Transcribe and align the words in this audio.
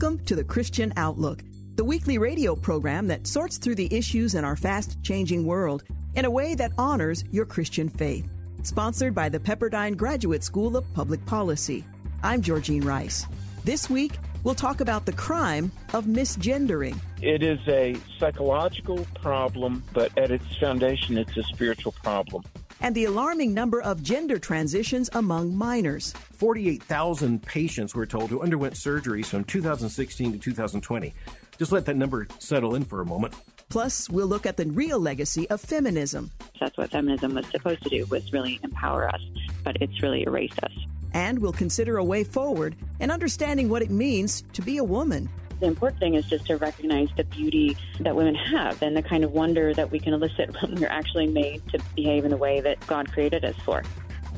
Welcome 0.00 0.24
to 0.26 0.36
the 0.36 0.44
Christian 0.44 0.92
Outlook, 0.96 1.42
the 1.74 1.82
weekly 1.82 2.18
radio 2.18 2.54
program 2.54 3.08
that 3.08 3.26
sorts 3.26 3.58
through 3.58 3.74
the 3.74 3.92
issues 3.92 4.36
in 4.36 4.44
our 4.44 4.54
fast 4.54 4.96
changing 5.02 5.44
world 5.44 5.82
in 6.14 6.24
a 6.24 6.30
way 6.30 6.54
that 6.54 6.70
honors 6.78 7.24
your 7.32 7.44
Christian 7.44 7.88
faith. 7.88 8.30
Sponsored 8.62 9.12
by 9.12 9.28
the 9.28 9.40
Pepperdine 9.40 9.96
Graduate 9.96 10.44
School 10.44 10.76
of 10.76 10.84
Public 10.94 11.26
Policy. 11.26 11.84
I'm 12.22 12.42
Georgene 12.42 12.84
Rice. 12.84 13.26
This 13.64 13.90
week, 13.90 14.12
we'll 14.44 14.54
talk 14.54 14.80
about 14.80 15.04
the 15.04 15.12
crime 15.14 15.72
of 15.92 16.04
misgendering. 16.04 16.96
It 17.20 17.42
is 17.42 17.58
a 17.66 17.96
psychological 18.20 19.04
problem, 19.20 19.82
but 19.92 20.16
at 20.16 20.30
its 20.30 20.56
foundation, 20.58 21.18
it's 21.18 21.36
a 21.36 21.42
spiritual 21.42 21.90
problem. 22.04 22.44
And 22.80 22.94
the 22.94 23.04
alarming 23.04 23.54
number 23.54 23.82
of 23.82 24.02
gender 24.02 24.38
transitions 24.38 25.10
among 25.12 25.56
minors. 25.56 26.12
48,000 26.32 27.42
patients, 27.42 27.94
we're 27.94 28.06
told, 28.06 28.30
who 28.30 28.40
underwent 28.40 28.74
surgeries 28.74 29.26
from 29.26 29.44
2016 29.44 30.32
to 30.32 30.38
2020. 30.38 31.14
Just 31.58 31.72
let 31.72 31.86
that 31.86 31.96
number 31.96 32.28
settle 32.38 32.74
in 32.76 32.84
for 32.84 33.00
a 33.00 33.06
moment. 33.06 33.34
Plus, 33.68 34.08
we'll 34.08 34.26
look 34.26 34.46
at 34.46 34.56
the 34.56 34.66
real 34.66 34.98
legacy 34.98 35.48
of 35.50 35.60
feminism. 35.60 36.30
That's 36.58 36.76
what 36.78 36.90
feminism 36.90 37.34
was 37.34 37.46
supposed 37.46 37.82
to 37.82 37.90
do, 37.90 38.06
was 38.06 38.32
really 38.32 38.60
empower 38.62 39.08
us, 39.08 39.20
but 39.64 39.76
it's 39.80 40.00
really 40.02 40.22
erased 40.22 40.58
us. 40.62 40.72
And 41.12 41.38
we'll 41.38 41.52
consider 41.52 41.98
a 41.98 42.04
way 42.04 42.24
forward 42.24 42.76
and 43.00 43.10
understanding 43.10 43.68
what 43.68 43.82
it 43.82 43.90
means 43.90 44.42
to 44.52 44.62
be 44.62 44.78
a 44.78 44.84
woman. 44.84 45.28
The 45.60 45.66
important 45.66 45.98
thing 45.98 46.14
is 46.14 46.26
just 46.26 46.46
to 46.46 46.56
recognize 46.56 47.08
the 47.16 47.24
beauty 47.24 47.76
that 48.00 48.14
women 48.14 48.34
have 48.34 48.80
and 48.82 48.96
the 48.96 49.02
kind 49.02 49.24
of 49.24 49.32
wonder 49.32 49.74
that 49.74 49.90
we 49.90 49.98
can 49.98 50.12
elicit 50.12 50.54
when 50.62 50.76
we're 50.76 50.88
actually 50.88 51.26
made 51.26 51.66
to 51.68 51.80
behave 51.96 52.24
in 52.24 52.30
the 52.30 52.36
way 52.36 52.60
that 52.60 52.84
God 52.86 53.10
created 53.10 53.44
us 53.44 53.56
for. 53.64 53.82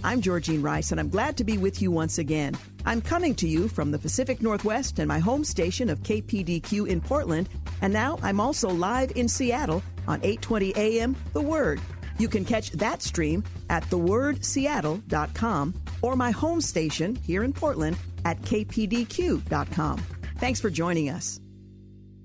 I'm 0.03 0.23
Georgene 0.23 0.63
Rice, 0.63 0.93
and 0.93 1.01
I'm 1.01 1.11
glad 1.11 1.37
to 1.37 1.45
be 1.45 1.59
with 1.59 1.83
you 1.83 1.91
once 1.91 2.17
again. 2.17 2.57
I'm 2.87 3.03
coming 3.03 3.35
to 3.35 3.47
you 3.47 3.69
from 3.69 3.91
the 3.91 3.99
Pacific 3.99 4.41
Northwest 4.41 4.99
and 4.99 5.07
my 5.07 5.19
home 5.19 5.45
station 5.45 5.91
of 5.91 6.03
KPDQ 6.03 6.89
in 6.89 7.03
Portland, 7.03 7.51
and 7.83 7.93
now 7.93 8.19
I'm 8.23 8.41
also 8.41 8.71
live 8.71 9.13
in 9.15 9.29
Seattle 9.29 9.83
on 10.09 10.21
820 10.23 10.75
AM 10.75 11.17
The 11.35 11.43
Word. 11.43 11.83
You 12.19 12.29
can 12.29 12.47
catch 12.47 12.71
that 12.73 13.03
stream 13.03 13.45
at 13.69 13.83
thewordseattle.com 13.85 15.75
or 16.01 16.17
my 16.17 16.31
home 16.31 16.63
station 16.63 17.17
here 17.17 17.45
in 17.45 17.53
Portland 17.53 17.99
at 18.25 18.41
kpdq.com. 18.41 20.03
Thanks 20.41 20.59
for 20.59 20.71
joining 20.71 21.11
us. 21.11 21.39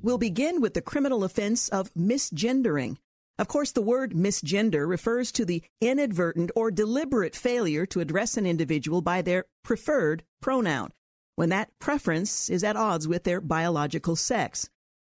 We'll 0.01 0.17
begin 0.17 0.61
with 0.61 0.73
the 0.73 0.81
criminal 0.81 1.25
offense 1.25 1.67
of 1.67 1.93
misgendering. 1.95 2.95
Of 3.37 3.49
course, 3.49 3.73
the 3.73 3.81
word 3.81 4.13
misgender 4.13 4.87
refers 4.87 5.33
to 5.33 5.43
the 5.43 5.61
inadvertent 5.81 6.49
or 6.55 6.71
deliberate 6.71 7.35
failure 7.35 7.85
to 7.87 7.99
address 7.99 8.37
an 8.37 8.45
individual 8.45 9.01
by 9.01 9.21
their 9.21 9.43
preferred 9.65 10.23
pronoun, 10.41 10.93
when 11.35 11.49
that 11.49 11.77
preference 11.79 12.49
is 12.49 12.63
at 12.63 12.77
odds 12.77 13.05
with 13.05 13.25
their 13.25 13.41
biological 13.41 14.15
sex. 14.15 14.69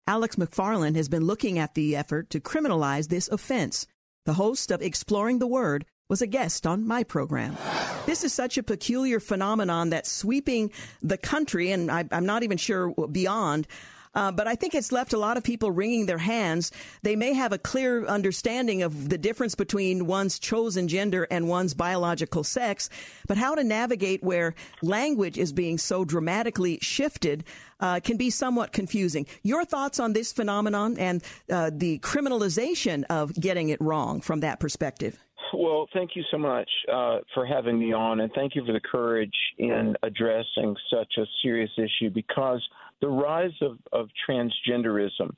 Alex 0.08 0.38
McFarland 0.38 0.96
has 0.96 1.09
been 1.09 1.26
looking 1.26 1.59
at 1.59 1.74
the 1.74 1.98
effort 1.98 2.30
to 2.30 2.40
criminalize 2.40 3.09
this 3.09 3.28
offense. 3.28 3.86
The 4.25 4.36
host 4.36 4.72
of 4.72 4.81
Exploring 4.81 5.40
the 5.40 5.48
Word 5.48 5.86
was 6.08 6.22
a 6.22 6.28
guest 6.28 6.68
on 6.68 6.88
my 6.88 7.04
program. 7.04 7.58
This 8.06 8.24
is 8.24 8.32
such 8.32 8.58
a 8.58 8.64
peculiar 8.64 9.20
phenomenon 9.20 9.90
that's 9.90 10.12
sweeping 10.12 10.72
the 11.02 11.18
country, 11.18 11.72
and 11.72 11.92
I, 11.92 12.06
am 12.12 12.26
not 12.26 12.44
even 12.44 12.58
sure 12.58 12.94
beyond. 13.12 13.68
Uh, 14.14 14.32
but 14.32 14.48
I 14.48 14.56
think 14.56 14.74
it's 14.74 14.94
left 14.94 15.12
a 15.12 15.18
lot 15.18 15.36
of 15.36 15.44
people 15.44 15.72
wringing 15.72 16.06
their 16.06 16.18
hands. 16.18 16.72
They 17.02 17.18
may 17.18 17.34
have 17.34 17.52
a 17.52 17.58
clear 17.58 18.06
understanding 18.06 18.82
of 18.82 19.10
the 19.10 19.18
difference 19.18 19.56
between 19.56 20.08
one's 20.08 20.40
chosen 20.40 20.88
gender 20.88 21.28
and 21.30 21.50
one's 21.50 21.74
biological 21.74 22.46
sex, 22.46 22.90
but 23.28 23.38
how 23.38 23.56
to 23.56 23.64
navigate 23.64 24.24
where 24.24 24.56
language 24.82 25.38
is 25.38 25.52
being 25.52 25.78
so 25.78 26.06
dramatically 26.06 26.80
shifted 26.82 27.44
uh, 27.82 28.00
can 28.00 28.16
be 28.16 28.30
somewhat 28.30 28.72
confusing. 28.72 29.26
Your 29.44 29.66
thoughts 29.66 30.00
on 30.00 30.14
this 30.14 30.32
phenomenon 30.32 30.98
and 30.98 31.22
uh, 31.52 31.72
the 31.74 32.00
criminalization 32.00 33.04
of 33.10 33.34
getting 33.34 33.68
it 33.68 33.82
wrong 33.82 34.22
from 34.22 34.40
that 34.40 34.62
perspective? 34.62 35.25
Well, 35.53 35.88
thank 35.94 36.16
you 36.16 36.23
so 36.31 36.38
much 36.38 36.69
uh, 36.91 37.19
for 37.33 37.45
having 37.45 37.79
me 37.79 37.94
on, 37.94 38.19
and 38.19 38.31
thank 38.33 38.56
you 38.56 38.66
for 38.66 38.73
the 38.73 38.79
courage 38.79 39.35
in 39.57 39.95
addressing 40.03 40.75
such 40.91 41.13
a 41.17 41.25
serious 41.41 41.72
issue 41.78 42.09
because 42.09 42.61
the 43.01 43.07
rise 43.07 43.53
of, 43.61 43.78
of 43.91 44.09
transgenderism 44.28 45.35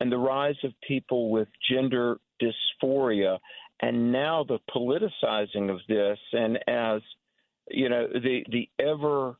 and 0.00 0.10
the 0.10 0.18
rise 0.18 0.56
of 0.64 0.72
people 0.86 1.30
with 1.30 1.48
gender 1.70 2.18
dysphoria, 2.40 3.38
and 3.80 4.12
now 4.12 4.44
the 4.44 4.58
politicizing 4.74 5.70
of 5.70 5.78
this, 5.88 6.18
and 6.32 6.58
as 6.66 7.02
you 7.68 7.88
know, 7.88 8.08
the 8.08 8.44
the 8.50 8.68
ever 8.78 9.36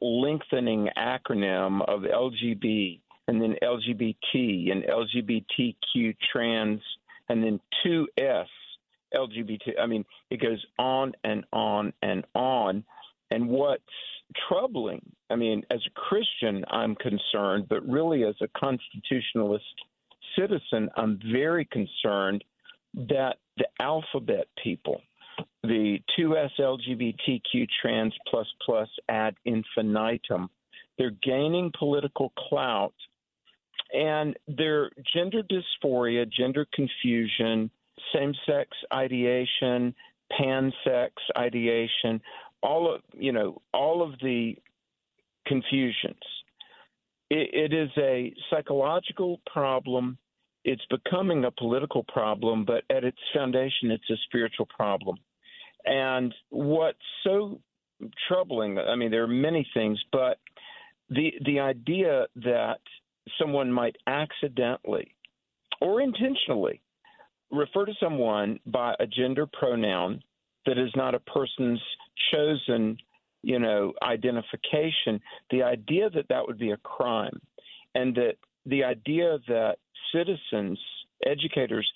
lengthening 0.00 0.88
acronym 0.96 1.82
of 1.86 2.02
LGB 2.02 3.00
and 3.28 3.40
then 3.40 3.54
LGBT 3.62 4.72
and 4.72 4.84
LGBTQ 4.84 6.16
trans 6.32 6.80
and 7.28 7.44
then 7.44 7.60
2S 7.86 8.46
LGBT. 9.14 9.80
I 9.80 9.86
mean, 9.86 10.04
it 10.30 10.40
goes 10.40 10.64
on 10.78 11.12
and 11.24 11.44
on 11.52 11.92
and 12.02 12.24
on. 12.34 12.84
And 13.30 13.48
what's 13.48 13.82
troubling, 14.48 15.00
I 15.30 15.36
mean, 15.36 15.62
as 15.70 15.80
a 15.86 15.90
Christian, 15.90 16.64
I'm 16.68 16.96
concerned, 16.96 17.66
but 17.68 17.86
really 17.88 18.24
as 18.24 18.34
a 18.40 18.48
constitutionalist 18.58 19.64
citizen, 20.38 20.88
I'm 20.96 21.20
very 21.32 21.64
concerned 21.66 22.44
that 22.94 23.36
the 23.56 23.66
alphabet 23.80 24.46
people, 24.62 25.00
the 25.62 25.98
2S 26.18 26.50
LGBTQ 26.58 27.68
trans 27.80 28.14
plus 28.28 28.46
plus 28.64 28.88
ad 29.08 29.34
infinitum, 29.44 30.50
they're 30.98 31.12
gaining 31.22 31.72
political 31.78 32.32
clout 32.36 32.94
and 33.92 34.36
their 34.46 34.90
gender 35.14 35.42
dysphoria, 35.42 36.30
gender 36.30 36.66
confusion, 36.72 37.70
same 38.14 38.34
sex 38.46 38.70
ideation, 38.92 39.94
pansex 40.32 41.10
ideation, 41.36 42.20
all 42.62 42.94
of 42.94 43.00
you 43.12 43.32
know, 43.32 43.60
all 43.72 44.02
of 44.02 44.18
the 44.20 44.56
confusions. 45.46 46.22
it, 47.30 47.72
it 47.72 47.72
is 47.72 47.90
a 47.96 48.34
psychological 48.50 49.40
problem. 49.50 50.18
It's 50.64 50.84
becoming 50.90 51.44
a 51.44 51.50
political 51.50 52.04
problem, 52.04 52.64
but 52.64 52.84
at 52.94 53.04
its 53.04 53.18
foundation, 53.34 53.90
it's 53.90 54.10
a 54.10 54.16
spiritual 54.26 54.66
problem. 54.66 55.16
And 55.86 56.34
what's 56.50 56.98
so 57.24 57.60
troubling, 58.28 58.78
I 58.78 58.94
mean, 58.96 59.10
there 59.10 59.22
are 59.22 59.28
many 59.28 59.66
things, 59.72 59.98
but 60.12 60.38
the 61.08 61.32
the 61.44 61.60
idea 61.60 62.26
that 62.36 62.80
someone 63.38 63.72
might 63.72 63.96
accidentally 64.06 65.14
or 65.80 66.00
intentionally 66.00 66.80
refer 67.50 67.84
to 67.84 67.92
someone 68.00 68.58
by 68.66 68.94
a 69.00 69.06
gender 69.06 69.46
pronoun 69.46 70.22
that 70.66 70.78
is 70.78 70.90
not 70.94 71.14
a 71.14 71.20
person's 71.20 71.80
chosen, 72.32 72.96
you 73.42 73.58
know, 73.58 73.92
identification, 74.02 75.20
the 75.50 75.62
idea 75.62 76.10
that 76.10 76.28
that 76.28 76.46
would 76.46 76.58
be 76.58 76.70
a 76.70 76.76
crime, 76.78 77.40
and 77.94 78.14
that 78.14 78.34
the 78.66 78.84
idea 78.84 79.38
that 79.48 79.76
citizens, 80.14 80.78
educators, 81.26 81.90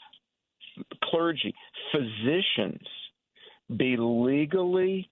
clergy, 1.05 1.55
physicians 1.93 2.87
be 3.77 3.97
legally 3.99 5.09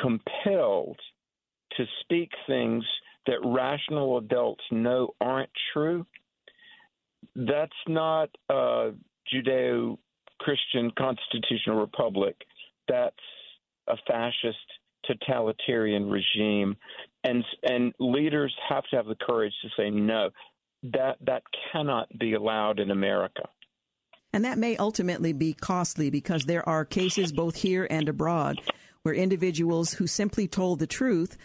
compelled 0.00 0.98
to 1.76 1.84
speak 2.00 2.30
things 2.46 2.84
that 3.26 3.38
rational 3.44 4.18
adults 4.18 4.62
know 4.70 5.14
aren't 5.20 5.50
true, 5.72 6.06
that's 7.34 7.72
not 7.88 8.28
uh, 8.50 8.90
Judeo 9.34 9.98
Christian 10.40 10.90
constitutional 10.98 11.80
republic. 11.80 12.36
That's 12.88 13.16
a 13.88 13.96
fascist 14.06 14.58
totalitarian 15.06 16.08
regime 16.08 16.76
and 17.24 17.44
and 17.62 17.92
leaders 17.98 18.54
have 18.68 18.84
to 18.90 18.96
have 18.96 19.06
the 19.06 19.16
courage 19.16 19.52
to 19.62 19.68
say 19.76 19.90
no 19.90 20.30
that 20.82 21.16
that 21.20 21.42
cannot 21.72 22.08
be 22.18 22.34
allowed 22.34 22.80
in 22.80 22.90
America 22.90 23.42
and 24.32 24.44
that 24.44 24.58
may 24.58 24.76
ultimately 24.76 25.32
be 25.32 25.52
costly 25.52 26.10
because 26.10 26.44
there 26.44 26.66
are 26.66 26.84
cases 26.84 27.32
both 27.32 27.56
here 27.56 27.86
and 27.90 28.08
abroad 28.08 28.58
where 29.02 29.14
individuals 29.14 29.92
who 29.92 30.06
simply 30.06 30.48
told 30.48 30.78
the 30.78 30.86
truth 30.86 31.36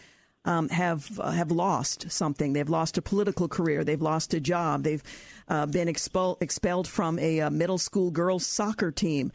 um, 0.46 0.70
have 0.70 1.20
uh, 1.20 1.32
have 1.32 1.52
lost 1.52 2.12
something. 2.12 2.54
They've 2.54 2.70
lost 2.70 2.98
a 2.98 3.02
political 3.02 3.48
career. 3.48 3.84
They've 3.84 4.02
lost 4.02 4.34
a 4.34 4.40
job. 4.40 4.84
They've 4.84 5.04
uh, 5.48 5.66
been 5.66 5.88
expel- 5.88 6.38
expelled 6.42 6.88
from 6.88 7.20
a, 7.20 7.40
a, 7.40 7.48
uh, 7.48 7.50
middle 7.50 7.78
school 7.78 8.12
girls 8.12 8.46
soccer 8.46 8.92
team. 8.92 9.32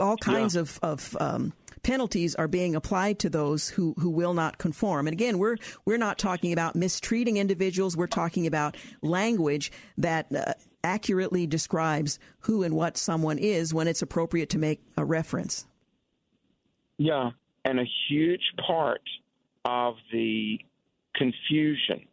All 0.00 0.16
kinds 0.16 0.54
yeah. 0.54 0.62
of 0.62 0.78
of 0.82 1.16
um, 1.20 1.52
penalties 1.84 2.34
are 2.34 2.48
being 2.48 2.74
applied 2.74 3.20
to 3.20 3.30
those 3.30 3.68
who, 3.68 3.94
who 3.98 4.10
will 4.10 4.34
not 4.34 4.58
conform. 4.58 5.06
And 5.06 5.12
again, 5.12 5.38
we're 5.38 5.56
we're 5.84 5.98
not 5.98 6.18
talking 6.18 6.52
about 6.52 6.74
mistreating 6.74 7.36
individuals. 7.36 7.96
We're 7.96 8.08
talking 8.08 8.46
about 8.46 8.76
language 9.02 9.70
that 9.98 10.34
uh, 10.34 10.54
accurately 10.82 11.46
describes 11.46 12.18
who 12.40 12.64
and 12.64 12.74
what 12.74 12.96
someone 12.96 13.38
is 13.38 13.72
when 13.72 13.86
it's 13.86 14.02
appropriate 14.02 14.50
to 14.50 14.58
make 14.58 14.80
a 14.96 15.04
reference. 15.04 15.66
Yeah, 16.98 17.30
and 17.64 17.78
a 17.78 17.86
huge 18.08 18.52
part 18.66 19.02
of 19.64 19.94
the 20.12 20.58
confusion, 21.16 22.06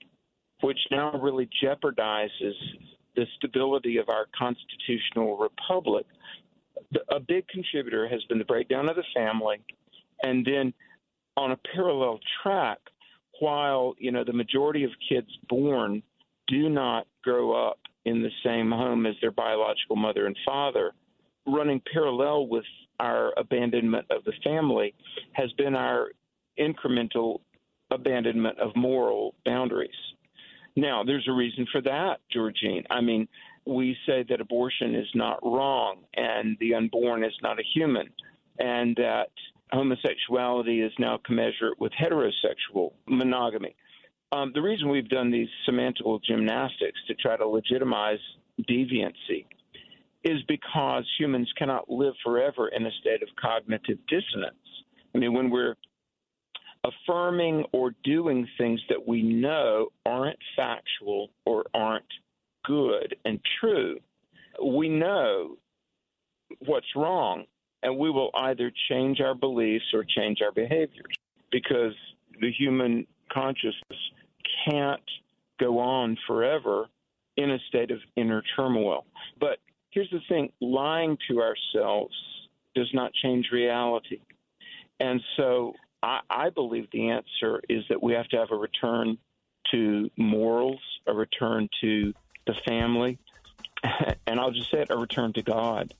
which 0.62 0.80
now 0.90 1.12
really 1.20 1.50
jeopardizes 1.64 2.54
the 3.16 3.26
stability 3.38 3.98
of 3.98 4.10
our 4.10 4.28
constitutional 4.38 5.38
republic. 5.38 6.06
A 7.10 7.20
big 7.20 7.48
contributor 7.48 8.08
has 8.08 8.24
been 8.26 8.38
the 8.38 8.46
breakdown 8.46 8.90
of 8.90 8.96
the 8.96 9.04
family, 9.14 9.58
and 10.24 10.46
then 10.46 10.74
on 11.38 11.52
a 11.52 11.58
parallel 11.74 12.20
track, 12.42 12.80
while 13.40 13.96
you 13.98 14.12
know 14.12 14.24
the 14.24 14.34
majority 14.34 14.84
of 14.84 14.92
kids 15.08 15.28
born 15.50 16.04
do 16.48 16.70
not 16.70 17.08
grow 17.24 17.54
up 17.70 17.80
in 18.06 18.22
the 18.22 18.30
same 18.44 18.72
home 18.72 19.06
as 19.06 19.16
their 19.22 19.32
biological 19.32 19.96
mother 19.96 20.26
and 20.26 20.36
father, 20.46 20.94
running 21.48 21.82
parallel 21.92 22.48
with 22.48 22.66
our 23.00 23.34
abandonment 23.38 24.06
of 24.10 24.24
the 24.26 24.34
family 24.44 24.94
has 25.34 25.52
been 25.54 25.76
our 25.76 26.12
incremental 26.60 27.40
abandonment 27.92 28.60
of 28.60 28.76
moral 28.76 29.36
boundaries. 29.46 29.92
Now, 30.76 31.04
there's 31.04 31.28
a 31.28 31.34
reason 31.34 31.68
for 31.72 31.82
that, 31.82 32.20
Georgene. 32.34 32.86
I 32.90 33.02
mean, 33.02 33.28
we 33.66 33.96
say 34.06 34.24
that 34.30 34.42
abortion 34.42 34.96
is 34.96 35.08
not 35.14 35.40
wrong 35.44 36.04
and 36.16 36.58
the 36.60 36.74
unborn 36.74 37.24
is 37.24 37.34
not 37.44 37.60
a 37.60 37.64
human, 37.74 38.10
and 38.60 38.96
that 38.96 39.30
homosexuality 39.72 40.82
is 40.82 40.92
now 40.98 41.20
commensurate 41.26 41.80
with 41.80 41.92
heterosexual 41.94 42.94
monogamy. 43.08 43.76
Um, 44.32 44.52
the 44.54 44.62
reason 44.62 44.90
we've 44.90 45.10
done 45.10 45.30
these 45.30 45.50
semantical 45.68 46.22
gymnastics 46.24 47.00
to 47.08 47.16
try 47.16 47.36
to 47.36 47.46
legitimize 47.46 48.20
deviancy 48.70 49.46
is 50.24 50.42
because 50.48 51.04
humans 51.18 51.52
cannot 51.58 51.90
live 51.90 52.14
forever 52.24 52.70
in 52.70 52.86
a 52.86 52.92
state 53.02 53.24
of 53.24 53.30
cognitive 53.42 53.98
dissonance. 54.08 54.56
I 55.14 55.18
mean, 55.18 55.34
when 55.34 55.50
we're 55.50 55.76
affirming 56.84 57.66
or 57.74 57.94
doing 58.04 58.48
things 58.58 58.82
that 58.90 59.08
we 59.08 59.22
know 59.22 59.90
aren't 60.06 60.40
factual 60.56 61.30
or 61.46 61.66
aren't 61.74 62.06
good 62.66 63.16
and 63.26 63.40
true, 63.60 63.98
we 64.64 64.90
know 64.90 65.58
what's 66.66 66.96
wrong, 66.96 67.46
and 67.84 67.98
we 67.98 68.10
will 68.10 68.32
either 68.36 68.72
change 68.90 69.20
our 69.22 69.36
beliefs 69.36 69.86
or 69.94 70.04
change 70.04 70.40
our 70.42 70.52
behaviors 70.52 71.16
because 71.52 71.94
the 72.40 72.52
human 72.52 73.06
consciousness 73.32 74.00
can't 74.70 75.02
go 75.60 75.80
on 75.80 76.18
forever 76.28 76.88
in 77.38 77.52
a 77.52 77.60
state 77.70 77.92
of 77.92 78.00
inner 78.16 78.44
turmoil. 78.56 79.06
But 79.40 79.60
here's 79.92 80.10
the 80.12 80.20
thing 80.28 80.52
lying 80.60 81.18
to 81.30 81.42
ourselves 81.42 82.14
does 82.76 82.90
not 82.94 83.12
change 83.14 83.48
reality. 83.52 84.20
And 85.00 85.22
so 85.38 85.74
I, 86.04 86.20
I 86.30 86.50
believe 86.50 86.88
the 86.92 87.10
answer 87.10 87.62
is 87.70 87.84
that 87.90 88.02
we 88.02 88.14
have 88.14 88.28
to 88.30 88.38
have 88.38 88.52
a 88.52 88.56
return 88.56 89.18
to 89.72 90.10
morals, 90.18 90.82
a 91.08 91.14
return 91.14 91.70
to 91.82 92.14
the 92.46 92.54
family, 92.66 93.20
and 94.28 94.40
I'll 94.40 94.52
just 94.52 94.72
say 94.72 94.82
it, 94.82 94.90
a 94.90 94.98
return 94.98 95.34
to 95.34 95.42
God. 95.42 95.94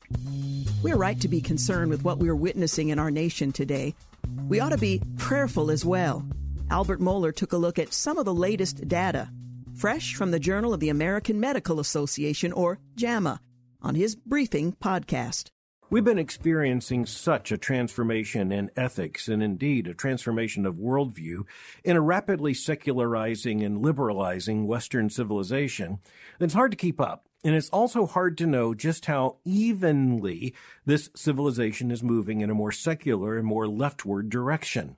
We're 0.84 0.98
right 0.98 1.20
to 1.22 1.28
be 1.28 1.42
concerned 1.42 1.92
with 1.92 2.04
what 2.04 2.18
we're 2.18 2.36
witnessing 2.36 2.90
in 2.90 3.00
our 3.00 3.12
nation 3.12 3.52
today. 3.52 3.96
We 4.48 4.60
ought 4.60 4.70
to 4.70 4.78
be 4.78 5.02
prayerful 5.18 5.72
as 5.72 5.86
well. 5.86 6.26
Albert 6.70 7.00
Mohler 7.00 7.36
took 7.36 7.54
a 7.54 7.58
look 7.58 7.78
at 7.78 7.94
some 7.94 8.18
of 8.18 8.26
the 8.26 8.34
latest 8.34 8.88
data, 8.88 9.30
fresh 9.76 10.16
from 10.16 10.32
the 10.32 10.40
Journal 10.40 10.74
of 10.74 10.80
the 10.80 10.90
American 10.90 11.40
Medical 11.40 11.80
Association, 11.80 12.52
or 12.52 12.80
JAMA, 12.96 13.42
on 13.82 13.96
his 13.96 14.16
briefing 14.16 14.74
podcast. 14.74 15.50
We've 15.92 16.06
been 16.06 16.18
experiencing 16.18 17.06
such 17.06 17.52
a 17.52 17.58
transformation 17.58 18.54
in 18.54 18.72
ethics 18.78 19.28
and 19.28 19.44
indeed 19.44 19.88
a 19.88 19.94
transformation 19.94 20.66
of 20.66 20.76
worldview 20.76 21.44
in 21.84 21.98
a 21.98 22.02
rapidly 22.02 22.54
secularizing 22.54 23.62
and 23.62 23.82
liberalizing 23.82 24.68
Western 24.68 25.10
civilization 25.10 26.00
that 26.40 26.46
it's 26.46 26.54
hard 26.54 26.72
to 26.72 26.78
keep 26.78 27.02
up. 27.02 27.28
And 27.44 27.56
it's 27.56 27.68
also 27.72 28.06
hard 28.06 28.38
to 28.38 28.48
know 28.48 28.74
just 28.74 29.08
how 29.08 29.36
evenly 29.44 30.56
this 30.86 31.10
civilization 31.14 31.92
is 31.92 32.02
moving 32.02 32.40
in 32.40 32.50
a 32.50 32.56
more 32.56 32.72
secular 32.72 33.38
and 33.38 33.46
more 33.46 33.68
leftward 33.68 34.30
direction. 34.30 34.96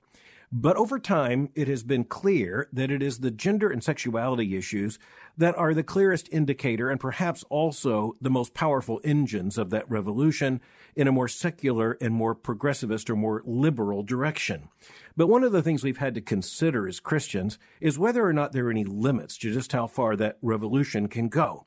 But 0.56 0.76
over 0.76 1.00
time, 1.00 1.48
it 1.56 1.66
has 1.66 1.82
been 1.82 2.04
clear 2.04 2.68
that 2.72 2.92
it 2.92 3.02
is 3.02 3.18
the 3.18 3.32
gender 3.32 3.70
and 3.70 3.82
sexuality 3.82 4.56
issues 4.56 5.00
that 5.36 5.58
are 5.58 5.74
the 5.74 5.82
clearest 5.82 6.28
indicator 6.30 6.90
and 6.90 7.00
perhaps 7.00 7.44
also 7.50 8.14
the 8.20 8.30
most 8.30 8.54
powerful 8.54 9.00
engines 9.02 9.58
of 9.58 9.70
that 9.70 9.90
revolution 9.90 10.60
in 10.94 11.08
a 11.08 11.12
more 11.12 11.26
secular 11.26 11.98
and 12.00 12.14
more 12.14 12.36
progressivist 12.36 13.10
or 13.10 13.16
more 13.16 13.42
liberal 13.44 14.04
direction. 14.04 14.68
But 15.16 15.26
one 15.26 15.42
of 15.42 15.50
the 15.50 15.60
things 15.60 15.82
we've 15.82 15.96
had 15.96 16.14
to 16.14 16.20
consider 16.20 16.86
as 16.86 17.00
Christians 17.00 17.58
is 17.80 17.98
whether 17.98 18.24
or 18.24 18.32
not 18.32 18.52
there 18.52 18.68
are 18.68 18.70
any 18.70 18.84
limits 18.84 19.36
to 19.38 19.52
just 19.52 19.72
how 19.72 19.88
far 19.88 20.14
that 20.14 20.38
revolution 20.40 21.08
can 21.08 21.28
go. 21.28 21.66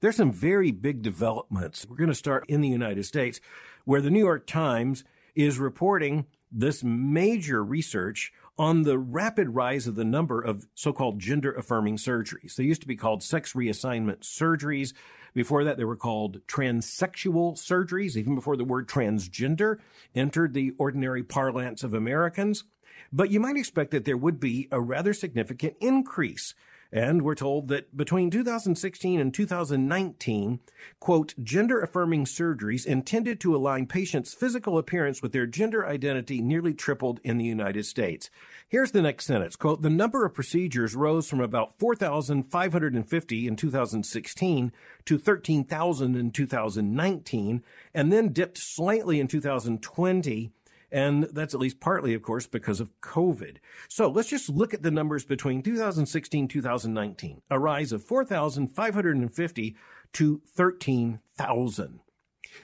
There's 0.00 0.16
some 0.16 0.32
very 0.32 0.70
big 0.70 1.02
developments. 1.02 1.84
We're 1.86 1.96
going 1.96 2.08
to 2.08 2.14
start 2.14 2.46
in 2.48 2.62
the 2.62 2.68
United 2.68 3.04
States 3.04 3.42
where 3.84 4.00
the 4.00 4.10
New 4.10 4.20
York 4.24 4.46
Times 4.46 5.04
is 5.34 5.58
reporting 5.58 6.24
this 6.52 6.84
major 6.84 7.64
research 7.64 8.32
on 8.58 8.82
the 8.82 8.98
rapid 8.98 9.48
rise 9.50 9.86
of 9.86 9.94
the 9.94 10.04
number 10.04 10.40
of 10.40 10.66
so-called 10.74 11.18
gender 11.18 11.52
affirming 11.52 11.96
surgeries. 11.96 12.54
They 12.54 12.64
used 12.64 12.82
to 12.82 12.86
be 12.86 12.96
called 12.96 13.22
sex 13.22 13.54
reassignment 13.54 14.20
surgeries. 14.20 14.92
Before 15.34 15.64
that, 15.64 15.78
they 15.78 15.84
were 15.84 15.96
called 15.96 16.46
transsexual 16.46 17.56
surgeries, 17.56 18.16
even 18.16 18.34
before 18.34 18.56
the 18.56 18.64
word 18.64 18.88
transgender 18.88 19.78
entered 20.14 20.52
the 20.52 20.72
ordinary 20.78 21.22
parlance 21.22 21.82
of 21.82 21.94
Americans. 21.94 22.64
But 23.10 23.30
you 23.30 23.40
might 23.40 23.56
expect 23.56 23.90
that 23.92 24.04
there 24.04 24.16
would 24.16 24.38
be 24.38 24.68
a 24.70 24.80
rather 24.80 25.14
significant 25.14 25.76
increase 25.80 26.54
and 26.92 27.22
we're 27.22 27.34
told 27.34 27.68
that 27.68 27.96
between 27.96 28.30
2016 28.30 29.18
and 29.18 29.32
2019, 29.32 30.60
quote, 31.00 31.34
gender 31.42 31.80
affirming 31.80 32.26
surgeries 32.26 32.84
intended 32.84 33.40
to 33.40 33.56
align 33.56 33.86
patients' 33.86 34.34
physical 34.34 34.76
appearance 34.76 35.22
with 35.22 35.32
their 35.32 35.46
gender 35.46 35.86
identity 35.86 36.42
nearly 36.42 36.74
tripled 36.74 37.18
in 37.24 37.38
the 37.38 37.44
United 37.44 37.86
States. 37.86 38.28
Here's 38.68 38.90
the 38.90 39.00
next 39.00 39.24
sentence, 39.24 39.56
quote, 39.56 39.80
the 39.80 39.88
number 39.88 40.26
of 40.26 40.34
procedures 40.34 40.94
rose 40.94 41.28
from 41.28 41.40
about 41.40 41.78
4,550 41.78 43.46
in 43.46 43.56
2016 43.56 44.72
to 45.06 45.18
13,000 45.18 46.16
in 46.16 46.30
2019 46.30 47.64
and 47.94 48.12
then 48.12 48.32
dipped 48.32 48.58
slightly 48.58 49.18
in 49.18 49.28
2020 49.28 50.52
and 50.92 51.24
that's 51.24 51.54
at 51.54 51.60
least 51.60 51.80
partly, 51.80 52.12
of 52.12 52.22
course, 52.22 52.46
because 52.46 52.78
of 52.78 52.92
COVID. 53.00 53.56
So 53.88 54.08
let's 54.10 54.28
just 54.28 54.50
look 54.50 54.74
at 54.74 54.82
the 54.82 54.90
numbers 54.90 55.24
between 55.24 55.62
2016 55.62 56.46
2019. 56.46 57.42
A 57.50 57.58
rise 57.58 57.92
of 57.92 58.04
4,550 58.04 59.76
to 60.12 60.42
13,000. 60.54 62.00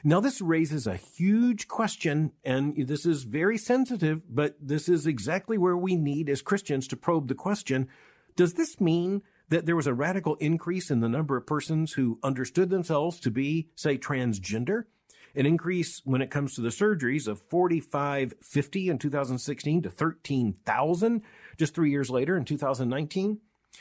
Now, 0.04 0.20
this 0.20 0.42
raises 0.42 0.86
a 0.86 0.96
huge 0.96 1.66
question, 1.66 2.32
and 2.44 2.76
this 2.86 3.06
is 3.06 3.22
very 3.22 3.56
sensitive, 3.56 4.22
but 4.28 4.56
this 4.60 4.88
is 4.88 5.06
exactly 5.06 5.56
where 5.56 5.78
we 5.78 5.96
need 5.96 6.28
as 6.28 6.42
Christians 6.42 6.86
to 6.88 6.96
probe 6.96 7.28
the 7.28 7.34
question 7.34 7.88
Does 8.36 8.54
this 8.54 8.80
mean 8.80 9.22
that 9.48 9.64
there 9.64 9.76
was 9.76 9.86
a 9.86 9.94
radical 9.94 10.34
increase 10.36 10.90
in 10.90 11.00
the 11.00 11.08
number 11.08 11.38
of 11.38 11.46
persons 11.46 11.94
who 11.94 12.18
understood 12.22 12.68
themselves 12.68 13.18
to 13.20 13.30
be, 13.30 13.70
say, 13.74 13.96
transgender? 13.96 14.84
An 15.38 15.46
increase 15.46 16.02
when 16.04 16.20
it 16.20 16.30
comes 16.30 16.54
to 16.54 16.60
the 16.60 16.68
surgeries 16.68 17.28
of 17.28 17.40
4550 17.42 18.88
in 18.88 18.98
2016 18.98 19.82
to 19.82 19.90
13,000 19.90 21.22
just 21.56 21.74
three 21.74 21.90
years 21.90 22.10
later 22.10 22.36
in 22.36 22.44
2019. 22.44 23.38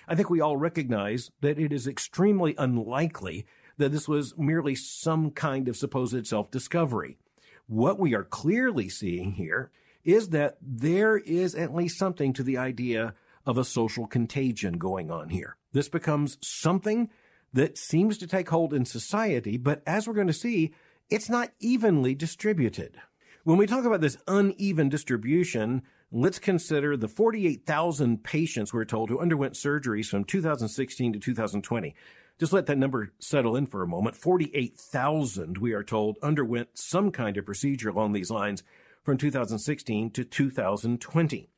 I 0.08 0.16
think 0.16 0.30
we 0.30 0.40
all 0.40 0.56
recognize 0.56 1.32
that 1.42 1.58
it 1.58 1.74
is 1.74 1.88
extremely 1.88 2.54
unlikely 2.60 3.48
that 3.78 3.92
this 3.92 4.08
was 4.08 4.38
merely 4.38 4.76
some 4.76 5.32
kind 5.32 5.68
of 5.68 5.76
supposed 5.76 6.28
self 6.28 6.52
discovery. 6.52 7.18
What 7.66 8.00
we 8.00 8.14
are 8.14 8.24
clearly 8.24 8.88
seeing 8.88 9.34
here 9.34 9.72
is 10.04 10.30
that 10.30 10.58
there 10.62 11.18
is 11.18 11.56
at 11.56 11.74
least 11.74 11.98
something 11.98 12.34
to 12.34 12.44
the 12.44 12.58
idea 12.58 13.16
of 13.46 13.58
a 13.58 13.66
social 13.66 14.06
contagion 14.06 14.78
going 14.78 15.10
on 15.10 15.30
here. 15.30 15.58
This 15.74 15.90
becomes 15.90 16.38
something 16.42 17.10
that 17.54 17.78
seems 17.78 18.18
to 18.20 18.28
take 18.28 18.50
hold 18.50 18.74
in 18.74 18.86
society, 18.86 19.58
but 19.58 19.82
as 19.88 20.08
we're 20.08 20.14
going 20.14 20.28
to 20.28 20.34
see, 20.34 20.74
it's 21.10 21.30
not 21.30 21.52
evenly 21.60 22.14
distributed. 22.16 22.98
When 23.44 23.58
we 23.58 23.66
talk 23.66 23.86
about 23.86 24.02
this 24.02 24.18
uneven 24.28 24.90
distribution, 24.90 25.84
let's 26.12 26.40
consider 26.40 26.98
the 26.98 27.08
48,000 27.08 28.24
patients 28.24 28.74
we're 28.74 28.86
told 28.86 29.10
who 29.10 29.20
underwent 29.20 29.54
surgeries 29.54 30.08
from 30.08 30.26
2016 30.26 31.14
to 31.14 31.20
2020. 31.20 31.96
Just 32.40 32.54
let 32.54 32.66
that 32.68 32.78
number 32.78 33.14
settle 33.20 33.56
in 33.56 33.66
for 33.66 33.82
a 33.82 33.88
moment. 33.88 34.16
48,000, 34.16 35.58
we 35.58 35.74
are 35.74 35.84
told, 35.84 36.18
underwent 36.22 36.70
some 36.74 37.12
kind 37.12 37.38
of 37.38 37.46
procedure 37.46 37.90
along 37.90 38.12
these 38.12 38.30
lines 38.30 38.64
from 39.02 39.18
2016 39.18 40.12
to 40.12 40.24
2020. 40.26 41.50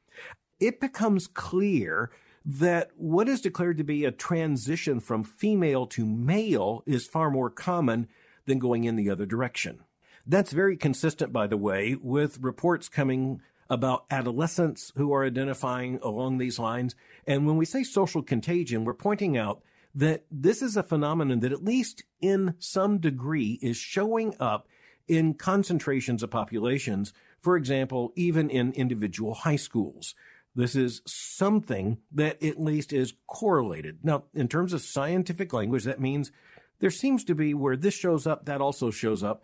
It 0.60 0.80
becomes 0.80 1.28
clear 1.28 2.12
that 2.46 2.92
what 2.96 3.28
is 3.28 3.42
declared 3.42 3.78
to 3.78 3.84
be 3.84 4.06
a 4.06 4.12
transition 4.12 5.00
from 5.00 5.24
female 5.24 5.88
to 5.88 6.06
male 6.06 6.84
is 6.86 7.08
far 7.08 7.30
more 7.30 7.50
common 7.50 8.08
than 8.46 8.60
going 8.60 8.84
in 8.84 8.96
the 8.96 9.10
other 9.10 9.26
direction. 9.26 9.80
That's 10.26 10.52
very 10.52 10.78
consistent, 10.78 11.34
by 11.34 11.48
the 11.48 11.58
way, 11.58 11.96
with 12.00 12.40
reports 12.40 12.90
coming 12.90 13.42
about 13.70 14.06
adolescents 14.10 14.92
who 14.96 15.14
are 15.14 15.26
identifying 15.26 16.00
along 16.02 16.38
these 16.38 16.60
lines. 16.60 16.96
And 17.28 17.46
when 17.46 17.58
we 17.58 17.66
say 17.66 17.84
social 17.84 18.24
contagion, 18.24 18.84
we're 18.84 18.94
pointing 18.94 19.38
out 19.38 19.62
that 19.94 20.26
this 20.32 20.62
is 20.62 20.78
a 20.78 20.84
phenomenon 20.84 21.40
that, 21.40 21.52
at 21.52 21.64
least 21.64 22.04
in 22.22 22.56
some 22.60 23.00
degree, 23.00 23.60
is 23.62 23.78
showing 23.78 24.36
up 24.40 24.68
in 25.08 25.34
concentrations 25.34 26.22
of 26.22 26.30
populations, 26.30 27.14
for 27.42 27.56
example, 27.58 28.14
even 28.16 28.50
in 28.50 28.72
individual 28.74 29.34
high 29.34 29.56
schools. 29.56 30.14
This 30.56 30.76
is 30.76 31.02
something 31.06 32.00
that 32.12 32.42
at 32.44 32.60
least 32.60 32.92
is 32.92 33.14
correlated. 33.28 34.00
Now, 34.04 34.26
in 34.34 34.48
terms 34.48 34.74
of 34.74 34.82
scientific 34.82 35.54
language, 35.54 35.84
that 35.86 36.02
means 36.02 36.32
there 36.80 36.92
seems 36.92 37.24
to 37.26 37.36
be 37.36 37.54
where 37.54 37.78
this 37.78 37.94
shows 37.94 38.26
up, 38.26 38.46
that 38.46 38.62
also 38.62 38.92
shows 38.92 39.24
up 39.24 39.44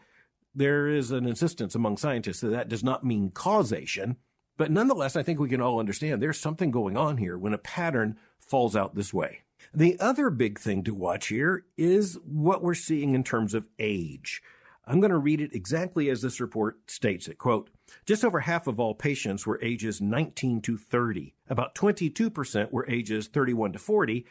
there 0.55 0.87
is 0.87 1.11
an 1.11 1.27
insistence 1.27 1.75
among 1.75 1.97
scientists 1.97 2.39
that 2.39 2.49
that 2.49 2.69
does 2.69 2.83
not 2.83 3.03
mean 3.03 3.29
causation. 3.29 4.15
But 4.57 4.71
nonetheless, 4.71 5.17
I 5.17 5.23
think 5.23 5.39
we 5.39 5.49
can 5.49 5.61
all 5.61 5.79
understand 5.79 6.21
there's 6.21 6.39
something 6.39 6.71
going 6.71 6.95
on 6.95 7.17
here 7.17 7.37
when 7.37 7.53
a 7.53 7.57
pattern 7.57 8.17
falls 8.39 8.75
out 8.75 8.95
this 8.95 9.13
way. 9.13 9.41
The 9.73 9.99
other 9.99 10.29
big 10.29 10.59
thing 10.59 10.83
to 10.85 10.93
watch 10.93 11.27
here 11.27 11.65
is 11.77 12.17
what 12.25 12.63
we're 12.63 12.73
seeing 12.73 13.13
in 13.13 13.23
terms 13.23 13.53
of 13.53 13.67
age. 13.79 14.41
I'm 14.87 14.99
going 14.99 15.11
to 15.11 15.17
read 15.17 15.41
it 15.41 15.53
exactly 15.53 16.09
as 16.09 16.21
this 16.21 16.39
report 16.39 16.89
states 16.89 17.27
it. 17.27 17.37
Quote, 17.37 17.69
just 18.05 18.23
over 18.23 18.41
half 18.41 18.67
of 18.67 18.79
all 18.79 18.93
patients 18.93 19.45
were 19.45 19.59
ages 19.61 19.99
19 19.99 20.61
to 20.61 20.77
30. 20.77 21.33
About 21.49 21.75
22% 21.75 22.71
were 22.71 22.89
ages 22.89 23.27
31 23.27 23.73
to 23.73 23.79
40, 23.79 24.25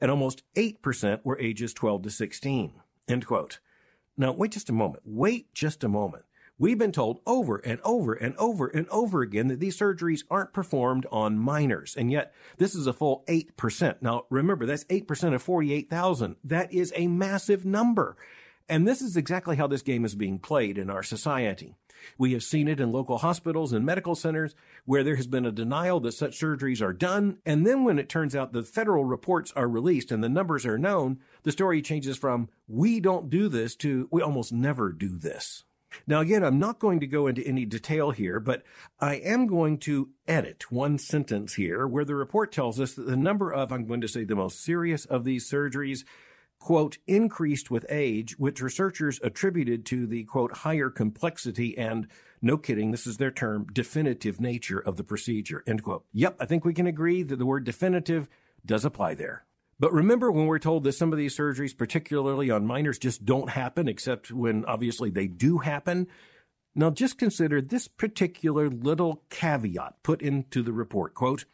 and 0.00 0.10
almost 0.10 0.42
8% 0.54 1.20
were 1.24 1.38
ages 1.38 1.72
12 1.74 2.02
to 2.02 2.10
16. 2.10 2.72
End 3.08 3.26
quote. 3.26 3.58
Now, 4.16 4.32
wait 4.32 4.52
just 4.52 4.70
a 4.70 4.72
moment. 4.72 5.02
Wait 5.04 5.52
just 5.54 5.84
a 5.84 5.88
moment. 5.88 6.24
We've 6.58 6.76
been 6.76 6.92
told 6.92 7.20
over 7.26 7.56
and 7.56 7.80
over 7.84 8.12
and 8.12 8.36
over 8.36 8.66
and 8.66 8.86
over 8.90 9.22
again 9.22 9.48
that 9.48 9.60
these 9.60 9.78
surgeries 9.78 10.24
aren't 10.30 10.52
performed 10.52 11.06
on 11.10 11.38
minors, 11.38 11.96
and 11.96 12.12
yet 12.12 12.34
this 12.58 12.74
is 12.74 12.86
a 12.86 12.92
full 12.92 13.24
8%. 13.28 14.02
Now, 14.02 14.26
remember, 14.28 14.66
that's 14.66 14.84
8% 14.84 15.34
of 15.34 15.42
48,000. 15.42 16.36
That 16.44 16.70
is 16.70 16.92
a 16.94 17.06
massive 17.06 17.64
number. 17.64 18.18
And 18.68 18.86
this 18.86 19.00
is 19.00 19.16
exactly 19.16 19.56
how 19.56 19.68
this 19.68 19.80
game 19.80 20.04
is 20.04 20.14
being 20.14 20.38
played 20.38 20.76
in 20.76 20.90
our 20.90 21.02
society. 21.02 21.76
We 22.18 22.32
have 22.32 22.42
seen 22.42 22.68
it 22.68 22.80
in 22.80 22.92
local 22.92 23.18
hospitals 23.18 23.72
and 23.72 23.84
medical 23.84 24.14
centers 24.14 24.54
where 24.84 25.04
there 25.04 25.16
has 25.16 25.26
been 25.26 25.46
a 25.46 25.52
denial 25.52 26.00
that 26.00 26.12
such 26.12 26.40
surgeries 26.40 26.82
are 26.82 26.92
done. 26.92 27.38
And 27.44 27.66
then 27.66 27.84
when 27.84 27.98
it 27.98 28.08
turns 28.08 28.34
out 28.34 28.52
the 28.52 28.62
federal 28.62 29.04
reports 29.04 29.52
are 29.56 29.68
released 29.68 30.10
and 30.10 30.22
the 30.22 30.28
numbers 30.28 30.66
are 30.66 30.78
known, 30.78 31.18
the 31.42 31.52
story 31.52 31.82
changes 31.82 32.16
from 32.16 32.48
we 32.68 33.00
don't 33.00 33.30
do 33.30 33.48
this 33.48 33.74
to 33.76 34.08
we 34.10 34.22
almost 34.22 34.52
never 34.52 34.92
do 34.92 35.16
this. 35.16 35.64
Now, 36.06 36.20
again, 36.20 36.44
I'm 36.44 36.58
not 36.58 36.78
going 36.78 37.00
to 37.00 37.06
go 37.06 37.26
into 37.26 37.46
any 37.46 37.64
detail 37.64 38.10
here, 38.10 38.38
but 38.40 38.62
I 39.00 39.14
am 39.16 39.46
going 39.46 39.78
to 39.78 40.10
edit 40.26 40.70
one 40.70 40.98
sentence 40.98 41.54
here 41.54 41.86
where 41.86 42.04
the 42.04 42.14
report 42.14 42.52
tells 42.52 42.80
us 42.80 42.94
that 42.94 43.06
the 43.06 43.16
number 43.16 43.52
of, 43.52 43.72
I'm 43.72 43.86
going 43.86 44.00
to 44.02 44.08
say, 44.08 44.24
the 44.24 44.36
most 44.36 44.62
serious 44.62 45.04
of 45.04 45.24
these 45.24 45.50
surgeries 45.50 46.04
quote, 46.60 46.98
increased 47.06 47.70
with 47.70 47.86
age, 47.88 48.38
which 48.38 48.60
researchers 48.60 49.18
attributed 49.24 49.84
to 49.86 50.06
the, 50.06 50.22
quote, 50.24 50.58
higher 50.58 50.90
complexity 50.90 51.76
and, 51.76 52.06
no 52.40 52.56
kidding, 52.56 52.90
this 52.90 53.06
is 53.06 53.16
their 53.16 53.30
term, 53.30 53.66
definitive 53.72 54.40
nature 54.40 54.78
of 54.78 54.96
the 54.96 55.02
procedure, 55.02 55.64
end 55.66 55.82
quote. 55.82 56.04
Yep, 56.12 56.36
I 56.38 56.44
think 56.44 56.64
we 56.64 56.74
can 56.74 56.86
agree 56.86 57.22
that 57.22 57.36
the 57.36 57.46
word 57.46 57.64
definitive 57.64 58.28
does 58.64 58.84
apply 58.84 59.14
there. 59.14 59.44
But 59.80 59.94
remember 59.94 60.30
when 60.30 60.46
we're 60.46 60.58
told 60.58 60.84
that 60.84 60.92
some 60.92 61.10
of 61.10 61.18
these 61.18 61.36
surgeries, 61.36 61.76
particularly 61.76 62.50
on 62.50 62.66
minors, 62.66 62.98
just 62.98 63.24
don't 63.24 63.48
happen, 63.48 63.88
except 63.88 64.30
when 64.30 64.66
obviously 64.66 65.08
they 65.08 65.26
do 65.26 65.58
happen? 65.58 66.06
Now 66.74 66.90
just 66.90 67.16
consider 67.16 67.62
this 67.62 67.88
particular 67.88 68.68
little 68.68 69.22
caveat 69.30 70.02
put 70.02 70.20
into 70.20 70.62
the 70.62 70.74
report. 70.74 71.14
Quote, 71.14 71.46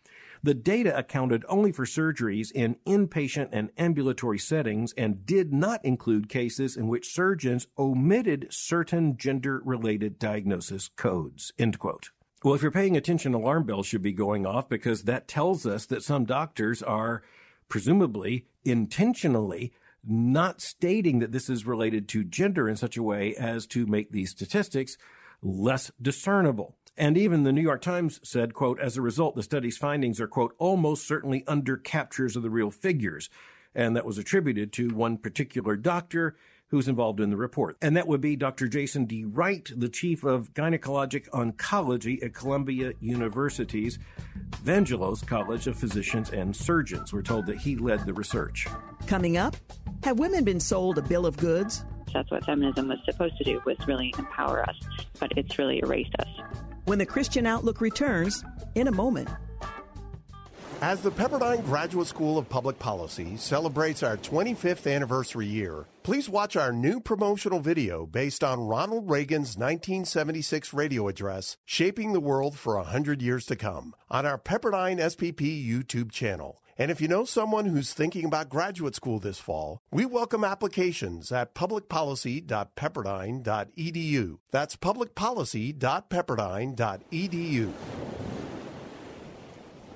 the 0.47 0.55
data 0.55 0.97
accounted 0.97 1.45
only 1.49 1.73
for 1.73 1.85
surgeries 1.85 2.53
in 2.53 2.77
inpatient 2.87 3.49
and 3.51 3.69
ambulatory 3.77 4.39
settings 4.39 4.93
and 4.97 5.27
did 5.27 5.53
not 5.53 5.85
include 5.85 6.29
cases 6.29 6.77
in 6.77 6.87
which 6.87 7.13
surgeons 7.13 7.67
omitted 7.77 8.47
certain 8.49 9.17
gender 9.17 9.61
related 9.65 10.21
diagnosis 10.21 10.89
codes. 10.95 11.53
End 11.59 11.81
quote. 11.81 12.11
Well, 12.45 12.55
if 12.55 12.63
you're 12.63 12.71
paying 12.71 12.97
attention, 12.97 13.35
alarm 13.35 13.65
bells 13.65 13.89
should 13.89 14.03
be 14.03 14.13
going 14.13 14.47
off 14.47 14.69
because 14.69 15.03
that 15.03 15.27
tells 15.27 15.67
us 15.67 15.85
that 15.87 16.05
some 16.05 16.25
doctors 16.25 16.81
are 16.81 17.23
presumably 17.69 18.47
intentionally 18.65 19.73
not 20.05 20.61
stating 20.61 21.19
that 21.19 21.33
this 21.33 21.51
is 21.51 21.67
related 21.67 22.07
to 22.11 22.23
gender 22.23 22.69
in 22.69 22.77
such 22.77 22.97
a 22.97 23.03
way 23.03 23.35
as 23.35 23.67
to 23.67 23.85
make 23.87 24.13
these 24.13 24.31
statistics 24.31 24.97
less 25.43 25.91
discernible. 26.01 26.77
And 26.97 27.19
even 27.19 27.43
the 27.43 27.53
New 27.53 27.63
York 27.63 27.83
Times 27.83 28.21
said, 28.23 28.55
quote, 28.55 28.81
as 28.81 28.97
a 28.97 29.03
result, 29.03 29.37
the 29.37 29.43
study's 29.43 29.77
findings 29.77 30.21
are, 30.21 30.29
quote, 30.29 30.55
almost 30.59 31.07
certainly 31.07 31.45
under 31.47 31.77
captures 31.77 32.37
of 32.37 32.43
the 32.43 32.51
real 32.51 32.71
figures. 32.71 33.29
And 33.75 33.95
that 33.95 34.07
was 34.07 34.17
attributed 34.17 34.73
to 34.75 34.89
one 34.89 35.19
particular 35.19 35.77
doctor 35.77 36.37
who's 36.69 36.89
involved 36.89 37.21
in 37.21 37.31
the 37.31 37.37
report. 37.37 37.77
And 37.81 37.97
that 37.97 38.09
would 38.09 38.21
be 38.21 38.35
Dr. 38.35 38.67
Jason 38.67 39.05
D. 39.05 39.25
Wright, 39.25 39.71
the 39.77 39.89
chief 39.89 40.25
of 40.25 40.53
gynecologic 40.53 41.29
oncology 41.31 42.23
at 42.25 42.35
Columbia 42.35 42.93
University's 43.01 43.99
Vagelos 44.65 45.25
College 45.25 45.69
of 45.69 45.79
Physicians 45.79 46.31
and 46.31 46.57
Surgeons. 46.57 47.13
We're 47.13 47.23
told 47.23 47.47
that 47.47 47.59
he 47.59 47.77
led 47.77 48.05
the 48.05 48.15
research. 48.15 48.67
Coming 49.07 49.37
up, 49.37 49.55
have 50.03 50.19
women 50.19 50.43
been 50.43 50.59
sold 50.59 50.99
a 50.99 51.03
bill 51.03 51.27
of 51.27 51.37
goods? 51.37 51.85
That's 52.13 52.31
what 52.31 52.45
feminism 52.45 52.89
was 52.89 52.99
supposed 53.05 53.37
to 53.39 53.45
do, 53.45 53.61
was 53.67 53.77
really 53.87 54.15
empower 54.19 54.63
us, 54.69 54.77
but 55.19 55.33
it's 55.37 55.59
really 55.59 55.81
erased 55.81 56.15
us 56.19 56.29
when 56.87 56.99
the 56.99 57.07
Christian 57.07 57.47
Outlook 57.47 57.81
returns 57.81 58.45
in 58.75 58.89
a 58.89 58.93
moment. 58.93 59.29
As 60.83 61.01
the 61.01 61.11
Pepperdine 61.11 61.65
Graduate 61.65 62.07
School 62.07 62.39
of 62.39 62.49
Public 62.49 62.79
Policy 62.79 63.37
celebrates 63.37 64.03
our 64.03 64.17
25th 64.19 64.93
anniversary 64.95 65.47
year, 65.47 65.87
please 66.03 66.29
watch 66.29 66.55
our 66.55 66.71
new 66.71 67.01
promotional 67.01 67.61
video 67.61 68.07
based 68.07 68.45
on 68.45 68.61
Ronald 68.61 69.11
Reagan's 69.11 69.57
1976 69.57 70.75
radio 70.75 71.09
address, 71.09 71.57
Shaping 71.65 72.13
the 72.13 72.21
World 72.21 72.59
for 72.59 72.77
100 72.77 73.23
Years 73.23 73.47
to 73.47 73.57
Come, 73.57 73.95
on 74.11 74.27
our 74.27 74.39
Pepperdine 74.39 74.99
SPP 74.99 75.67
YouTube 75.67 76.13
channel. 76.13 76.61
And 76.79 76.91
if 76.91 77.01
you 77.01 77.09
know 77.09 77.25
someone 77.25 77.65
who's 77.65 77.95
thinking 77.95 78.27
about 78.27 78.51
graduate 78.51 78.95
school 78.95 79.19
this 79.19 79.39
fall, 79.39 79.81
we 79.91 80.05
welcome 80.05 80.45
applications 80.45 81.33
at 81.33 81.55
publicpolicy.pepperdine.edu. 81.55 84.39
That's 84.51 84.77
publicpolicy.pepperdine.edu. 84.77 87.73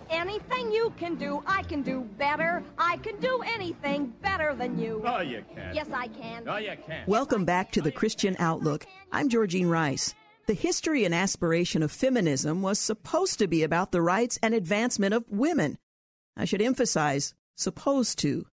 Anything 0.08 0.72
you 0.72 0.94
can 0.98 1.16
do, 1.16 1.42
I 1.46 1.62
can 1.64 1.82
do 1.82 2.00
better. 2.18 2.64
I 2.78 2.96
can 2.96 3.20
do 3.20 3.42
anything 3.46 4.14
better 4.22 4.54
than 4.54 4.78
you. 4.78 5.02
Oh, 5.06 5.20
you 5.20 5.44
can. 5.54 5.74
Yes, 5.74 5.88
I 5.92 6.08
can. 6.08 6.48
Oh, 6.48 6.56
you 6.56 6.72
can. 6.86 7.04
Welcome 7.06 7.44
back 7.44 7.72
to 7.72 7.82
the 7.82 7.92
Christian 7.92 8.36
Outlook. 8.38 8.86
I'm 9.12 9.28
Georgene 9.28 9.70
Rice. 9.70 10.14
The 10.46 10.54
history 10.54 11.04
and 11.04 11.14
aspiration 11.14 11.82
of 11.82 11.92
feminism 11.92 12.62
was 12.62 12.78
supposed 12.78 13.38
to 13.38 13.46
be 13.46 13.62
about 13.62 13.92
the 13.92 14.00
rights 14.02 14.38
and 14.42 14.54
advancement 14.54 15.12
of 15.14 15.30
women. 15.30 15.76
I 16.36 16.44
should 16.44 16.62
emphasize, 16.62 17.34
supposed 17.56 18.18
to. 18.20 18.46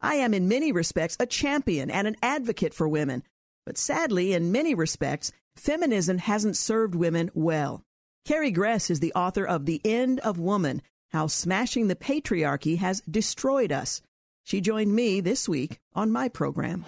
I 0.00 0.14
am 0.16 0.34
in 0.34 0.48
many 0.48 0.72
respects 0.72 1.16
a 1.20 1.26
champion 1.26 1.90
and 1.90 2.06
an 2.06 2.16
advocate 2.22 2.74
for 2.74 2.88
women, 2.88 3.22
but 3.66 3.78
sadly, 3.78 4.32
in 4.32 4.52
many 4.52 4.74
respects, 4.74 5.32
feminism 5.56 6.18
hasn't 6.18 6.56
served 6.56 6.94
women 6.94 7.30
well. 7.34 7.82
Carrie 8.24 8.50
Gress 8.50 8.90
is 8.90 9.00
the 9.00 9.12
author 9.14 9.44
of 9.44 9.66
The 9.66 9.80
End 9.84 10.20
of 10.20 10.38
Woman 10.38 10.82
How 11.10 11.26
Smashing 11.26 11.88
the 11.88 11.96
Patriarchy 11.96 12.78
Has 12.78 13.00
Destroyed 13.02 13.72
Us. 13.72 14.02
She 14.42 14.60
joined 14.60 14.94
me 14.94 15.20
this 15.20 15.48
week 15.48 15.78
on 15.94 16.10
my 16.10 16.28
program. 16.28 16.84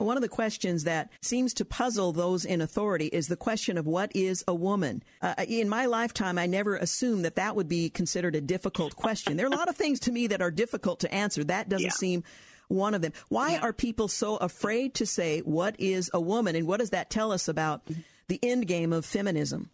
One 0.00 0.16
of 0.16 0.22
the 0.22 0.28
questions 0.28 0.84
that 0.84 1.10
seems 1.20 1.52
to 1.54 1.64
puzzle 1.64 2.12
those 2.12 2.44
in 2.44 2.60
authority 2.60 3.06
is 3.06 3.28
the 3.28 3.36
question 3.36 3.76
of 3.76 3.86
what 3.86 4.10
is 4.14 4.42
a 4.48 4.54
woman. 4.54 5.02
Uh, 5.20 5.34
in 5.46 5.68
my 5.68 5.86
lifetime, 5.86 6.38
I 6.38 6.46
never 6.46 6.76
assumed 6.76 7.24
that 7.26 7.36
that 7.36 7.54
would 7.54 7.68
be 7.68 7.90
considered 7.90 8.34
a 8.34 8.40
difficult 8.40 8.96
question. 8.96 9.36
There 9.36 9.46
are 9.46 9.52
a 9.52 9.56
lot 9.56 9.68
of 9.68 9.76
things 9.76 10.00
to 10.00 10.12
me 10.12 10.26
that 10.28 10.40
are 10.40 10.50
difficult 10.50 11.00
to 11.00 11.14
answer. 11.14 11.44
That 11.44 11.68
doesn't 11.68 11.84
yeah. 11.84 11.92
seem 11.92 12.24
one 12.68 12.94
of 12.94 13.02
them. 13.02 13.12
Why 13.28 13.52
yeah. 13.52 13.60
are 13.60 13.72
people 13.72 14.08
so 14.08 14.36
afraid 14.36 14.94
to 14.94 15.06
say 15.06 15.40
what 15.40 15.76
is 15.78 16.10
a 16.14 16.20
woman 16.20 16.56
and 16.56 16.66
what 16.66 16.80
does 16.80 16.90
that 16.90 17.10
tell 17.10 17.32
us 17.32 17.48
about 17.48 17.82
the 18.28 18.40
end 18.42 18.66
game 18.66 18.92
of 18.92 19.04
feminism? 19.04 19.70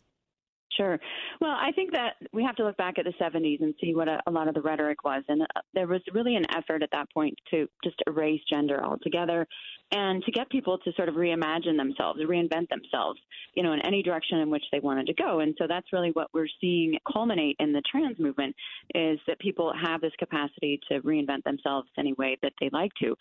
Sure. 0.76 0.98
Well, 1.40 1.56
I 1.58 1.72
think 1.72 1.92
that 1.92 2.14
we 2.32 2.44
have 2.44 2.56
to 2.56 2.64
look 2.64 2.76
back 2.76 2.98
at 2.98 3.04
the 3.04 3.12
70s 3.20 3.62
and 3.62 3.74
see 3.80 3.94
what 3.94 4.08
a, 4.08 4.20
a 4.26 4.30
lot 4.30 4.48
of 4.48 4.54
the 4.54 4.60
rhetoric 4.60 5.04
was. 5.04 5.22
And 5.28 5.42
uh, 5.42 5.60
there 5.74 5.86
was 5.86 6.02
really 6.12 6.36
an 6.36 6.44
effort 6.54 6.82
at 6.82 6.90
that 6.92 7.10
point 7.12 7.34
to 7.50 7.66
just 7.82 7.96
erase 8.06 8.40
gender 8.50 8.84
altogether 8.84 9.46
and 9.92 10.22
to 10.24 10.32
get 10.32 10.50
people 10.50 10.78
to 10.78 10.92
sort 10.96 11.08
of 11.08 11.14
reimagine 11.14 11.76
themselves, 11.76 12.20
reinvent 12.20 12.68
themselves, 12.68 13.20
you 13.54 13.62
know, 13.62 13.72
in 13.72 13.86
any 13.86 14.02
direction 14.02 14.38
in 14.38 14.50
which 14.50 14.64
they 14.72 14.80
wanted 14.80 15.06
to 15.06 15.14
go. 15.14 15.40
And 15.40 15.54
so 15.58 15.66
that's 15.68 15.92
really 15.92 16.10
what 16.10 16.28
we're 16.34 16.48
seeing 16.60 16.98
culminate 17.10 17.56
in 17.60 17.72
the 17.72 17.82
trans 17.90 18.18
movement 18.18 18.54
is 18.94 19.18
that 19.28 19.38
people 19.38 19.72
have 19.80 20.00
this 20.00 20.12
capacity 20.18 20.80
to 20.90 21.00
reinvent 21.02 21.44
themselves 21.44 21.88
any 21.98 22.14
way 22.14 22.36
that 22.42 22.52
they 22.60 22.68
like 22.72 22.90
to. 23.00 23.14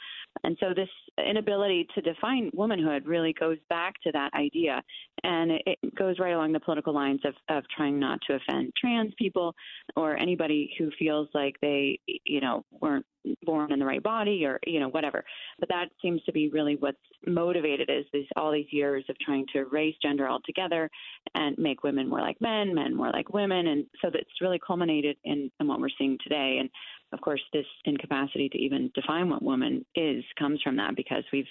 And 0.43 0.57
so 0.59 0.73
this 0.75 0.89
inability 1.23 1.87
to 1.93 2.01
define 2.01 2.49
womanhood 2.53 3.05
really 3.05 3.33
goes 3.33 3.57
back 3.69 3.93
to 4.03 4.11
that 4.13 4.33
idea. 4.33 4.81
And 5.23 5.51
it, 5.65 5.77
goes 5.95 6.19
right 6.19 6.33
along 6.33 6.51
the 6.51 6.59
political 6.59 6.93
lines 6.93 7.21
of, 7.25 7.33
of 7.49 7.63
trying 7.75 7.99
not 7.99 8.19
to 8.27 8.35
offend 8.35 8.73
trans 8.79 9.13
people 9.17 9.53
or 9.95 10.17
anybody 10.17 10.73
who 10.77 10.89
feels 10.97 11.29
like 11.33 11.55
they, 11.61 11.99
you 12.25 12.41
know, 12.41 12.63
weren't 12.81 13.05
born 13.43 13.71
in 13.71 13.79
the 13.79 13.85
right 13.85 14.03
body 14.03 14.45
or 14.45 14.59
you 14.65 14.79
know 14.79 14.89
whatever. 14.89 15.23
But 15.59 15.69
that 15.69 15.85
seems 16.01 16.21
to 16.23 16.31
be 16.31 16.49
really 16.49 16.75
what's 16.79 16.97
motivated 17.25 17.89
is 17.89 18.05
this 18.13 18.25
all 18.35 18.51
these 18.51 18.71
years 18.71 19.03
of 19.09 19.17
trying 19.19 19.45
to 19.53 19.59
erase 19.59 19.95
gender 20.01 20.27
altogether 20.29 20.89
and 21.33 21.57
make 21.57 21.83
women 21.83 22.07
more 22.07 22.21
like 22.21 22.39
men 22.41 22.73
men 22.73 22.95
more 22.95 23.11
like 23.11 23.33
women. 23.33 23.67
And 23.67 23.85
so 24.01 24.09
that's 24.11 24.41
really 24.41 24.59
culminated 24.65 25.17
in, 25.23 25.49
in 25.59 25.67
what 25.67 25.79
we're 25.79 25.89
seeing 25.97 26.17
today. 26.23 26.57
And 26.59 26.69
of 27.13 27.21
course 27.21 27.41
this 27.53 27.65
incapacity 27.85 28.49
to 28.49 28.57
even 28.57 28.91
define 28.93 29.29
what 29.29 29.41
woman 29.41 29.85
is 29.95 30.23
comes 30.37 30.61
from 30.61 30.75
that 30.77 30.95
because 30.95 31.23
we've 31.31 31.45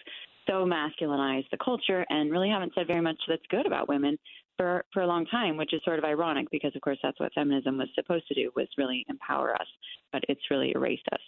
so 0.46 0.66
masculinized 0.66 1.48
the 1.50 1.56
culture 1.64 2.04
and 2.10 2.30
really 2.30 2.50
haven't 2.50 2.72
said 2.74 2.86
very 2.86 3.00
much 3.00 3.16
that's 3.26 3.42
good 3.50 3.66
about 3.66 3.88
women 3.88 4.18
for 4.56 4.84
for 4.92 5.02
a 5.02 5.06
long 5.06 5.26
time, 5.26 5.56
which 5.56 5.72
is 5.72 5.80
sort 5.84 5.98
of 5.98 6.04
ironic 6.04 6.50
because 6.50 6.74
of 6.74 6.82
course 6.82 6.98
that's 7.02 7.18
what 7.20 7.32
feminism 7.34 7.78
was 7.78 7.88
supposed 7.94 8.26
to 8.28 8.34
do 8.34 8.50
was 8.54 8.68
really 8.78 9.04
empower 9.08 9.54
us, 9.54 9.66
but 10.12 10.22
it's 10.28 10.40
really 10.50 10.72
erased 10.74 11.08
us. 11.12 11.20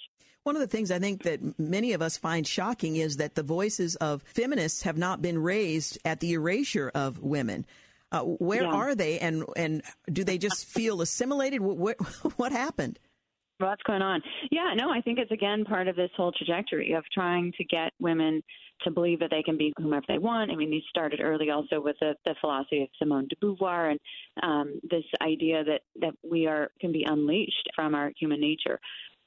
One 0.44 0.54
of 0.54 0.60
the 0.60 0.68
things 0.68 0.92
I 0.92 1.00
think 1.00 1.24
that 1.24 1.58
many 1.58 1.92
of 1.92 2.02
us 2.02 2.16
find 2.16 2.46
shocking 2.46 2.96
is 2.96 3.16
that 3.16 3.34
the 3.34 3.42
voices 3.42 3.96
of 3.96 4.22
feminists 4.22 4.82
have 4.82 4.96
not 4.96 5.20
been 5.20 5.38
raised 5.38 5.98
at 6.04 6.20
the 6.20 6.34
erasure 6.34 6.90
of 6.94 7.18
women. 7.18 7.66
Uh, 8.12 8.20
where 8.20 8.62
yeah. 8.62 8.70
are 8.70 8.94
they, 8.94 9.18
and 9.18 9.44
and 9.56 9.82
do 10.12 10.22
they 10.22 10.38
just 10.38 10.64
feel 10.64 11.00
assimilated? 11.00 11.60
What, 11.60 11.76
what, 11.76 11.96
what 12.36 12.52
happened? 12.52 13.00
What's 13.58 13.82
going 13.82 14.02
on? 14.02 14.22
Yeah, 14.52 14.74
no, 14.76 14.90
I 14.90 15.00
think 15.00 15.18
it's 15.18 15.32
again 15.32 15.64
part 15.64 15.88
of 15.88 15.96
this 15.96 16.10
whole 16.16 16.30
trajectory 16.30 16.92
of 16.92 17.04
trying 17.12 17.52
to 17.58 17.64
get 17.64 17.92
women 17.98 18.44
to 18.82 18.90
believe 18.90 19.20
that 19.20 19.30
they 19.30 19.42
can 19.42 19.56
be 19.56 19.72
whomever 19.78 20.04
they 20.08 20.18
want. 20.18 20.50
I 20.50 20.56
mean, 20.56 20.70
these 20.70 20.82
started 20.88 21.20
early 21.20 21.50
also 21.50 21.80
with 21.80 21.96
the, 22.00 22.14
the 22.24 22.34
philosophy 22.40 22.82
of 22.82 22.88
Simone 22.98 23.28
de 23.28 23.36
Beauvoir 23.36 23.90
and 23.90 24.00
um, 24.42 24.80
this 24.88 25.04
idea 25.22 25.64
that 25.64 25.80
that 26.00 26.14
we 26.28 26.46
are 26.46 26.70
can 26.80 26.92
be 26.92 27.04
unleashed 27.08 27.68
from 27.74 27.94
our 27.94 28.12
human 28.18 28.40
nature. 28.40 28.78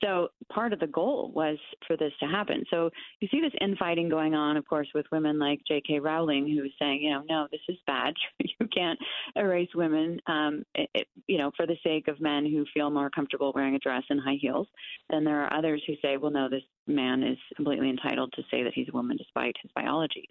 So 0.03 0.29
part 0.51 0.71
of 0.71 0.79
the 0.79 0.87
goal 0.87 1.31
was 1.35 1.57
for 1.85 1.97
this 1.97 2.13
to 2.21 2.27
happen. 2.27 2.63
So 2.69 2.89
you 3.19 3.27
see 3.29 3.41
this 3.41 3.51
infighting 3.59 4.09
going 4.09 4.33
on, 4.33 4.55
of 4.55 4.65
course, 4.67 4.87
with 4.95 5.05
women 5.11 5.37
like 5.39 5.59
J.K. 5.67 5.99
Rowling, 5.99 6.47
who 6.47 6.63
is 6.63 6.71
saying, 6.79 7.01
you 7.01 7.11
know, 7.11 7.23
no, 7.29 7.47
this 7.51 7.61
is 7.67 7.77
bad. 7.85 8.13
you 8.39 8.67
can't 8.73 8.99
erase 9.35 9.69
women, 9.75 10.19
um, 10.27 10.63
it, 10.75 11.07
you 11.27 11.37
know, 11.37 11.51
for 11.57 11.65
the 11.67 11.75
sake 11.83 12.07
of 12.07 12.21
men 12.21 12.45
who 12.45 12.65
feel 12.73 12.89
more 12.89 13.09
comfortable 13.09 13.51
wearing 13.53 13.75
a 13.75 13.79
dress 13.79 14.03
and 14.09 14.21
high 14.21 14.37
heels. 14.39 14.67
Then 15.09 15.23
there 15.23 15.43
are 15.43 15.53
others 15.53 15.83
who 15.85 15.93
say, 16.01 16.17
well, 16.17 16.31
no, 16.31 16.49
this 16.49 16.63
man 16.89 17.23
is 17.23 17.37
completely 17.55 17.89
entitled 17.89 18.33
to 18.33 18.43
say 18.51 18.63
that 18.63 18.73
he's 18.73 18.89
a 18.89 18.95
woman 18.95 19.17
despite 19.17 19.55
his 19.61 19.71
biology. 19.75 20.27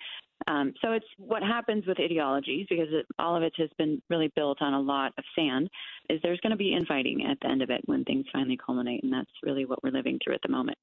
Um, 0.47 0.73
so 0.83 0.93
it's 0.93 1.07
what 1.19 1.43
happens 1.43 1.87
with 1.87 1.99
ideologies 2.01 2.67
because 2.69 2.89
it, 2.91 3.07
all 3.19 3.37
of 3.37 3.43
it 3.43 3.53
has 3.59 3.71
been 3.79 4.01
really 4.09 4.33
built 4.35 4.59
on 4.61 4.75
a 4.75 4.81
lot 4.81 5.13
of 5.19 5.25
sand. 5.37 5.69
Is 6.09 6.21
there's 6.23 6.41
going 6.41 6.51
to 6.51 6.57
be 6.57 6.75
infighting 6.75 7.27
at 7.27 7.39
the 7.41 7.49
end 7.49 7.63
of 7.63 7.71
it 7.71 7.83
when 7.87 8.05
things 8.05 8.27
finally 8.33 8.57
culminate, 8.57 9.03
and 9.03 9.13
that's 9.13 9.31
really 9.43 9.65
what 9.65 9.83
we're 9.83 9.91
living 9.91 10.19
through 10.23 10.35
at 10.35 10.43
the 10.43 10.53
moment. 10.53 10.79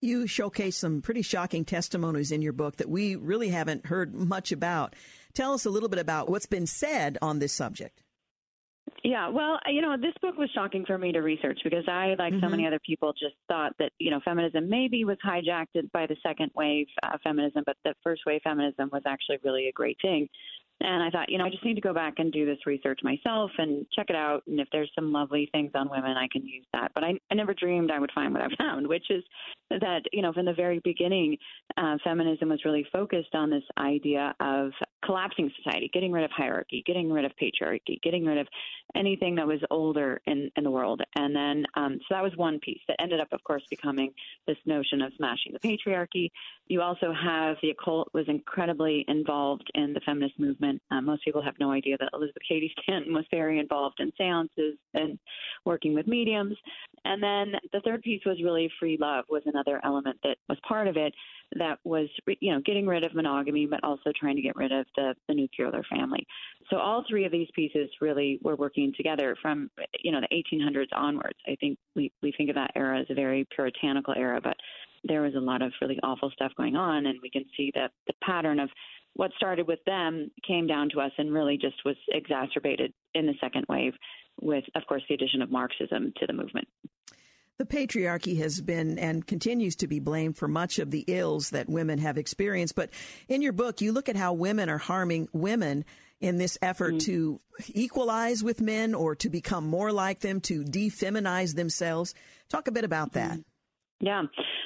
You 0.00 0.26
showcase 0.26 0.76
some 0.76 1.00
pretty 1.00 1.22
shocking 1.22 1.64
testimonies 1.64 2.30
in 2.30 2.42
your 2.42 2.52
book 2.52 2.76
that 2.76 2.88
we 2.88 3.16
really 3.16 3.48
haven't 3.48 3.86
heard 3.86 4.14
much 4.14 4.52
about. 4.52 4.94
Tell 5.34 5.54
us 5.54 5.64
a 5.64 5.70
little 5.70 5.88
bit 5.88 5.98
about 5.98 6.28
what's 6.28 6.46
been 6.46 6.66
said 6.66 7.18
on 7.22 7.38
this 7.38 7.52
subject. 7.52 8.02
Yeah, 9.02 9.28
well, 9.28 9.58
you 9.66 9.82
know, 9.82 9.96
this 9.96 10.14
book 10.20 10.36
was 10.36 10.50
shocking 10.50 10.84
for 10.84 10.98
me 10.98 11.12
to 11.12 11.20
research 11.20 11.60
because 11.62 11.84
I, 11.86 12.16
like 12.18 12.32
mm-hmm. 12.32 12.44
so 12.44 12.48
many 12.48 12.66
other 12.66 12.80
people, 12.84 13.12
just 13.12 13.34
thought 13.48 13.72
that, 13.78 13.92
you 13.98 14.10
know, 14.10 14.20
feminism 14.24 14.68
maybe 14.68 15.04
was 15.04 15.16
hijacked 15.24 15.90
by 15.92 16.06
the 16.06 16.16
second 16.22 16.50
wave 16.54 16.86
uh, 17.02 17.16
feminism, 17.22 17.62
but 17.66 17.76
the 17.84 17.94
first 18.02 18.22
wave 18.26 18.40
feminism 18.42 18.90
was 18.92 19.02
actually 19.06 19.38
really 19.44 19.68
a 19.68 19.72
great 19.72 19.96
thing. 20.02 20.28
And 20.80 21.02
I 21.02 21.08
thought, 21.08 21.30
you 21.30 21.38
know, 21.38 21.46
I 21.46 21.50
just 21.50 21.64
need 21.64 21.74
to 21.74 21.80
go 21.80 21.94
back 21.94 22.14
and 22.18 22.30
do 22.30 22.44
this 22.44 22.66
research 22.66 23.00
myself 23.02 23.50
and 23.56 23.86
check 23.94 24.06
it 24.10 24.16
out. 24.16 24.42
And 24.46 24.60
if 24.60 24.68
there's 24.72 24.90
some 24.94 25.10
lovely 25.10 25.48
things 25.52 25.70
on 25.74 25.88
women, 25.88 26.16
I 26.18 26.28
can 26.30 26.44
use 26.44 26.66
that. 26.74 26.92
But 26.94 27.02
I, 27.02 27.14
I 27.30 27.34
never 27.34 27.54
dreamed 27.54 27.90
I 27.90 27.98
would 27.98 28.12
find 28.14 28.34
what 28.34 28.42
I 28.42 28.48
found, 28.58 28.86
which 28.86 29.06
is 29.08 29.24
that, 29.70 30.02
you 30.12 30.20
know, 30.20 30.34
from 30.34 30.44
the 30.44 30.52
very 30.52 30.80
beginning, 30.84 31.38
uh, 31.78 31.96
feminism 32.04 32.50
was 32.50 32.64
really 32.66 32.86
focused 32.92 33.34
on 33.34 33.48
this 33.48 33.64
idea 33.78 34.34
of 34.40 34.72
collapsing 35.06 35.50
society, 35.56 35.88
getting 35.92 36.12
rid 36.12 36.24
of 36.24 36.30
hierarchy, 36.30 36.82
getting 36.84 37.10
rid 37.10 37.24
of 37.24 37.32
patriarchy, 37.40 38.00
getting 38.02 38.24
rid 38.24 38.38
of 38.38 38.48
anything 38.94 39.36
that 39.36 39.46
was 39.46 39.60
older 39.70 40.20
in, 40.26 40.50
in 40.56 40.64
the 40.64 40.70
world. 40.70 41.00
And 41.16 41.34
then, 41.34 41.64
um, 41.74 41.98
so 42.00 42.14
that 42.14 42.22
was 42.22 42.32
one 42.36 42.58
piece 42.58 42.80
that 42.88 42.96
ended 43.00 43.20
up, 43.20 43.28
of 43.32 43.42
course, 43.44 43.62
becoming 43.70 44.12
this 44.46 44.56
notion 44.66 45.00
of 45.02 45.12
smashing 45.16 45.52
the 45.52 45.60
patriarchy. 45.60 46.30
You 46.66 46.82
also 46.82 47.12
have 47.12 47.56
the 47.62 47.70
occult 47.70 48.08
was 48.12 48.26
incredibly 48.28 49.04
involved 49.08 49.70
in 49.74 49.92
the 49.92 50.00
feminist 50.00 50.38
movement. 50.38 50.82
Uh, 50.90 51.00
most 51.00 51.24
people 51.24 51.42
have 51.42 51.54
no 51.60 51.70
idea 51.70 51.96
that 51.98 52.10
Elizabeth 52.12 52.42
Cady 52.48 52.72
Stanton 52.82 53.14
was 53.14 53.24
very 53.30 53.58
involved 53.58 54.00
in 54.00 54.12
seances 54.18 54.76
and 54.94 55.18
working 55.64 55.94
with 55.94 56.06
mediums. 56.06 56.56
And 57.04 57.22
then 57.22 57.52
the 57.72 57.80
third 57.80 58.02
piece 58.02 58.22
was 58.26 58.42
really 58.42 58.70
free 58.80 58.96
love 59.00 59.26
was 59.30 59.42
another 59.46 59.80
element 59.84 60.18
that 60.24 60.38
was 60.48 60.58
part 60.66 60.88
of 60.88 60.96
it 60.96 61.14
that 61.58 61.78
was, 61.84 62.08
you 62.40 62.52
know, 62.52 62.60
getting 62.64 62.86
rid 62.86 63.04
of 63.04 63.14
monogamy, 63.14 63.66
but 63.66 63.82
also 63.82 64.12
trying 64.18 64.36
to 64.36 64.42
get 64.42 64.56
rid 64.56 64.72
of 64.72 64.86
the, 64.96 65.14
the 65.28 65.34
nuclear 65.34 65.70
family. 65.90 66.26
So 66.70 66.78
all 66.78 67.04
three 67.08 67.24
of 67.24 67.32
these 67.32 67.48
pieces 67.54 67.88
really 68.00 68.38
were 68.42 68.56
working 68.56 68.92
together 68.96 69.36
from, 69.40 69.70
you 70.02 70.12
know, 70.12 70.20
the 70.20 70.44
1800s 70.58 70.88
onwards. 70.94 71.38
I 71.46 71.56
think 71.56 71.78
we, 71.94 72.12
we 72.22 72.32
think 72.36 72.50
of 72.50 72.56
that 72.56 72.72
era 72.74 73.00
as 73.00 73.06
a 73.10 73.14
very 73.14 73.46
puritanical 73.54 74.14
era, 74.16 74.40
but 74.42 74.56
there 75.04 75.22
was 75.22 75.34
a 75.34 75.40
lot 75.40 75.62
of 75.62 75.72
really 75.80 75.98
awful 76.02 76.30
stuff 76.30 76.52
going 76.56 76.76
on, 76.76 77.06
and 77.06 77.18
we 77.22 77.30
can 77.30 77.44
see 77.56 77.70
that 77.74 77.92
the 78.06 78.14
pattern 78.24 78.58
of 78.58 78.68
what 79.14 79.30
started 79.36 79.66
with 79.66 79.78
them 79.86 80.30
came 80.46 80.66
down 80.66 80.90
to 80.90 81.00
us 81.00 81.12
and 81.18 81.32
really 81.32 81.56
just 81.56 81.76
was 81.84 81.96
exacerbated 82.08 82.92
in 83.14 83.26
the 83.26 83.34
second 83.40 83.64
wave 83.68 83.94
with, 84.40 84.64
of 84.74 84.82
course, 84.86 85.02
the 85.08 85.14
addition 85.14 85.42
of 85.42 85.50
Marxism 85.50 86.12
to 86.18 86.26
the 86.26 86.32
movement. 86.32 86.68
The 87.58 87.64
patriarchy 87.64 88.38
has 88.38 88.60
been 88.60 88.98
and 88.98 89.26
continues 89.26 89.76
to 89.76 89.86
be 89.86 89.98
blamed 89.98 90.36
for 90.36 90.46
much 90.46 90.78
of 90.78 90.90
the 90.90 91.04
ills 91.06 91.50
that 91.50 91.68
women 91.68 91.98
have 91.98 92.18
experienced. 92.18 92.74
But 92.74 92.90
in 93.28 93.40
your 93.40 93.52
book, 93.52 93.80
you 93.80 93.92
look 93.92 94.08
at 94.08 94.16
how 94.16 94.34
women 94.34 94.68
are 94.68 94.78
harming 94.78 95.28
women 95.32 95.84
in 96.20 96.38
this 96.38 96.58
effort 96.60 96.94
mm-hmm. 96.94 97.12
to 97.12 97.40
equalize 97.68 98.42
with 98.42 98.60
men 98.60 98.94
or 98.94 99.14
to 99.16 99.30
become 99.30 99.66
more 99.66 99.92
like 99.92 100.20
them, 100.20 100.40
to 100.42 100.64
defeminize 100.64 101.54
themselves. 101.54 102.14
Talk 102.48 102.68
a 102.68 102.72
bit 102.72 102.84
about 102.84 103.12
that. 103.12 103.38
Yeah. 104.00 104.24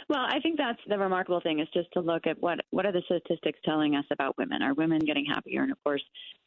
Well, 0.09 0.27
I 0.29 0.41
think 0.41 0.59
that's 0.59 0.81
the 0.89 0.99
remarkable 0.99 1.41
thing 1.41 1.61
is 1.61 1.69
just 1.73 1.89
to 1.93 2.01
look 2.01 2.27
at 2.27 2.41
what 2.41 2.59
what 2.71 2.85
are 2.85 2.91
the 2.91 3.03
statistics 3.05 3.61
telling 3.65 3.95
us 3.95 4.05
about 4.11 4.37
women? 4.37 4.61
Are 4.61 4.75
women 4.75 4.99
getting 4.99 5.25
happier? 5.25 5.63
And 5.63 5.71
of 5.71 5.79
course, 5.85 6.03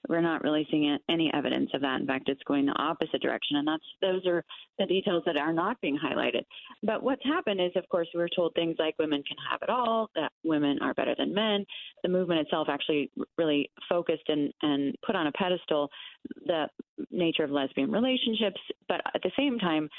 we're 0.10 0.20
not 0.20 0.44
really 0.44 0.68
seeing 0.70 0.98
any 1.10 1.32
evidence 1.34 1.70
of 1.74 1.80
that. 1.80 2.02
In 2.02 2.08
fact, 2.08 2.28
it's 2.28 2.44
going 2.44 2.66
the 2.66 2.74
opposite 2.74 3.22
direction, 3.22 3.56
and 3.56 3.68
that's 3.68 3.86
those 4.02 4.26
are 4.28 4.44
the 4.80 4.86
details 4.86 5.24
that 5.26 5.38
are 5.38 5.54
not 5.54 5.80
being 5.80 5.98
highlighted. 5.98 6.44
But 6.84 7.04
what's 7.04 7.24
happened 7.24 7.62
is, 7.62 7.72
of 7.78 7.88
course, 7.88 8.10
we 8.14 8.20
were 8.20 8.30
told 8.36 8.54
things 8.54 8.76
like 8.80 8.96
women 9.00 9.24
can 9.26 9.38
have 9.50 9.62
it 9.62 9.70
all, 9.70 10.10
that 10.16 10.34
women 10.44 10.78
are 10.82 10.94
better 10.94 11.16
than 11.18 11.34
men. 11.34 11.66
The 12.04 12.10
movement 12.10 12.42
itself 12.42 12.68
actually 12.70 13.12
really 13.38 13.72
focused 13.88 14.28
and 14.28 14.52
and 14.62 14.94
put 15.06 15.16
on 15.16 15.28
a 15.28 15.32
pedestal 15.32 15.90
the 16.46 16.68
nature 17.12 17.44
of 17.44 17.52
lesbian 17.52 17.92
relationships, 17.92 18.60
but 18.90 19.02
at 19.16 19.22
the 19.24 19.32
same 19.38 19.58
time 19.58 19.90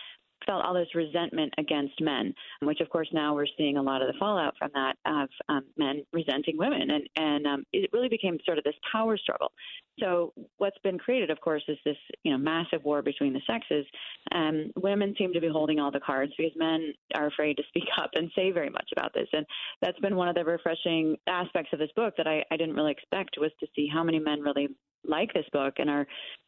felt 0.46 0.64
all 0.64 0.74
this 0.74 0.94
resentment 0.94 1.52
against 1.58 2.00
men, 2.00 2.34
which 2.62 2.80
of 2.80 2.88
course 2.90 3.08
now 3.12 3.34
we're 3.34 3.46
seeing 3.56 3.76
a 3.76 3.82
lot 3.82 4.02
of 4.02 4.08
the 4.08 4.18
fallout 4.18 4.54
from 4.58 4.70
that 4.74 4.96
of 5.06 5.28
um, 5.48 5.64
men 5.76 6.04
resenting 6.12 6.56
women, 6.56 6.90
and 6.90 7.08
and 7.16 7.46
um, 7.46 7.64
it 7.72 7.90
really 7.92 8.08
became 8.08 8.38
sort 8.44 8.58
of 8.58 8.64
this 8.64 8.74
power 8.90 9.16
struggle. 9.16 9.52
So 10.00 10.32
what's 10.58 10.78
been 10.82 10.98
created, 10.98 11.30
of 11.30 11.40
course, 11.40 11.62
is 11.68 11.78
this 11.84 11.96
you 12.22 12.32
know 12.32 12.38
massive 12.38 12.84
war 12.84 13.02
between 13.02 13.32
the 13.32 13.42
sexes. 13.46 13.86
Um, 14.32 14.70
women 14.76 15.14
seem 15.18 15.32
to 15.32 15.40
be 15.40 15.48
holding 15.48 15.80
all 15.80 15.90
the 15.90 16.00
cards 16.00 16.32
because 16.36 16.52
men 16.56 16.92
are 17.14 17.26
afraid 17.26 17.56
to 17.56 17.62
speak 17.68 17.88
up 18.00 18.10
and 18.14 18.30
say 18.34 18.50
very 18.50 18.70
much 18.70 18.88
about 18.96 19.12
this, 19.14 19.28
and 19.32 19.46
that's 19.82 19.98
been 20.00 20.16
one 20.16 20.28
of 20.28 20.34
the 20.34 20.44
refreshing 20.44 21.16
aspects 21.26 21.72
of 21.72 21.78
this 21.78 21.90
book 21.96 22.14
that 22.16 22.26
I, 22.26 22.44
I 22.50 22.56
didn't 22.56 22.74
really 22.74 22.92
expect 22.92 23.36
was 23.38 23.52
to 23.60 23.66
see 23.74 23.88
how 23.92 24.02
many 24.02 24.18
men 24.18 24.40
really 24.40 24.68
like 25.06 25.32
this 25.34 25.46
book 25.52 25.74
and 25.78 25.90
are 25.90 26.06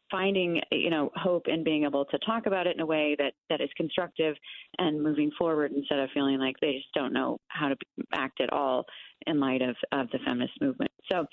finding 0.09 0.61
you 0.71 0.89
know 0.89 1.11
hope 1.15 1.43
and 1.47 1.63
being 1.63 1.83
able 1.83 2.05
to 2.05 2.17
talk 2.19 2.45
about 2.45 2.67
it 2.67 2.75
in 2.75 2.81
a 2.81 2.85
way 2.85 3.15
that 3.17 3.33
that 3.49 3.61
is 3.61 3.69
constructive 3.75 4.35
and 4.77 5.01
moving 5.01 5.31
forward 5.37 5.71
instead 5.71 5.99
of 5.99 6.09
feeling 6.13 6.39
like 6.39 6.55
they 6.61 6.73
just 6.73 6.93
don't 6.93 7.13
know 7.13 7.39
how 7.47 7.67
to 7.67 7.75
act 8.13 8.41
at 8.41 8.51
all 8.51 8.85
in 9.25 9.39
light 9.39 9.61
of 9.61 9.75
of 9.91 10.07
the 10.11 10.19
feminist 10.25 10.53
movement 10.61 10.91
so 11.11 11.25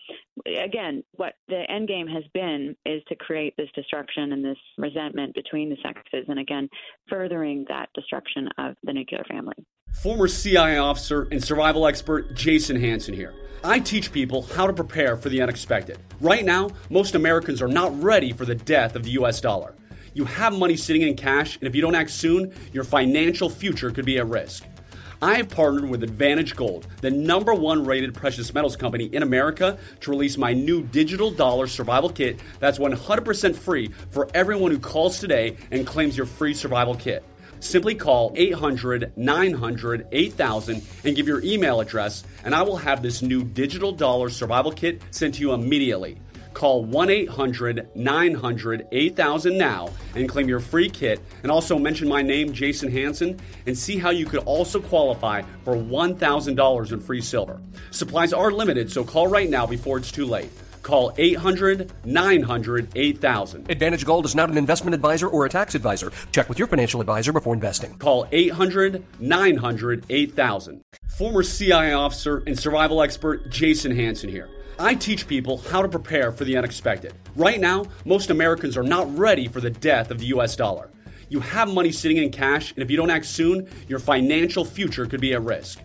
again 0.63 1.03
what 1.17 1.35
the 1.49 1.63
end 1.71 1.89
game 1.89 2.07
has 2.07 2.25
been 2.33 2.75
is 2.85 3.03
to 3.09 3.15
create 3.17 3.55
this 3.57 3.69
destruction 3.75 4.33
and 4.33 4.45
this 4.45 4.59
resentment 4.79 5.35
between 5.35 5.69
the 5.69 5.77
sexes 5.83 6.25
and 6.29 6.39
again 6.39 6.69
furthering 7.09 7.65
that 7.69 7.89
destruction 7.95 8.49
of 8.59 8.75
the 8.85 8.93
nuclear 8.93 9.25
family 9.29 9.55
Former 9.95 10.29
CIA 10.29 10.79
officer 10.79 11.29
and 11.31 11.43
survival 11.43 11.87
expert 11.87 12.35
Jason 12.35 12.77
Hanson 12.77 13.15
here. 13.15 13.33
I 13.63 13.79
teach 13.79 14.13
people 14.13 14.43
how 14.43 14.67
to 14.67 14.73
prepare 14.75 15.17
for 15.17 15.31
the 15.31 15.41
unexpected. 15.41 15.99
Right 16.21 16.45
now, 16.45 16.69
most 16.91 17.15
Americans 17.15 17.63
are 17.63 17.69
not 17.69 17.99
ready 18.03 18.33
for 18.33 18.45
the 18.45 18.55
death 18.65 18.97
of 18.97 19.05
the 19.05 19.11
US 19.11 19.41
dollar. 19.41 19.75
You 20.15 20.25
have 20.25 20.57
money 20.57 20.77
sitting 20.77 21.03
in 21.03 21.17
cash, 21.17 21.57
and 21.57 21.67
if 21.67 21.75
you 21.75 21.83
don't 21.83 21.95
act 21.95 22.11
soon, 22.11 22.55
your 22.73 22.85
financial 22.85 23.51
future 23.51 23.91
could 23.91 24.05
be 24.05 24.19
at 24.19 24.27
risk. 24.29 24.65
I 25.21 25.37
have 25.37 25.49
partnered 25.49 25.89
with 25.89 26.03
Advantage 26.03 26.55
Gold, 26.55 26.87
the 27.01 27.11
number 27.11 27.55
one 27.55 27.85
rated 27.85 28.15
precious 28.15 28.53
metals 28.53 28.77
company 28.77 29.07
in 29.07 29.23
America, 29.23 29.79
to 30.01 30.11
release 30.11 30.37
my 30.37 30.53
new 30.53 30.83
digital 30.83 31.31
dollar 31.31 31.67
survival 31.67 32.11
kit 32.11 32.41
that's 32.61 32.79
100% 32.79 33.57
free 33.57 33.89
for 34.11 34.29
everyone 34.35 34.71
who 34.71 34.79
calls 34.79 35.19
today 35.19 35.57
and 35.71 35.87
claims 35.87 36.17
your 36.17 36.27
free 36.27 36.53
survival 36.53 36.95
kit. 36.95 37.25
Simply 37.61 37.95
call 37.95 38.33
800 38.37 39.15
900 39.17 40.07
8000 40.13 40.83
and 41.05 41.17
give 41.17 41.27
your 41.27 41.43
email 41.43 41.81
address, 41.81 42.23
and 42.45 42.55
I 42.55 42.63
will 42.63 42.77
have 42.77 43.01
this 43.01 43.23
new 43.23 43.43
digital 43.43 43.93
dollar 43.93 44.29
survival 44.29 44.73
kit 44.73 45.01
sent 45.11 45.37
to 45.37 45.41
you 45.41 45.55
immediately. 45.55 46.19
Call 46.55 46.85
1 46.85 47.11
800 47.11 47.89
900 47.95 48.87
8000 48.91 49.59
now 49.59 49.91
and 50.15 50.29
claim 50.29 50.49
your 50.49 50.61
free 50.61 50.89
kit. 50.89 51.21
And 51.43 51.53
also 51.53 51.79
mention 51.79 52.09
my 52.09 52.23
name, 52.23 52.53
Jason 52.53 52.91
Hanson, 52.91 53.39
and 53.67 53.77
see 53.77 53.99
how 53.99 54.11
you 54.11 54.25
could 54.25 54.45
also 54.45 54.81
qualify 54.81 55.43
for 55.65 55.75
$1,000 55.75 56.93
in 56.93 57.01
free 57.01 57.21
silver. 57.21 57.61
Supplies 57.91 58.33
are 58.33 58.51
limited, 58.51 58.91
so 58.91 59.05
call 59.05 59.27
right 59.27 59.51
now 59.51 59.67
before 59.67 59.99
it's 59.99 60.13
too 60.13 60.25
late. 60.25 60.51
Call 60.85 61.15
800 61.17 61.91
900 62.05 62.89
8000. 62.95 63.71
Advantage 63.71 64.05
Gold 64.05 64.27
is 64.27 64.35
not 64.35 64.51
an 64.51 64.59
investment 64.59 64.95
advisor 64.95 65.27
or 65.27 65.47
a 65.47 65.49
tax 65.49 65.75
advisor. 65.75 66.13
Check 66.31 66.51
with 66.51 66.59
your 66.59 66.69
financial 66.69 67.01
advisor 67.01 67.33
before 67.33 67.55
investing. 67.55 67.97
Call 67.97 68.29
800 68.31 69.03
900 69.19 70.05
8000. 70.11 70.83
Former 71.17 71.43
CIA 71.43 71.95
officer 71.95 72.43
and 72.47 72.59
survival 72.59 73.01
expert 73.01 73.49
Jason 73.49 73.97
Hanson 73.97 74.29
here. 74.29 74.51
I 74.79 74.95
teach 74.95 75.27
people 75.27 75.57
how 75.57 75.81
to 75.81 75.89
prepare 75.89 76.31
for 76.33 76.45
the 76.45 76.59
unexpected. 76.59 77.15
Right 77.35 77.61
now, 77.61 77.87
most 78.05 78.29
Americans 78.29 78.77
are 78.77 78.83
not 78.83 79.17
ready 79.17 79.49
for 79.49 79.63
the 79.63 79.71
death 79.71 80.11
of 80.11 80.19
the 80.19 80.27
US 80.27 80.55
dollar. 80.55 80.91
You 81.31 81.41
have 81.41 81.73
money 81.73 81.93
sitting 81.93 82.19
in 82.19 82.31
cash, 82.31 82.73
and 82.75 82.83
if 82.83 82.91
you 82.91 82.99
don't 82.99 83.11
act 83.11 83.25
soon, 83.25 83.69
your 83.89 83.99
financial 83.99 84.67
future 84.67 85.07
could 85.07 85.23
be 85.23 85.33
at 85.33 85.43
risk. 85.43 85.81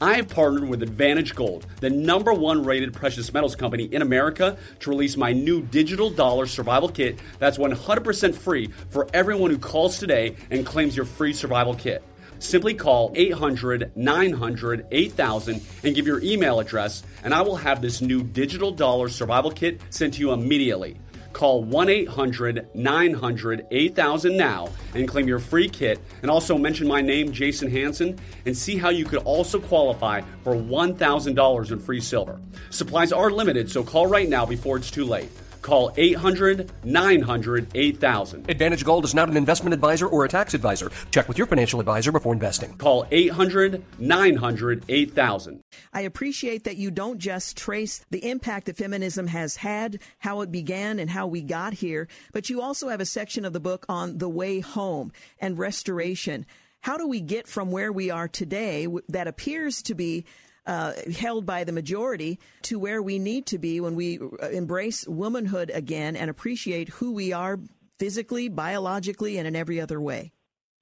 I 0.00 0.14
have 0.14 0.28
partnered 0.28 0.68
with 0.68 0.84
Advantage 0.84 1.34
Gold, 1.34 1.66
the 1.80 1.90
number 1.90 2.32
one 2.32 2.64
rated 2.64 2.92
precious 2.92 3.32
metals 3.32 3.56
company 3.56 3.82
in 3.84 4.00
America, 4.00 4.56
to 4.78 4.90
release 4.90 5.16
my 5.16 5.32
new 5.32 5.60
digital 5.60 6.08
dollar 6.08 6.46
survival 6.46 6.88
kit 6.88 7.18
that's 7.40 7.58
100% 7.58 8.34
free 8.36 8.68
for 8.90 9.08
everyone 9.12 9.50
who 9.50 9.58
calls 9.58 9.98
today 9.98 10.36
and 10.52 10.64
claims 10.64 10.94
your 10.94 11.04
free 11.04 11.32
survival 11.32 11.74
kit. 11.74 12.04
Simply 12.38 12.74
call 12.74 13.10
800 13.16 13.90
900 13.96 14.86
8000 14.88 15.62
and 15.82 15.94
give 15.96 16.06
your 16.06 16.22
email 16.22 16.60
address, 16.60 17.02
and 17.24 17.34
I 17.34 17.42
will 17.42 17.56
have 17.56 17.82
this 17.82 18.00
new 18.00 18.22
digital 18.22 18.70
dollar 18.70 19.08
survival 19.08 19.50
kit 19.50 19.80
sent 19.90 20.14
to 20.14 20.20
you 20.20 20.30
immediately. 20.30 20.96
Call 21.38 21.62
1 21.62 21.88
800 21.88 22.66
900 22.74 23.66
8000 23.70 24.36
now 24.36 24.68
and 24.96 25.06
claim 25.06 25.28
your 25.28 25.38
free 25.38 25.68
kit. 25.68 26.00
And 26.22 26.32
also 26.32 26.58
mention 26.58 26.88
my 26.88 27.00
name, 27.00 27.30
Jason 27.30 27.70
Hanson, 27.70 28.18
and 28.44 28.56
see 28.56 28.76
how 28.76 28.88
you 28.88 29.04
could 29.04 29.22
also 29.22 29.60
qualify 29.60 30.20
for 30.42 30.56
$1,000 30.56 31.70
in 31.70 31.78
free 31.78 32.00
silver. 32.00 32.40
Supplies 32.70 33.12
are 33.12 33.30
limited, 33.30 33.70
so 33.70 33.84
call 33.84 34.08
right 34.08 34.28
now 34.28 34.44
before 34.44 34.78
it's 34.78 34.90
too 34.90 35.04
late. 35.04 35.30
Call 35.68 35.92
800 35.98 36.72
900 36.82 37.66
8000. 37.74 38.48
Advantage 38.48 38.86
Gold 38.86 39.04
is 39.04 39.14
not 39.14 39.28
an 39.28 39.36
investment 39.36 39.74
advisor 39.74 40.06
or 40.06 40.24
a 40.24 40.28
tax 40.28 40.54
advisor. 40.54 40.90
Check 41.10 41.28
with 41.28 41.36
your 41.36 41.46
financial 41.46 41.78
advisor 41.78 42.10
before 42.10 42.32
investing. 42.32 42.74
Call 42.78 43.06
800 43.10 43.84
900 43.98 44.84
8000. 44.88 45.60
I 45.92 46.00
appreciate 46.00 46.64
that 46.64 46.78
you 46.78 46.90
don't 46.90 47.18
just 47.18 47.58
trace 47.58 48.02
the 48.08 48.30
impact 48.30 48.64
that 48.64 48.78
feminism 48.78 49.26
has 49.26 49.56
had, 49.56 50.00
how 50.20 50.40
it 50.40 50.50
began, 50.50 50.98
and 50.98 51.10
how 51.10 51.26
we 51.26 51.42
got 51.42 51.74
here, 51.74 52.08
but 52.32 52.48
you 52.48 52.62
also 52.62 52.88
have 52.88 53.02
a 53.02 53.04
section 53.04 53.44
of 53.44 53.52
the 53.52 53.60
book 53.60 53.84
on 53.90 54.16
the 54.16 54.28
way 54.30 54.60
home 54.60 55.12
and 55.38 55.58
restoration. 55.58 56.46
How 56.80 56.96
do 56.96 57.06
we 57.06 57.20
get 57.20 57.46
from 57.46 57.70
where 57.70 57.92
we 57.92 58.08
are 58.08 58.26
today 58.26 58.88
that 59.10 59.28
appears 59.28 59.82
to 59.82 59.94
be 59.94 60.24
uh, 60.68 60.92
held 61.18 61.46
by 61.46 61.64
the 61.64 61.72
majority 61.72 62.38
to 62.62 62.78
where 62.78 63.02
we 63.02 63.18
need 63.18 63.46
to 63.46 63.58
be 63.58 63.80
when 63.80 63.96
we 63.96 64.18
uh, 64.18 64.48
embrace 64.50 65.08
womanhood 65.08 65.70
again 65.74 66.14
and 66.14 66.30
appreciate 66.30 66.90
who 66.90 67.12
we 67.12 67.32
are 67.32 67.58
physically, 67.98 68.48
biologically, 68.48 69.38
and 69.38 69.48
in 69.48 69.56
every 69.56 69.80
other 69.80 70.00
way? 70.00 70.30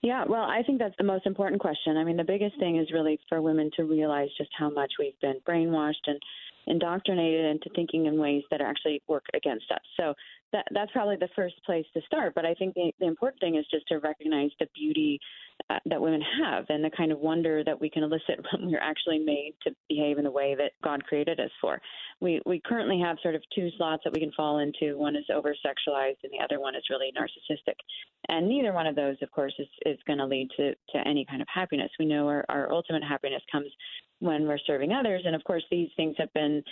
Yeah, 0.02 0.24
well, 0.28 0.42
I 0.42 0.62
think 0.64 0.78
that's 0.78 0.94
the 0.98 1.04
most 1.04 1.24
important 1.24 1.60
question. 1.60 1.96
I 1.96 2.04
mean, 2.04 2.16
the 2.16 2.24
biggest 2.24 2.58
thing 2.58 2.76
is 2.76 2.92
really 2.92 3.18
for 3.28 3.40
women 3.40 3.70
to 3.76 3.84
realize 3.84 4.28
just 4.36 4.50
how 4.58 4.70
much 4.70 4.92
we've 4.98 5.18
been 5.20 5.40
brainwashed 5.48 6.06
and 6.06 6.20
indoctrinated 6.66 7.44
into 7.44 7.70
thinking 7.74 8.06
in 8.06 8.18
ways 8.18 8.42
that 8.50 8.60
actually 8.60 9.02
work 9.08 9.24
against 9.34 9.70
us. 9.70 9.80
So 9.98 10.14
that 10.52 10.64
that's 10.72 10.92
probably 10.92 11.16
the 11.16 11.28
first 11.34 11.54
place 11.64 11.84
to 11.94 12.00
start. 12.02 12.34
But 12.34 12.44
I 12.44 12.54
think 12.54 12.74
the, 12.74 12.92
the 13.00 13.06
important 13.06 13.40
thing 13.40 13.56
is 13.56 13.66
just 13.70 13.86
to 13.88 13.98
recognize 13.98 14.50
the 14.58 14.66
beauty 14.74 15.18
uh, 15.70 15.78
that 15.86 16.00
women 16.00 16.22
have 16.42 16.66
and 16.68 16.84
the 16.84 16.90
kind 16.96 17.10
of 17.10 17.18
wonder 17.18 17.64
that 17.64 17.80
we 17.80 17.90
can 17.90 18.02
elicit 18.02 18.38
when 18.52 18.70
we're 18.70 18.80
actually 18.80 19.18
made 19.18 19.54
to 19.64 19.74
behave 19.88 20.18
in 20.18 20.24
the 20.24 20.30
way 20.30 20.54
that 20.54 20.72
God 20.84 21.04
created 21.04 21.40
us 21.40 21.50
for. 21.60 21.80
We 22.20 22.40
we 22.46 22.60
currently 22.64 23.00
have 23.00 23.18
sort 23.22 23.34
of 23.34 23.42
two 23.54 23.68
slots 23.76 24.02
that 24.04 24.12
we 24.12 24.20
can 24.20 24.32
fall 24.32 24.58
into. 24.58 24.96
One 24.96 25.16
is 25.16 25.24
over 25.34 25.54
sexualized, 25.64 26.22
and 26.22 26.32
the 26.32 26.42
other 26.42 26.60
one 26.60 26.74
is 26.74 26.84
really 26.90 27.12
narcissistic. 27.16 27.76
And 28.28 28.48
neither 28.48 28.72
one 28.72 28.86
of 28.86 28.96
those, 28.96 29.16
of 29.22 29.30
course, 29.30 29.54
is 29.58 29.68
is 29.84 29.98
going 30.06 30.18
to 30.18 30.26
lead 30.26 30.48
to 30.56 30.74
to 30.74 31.06
any 31.06 31.24
kind 31.28 31.42
of 31.42 31.48
happiness. 31.52 31.90
We 31.98 32.06
know 32.06 32.26
our, 32.28 32.44
our 32.48 32.72
ultimate 32.72 33.04
happiness 33.04 33.42
comes 33.50 33.70
when 34.20 34.46
we're 34.46 34.58
serving 34.66 34.92
others, 34.92 35.22
and 35.24 35.34
of 35.34 35.44
course, 35.44 35.64
these 35.70 35.90
things 35.96 36.16
have 36.18 36.32
been 36.32 36.62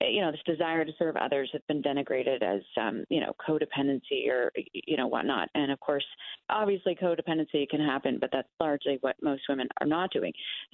you 0.00 0.20
know, 0.20 0.30
this 0.30 0.40
desire 0.46 0.84
to 0.84 0.92
serve 0.98 1.16
others 1.16 1.50
has 1.52 1.62
been 1.68 1.82
denigrated 1.82 2.42
as, 2.42 2.62
um, 2.80 3.04
you 3.08 3.20
know, 3.20 3.32
codependency 3.46 4.28
or, 4.28 4.52
you 4.72 4.96
know, 4.96 5.06
whatnot. 5.06 5.48
And 5.54 5.70
of 5.70 5.80
course, 5.80 6.04
obviously, 6.50 6.94
codependency 6.94 7.68
can 7.68 7.80
happen, 7.80 8.18
but 8.20 8.30
that's 8.32 8.48
largely 8.60 8.98
what 9.00 9.16
most 9.22 9.42
women 9.48 9.68
are 9.80 9.86
not 9.86 10.10
doing. 10.12 10.32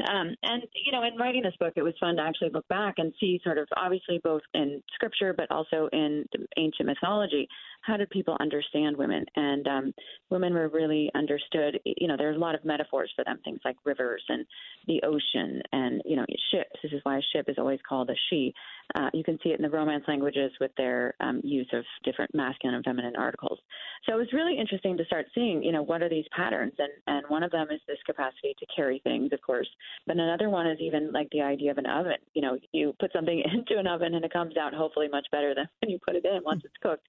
Um, 0.08 0.34
and, 0.42 0.62
you 0.84 0.92
know, 0.92 1.02
in 1.02 1.16
writing 1.16 1.42
this 1.42 1.56
book, 1.58 1.74
it 1.76 1.82
was 1.82 1.94
fun 2.00 2.16
to 2.16 2.22
actually 2.22 2.50
look 2.50 2.66
back 2.68 2.94
and 2.98 3.12
see 3.20 3.40
sort 3.44 3.58
of 3.58 3.68
obviously 3.76 4.20
both 4.22 4.42
in 4.54 4.82
scripture, 4.94 5.32
but 5.32 5.50
also 5.50 5.88
in 5.92 6.24
ancient 6.56 6.88
mythology, 6.88 7.48
how 7.82 7.96
did 7.96 8.10
people 8.10 8.36
understand 8.40 8.96
women? 8.96 9.24
And 9.36 9.68
um, 9.68 9.94
women 10.30 10.54
were 10.54 10.68
really 10.68 11.10
understood. 11.14 11.80
You 11.84 12.08
know, 12.08 12.16
there's 12.16 12.36
a 12.36 12.40
lot 12.40 12.54
of 12.54 12.64
metaphors 12.64 13.12
for 13.14 13.24
them, 13.24 13.38
things 13.44 13.60
like 13.64 13.76
rivers 13.84 14.22
and 14.28 14.44
the 14.86 15.00
ocean 15.04 15.62
and, 15.72 16.02
you 16.04 16.16
know, 16.16 16.26
ships. 16.50 16.80
This 16.82 16.92
is 16.92 17.00
why 17.04 17.18
a 17.18 17.22
ship 17.32 17.48
is 17.48 17.56
always 17.58 17.80
called 17.88 18.10
a 18.10 18.14
she. 18.30 18.52
Uh, 18.98 19.08
you 19.14 19.22
can 19.22 19.38
see 19.44 19.50
it 19.50 19.60
in 19.60 19.62
the 19.62 19.70
Romance 19.70 20.02
languages 20.08 20.50
with 20.60 20.72
their 20.76 21.14
um, 21.20 21.40
use 21.44 21.68
of 21.72 21.84
different 22.04 22.34
masculine 22.34 22.74
and 22.74 22.84
feminine 22.84 23.14
articles. 23.14 23.58
So 24.04 24.14
it 24.14 24.18
was 24.18 24.32
really 24.32 24.58
interesting 24.58 24.96
to 24.96 25.04
start 25.04 25.26
seeing, 25.34 25.62
you 25.62 25.70
know, 25.70 25.82
what 25.82 26.02
are 26.02 26.08
these 26.08 26.24
patterns? 26.34 26.72
And, 26.78 26.90
and 27.06 27.24
one 27.28 27.44
of 27.44 27.52
them 27.52 27.68
is 27.70 27.80
this 27.86 27.98
capacity 28.06 28.56
to 28.58 28.66
carry 28.74 29.00
things, 29.04 29.32
of 29.32 29.40
course. 29.40 29.68
But 30.06 30.16
another 30.16 30.48
one 30.48 30.66
is 30.66 30.78
even 30.80 31.12
like 31.12 31.28
the 31.30 31.42
idea 31.42 31.70
of 31.70 31.78
an 31.78 31.86
oven. 31.86 32.16
You 32.34 32.42
know, 32.42 32.58
you 32.72 32.92
put 32.98 33.12
something 33.12 33.40
into 33.52 33.78
an 33.78 33.86
oven 33.86 34.14
and 34.14 34.24
it 34.24 34.32
comes 34.32 34.56
out 34.56 34.74
hopefully 34.74 35.06
much 35.08 35.26
better 35.30 35.54
than 35.54 35.68
when 35.80 35.90
you 35.90 35.98
put 36.04 36.16
it 36.16 36.24
in 36.24 36.42
once 36.44 36.62
it's 36.64 36.74
cooked. 36.82 37.06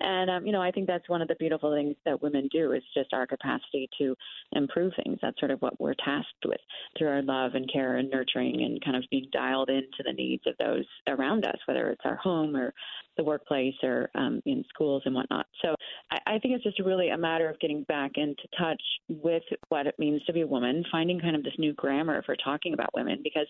And, 0.00 0.30
um, 0.30 0.46
you 0.46 0.52
know, 0.52 0.62
I 0.62 0.70
think 0.70 0.86
that's 0.86 1.08
one 1.08 1.22
of 1.22 1.28
the 1.28 1.36
beautiful 1.36 1.74
things 1.74 1.96
that 2.04 2.22
women 2.22 2.50
do 2.52 2.72
is 2.72 2.82
just 2.92 3.14
our 3.14 3.26
capacity 3.26 3.88
to 3.98 4.14
improve 4.52 4.92
things. 5.02 5.18
That's 5.22 5.38
sort 5.40 5.52
of 5.52 5.62
what 5.62 5.80
we're 5.80 5.94
tasked 5.94 6.44
with 6.44 6.60
through 6.98 7.08
our 7.08 7.22
love 7.22 7.54
and 7.54 7.70
care 7.72 7.96
and 7.96 8.10
nurturing 8.10 8.62
and 8.62 8.84
kind 8.84 8.96
of 8.96 9.04
being 9.10 9.26
dialed 9.32 9.70
into 9.70 10.02
the 10.04 10.12
needs 10.12 10.42
of 10.46 10.54
those 10.58 10.84
around 11.08 11.29
us, 11.44 11.56
whether 11.66 11.90
it's 11.90 12.04
our 12.04 12.16
home 12.16 12.56
or 12.56 12.74
the 13.20 13.24
workplace 13.32 13.74
or 13.82 14.08
um, 14.14 14.34
in 14.46 14.64
schools 14.72 15.02
and 15.04 15.14
whatnot. 15.14 15.46
So 15.62 15.74
I, 16.10 16.34
I 16.34 16.38
think 16.38 16.54
it's 16.54 16.64
just 16.64 16.80
really 16.80 17.10
a 17.10 17.18
matter 17.18 17.48
of 17.50 17.60
getting 17.60 17.82
back 17.84 18.12
into 18.16 18.42
touch 18.58 18.82
with 19.08 19.42
what 19.68 19.86
it 19.86 19.96
means 19.98 20.22
to 20.24 20.32
be 20.32 20.40
a 20.40 20.46
woman, 20.46 20.84
finding 20.90 21.20
kind 21.20 21.36
of 21.36 21.42
this 21.44 21.58
new 21.58 21.74
grammar 21.74 22.22
for 22.24 22.34
talking 22.36 22.72
about 22.72 22.94
women, 22.94 23.20
because 23.22 23.48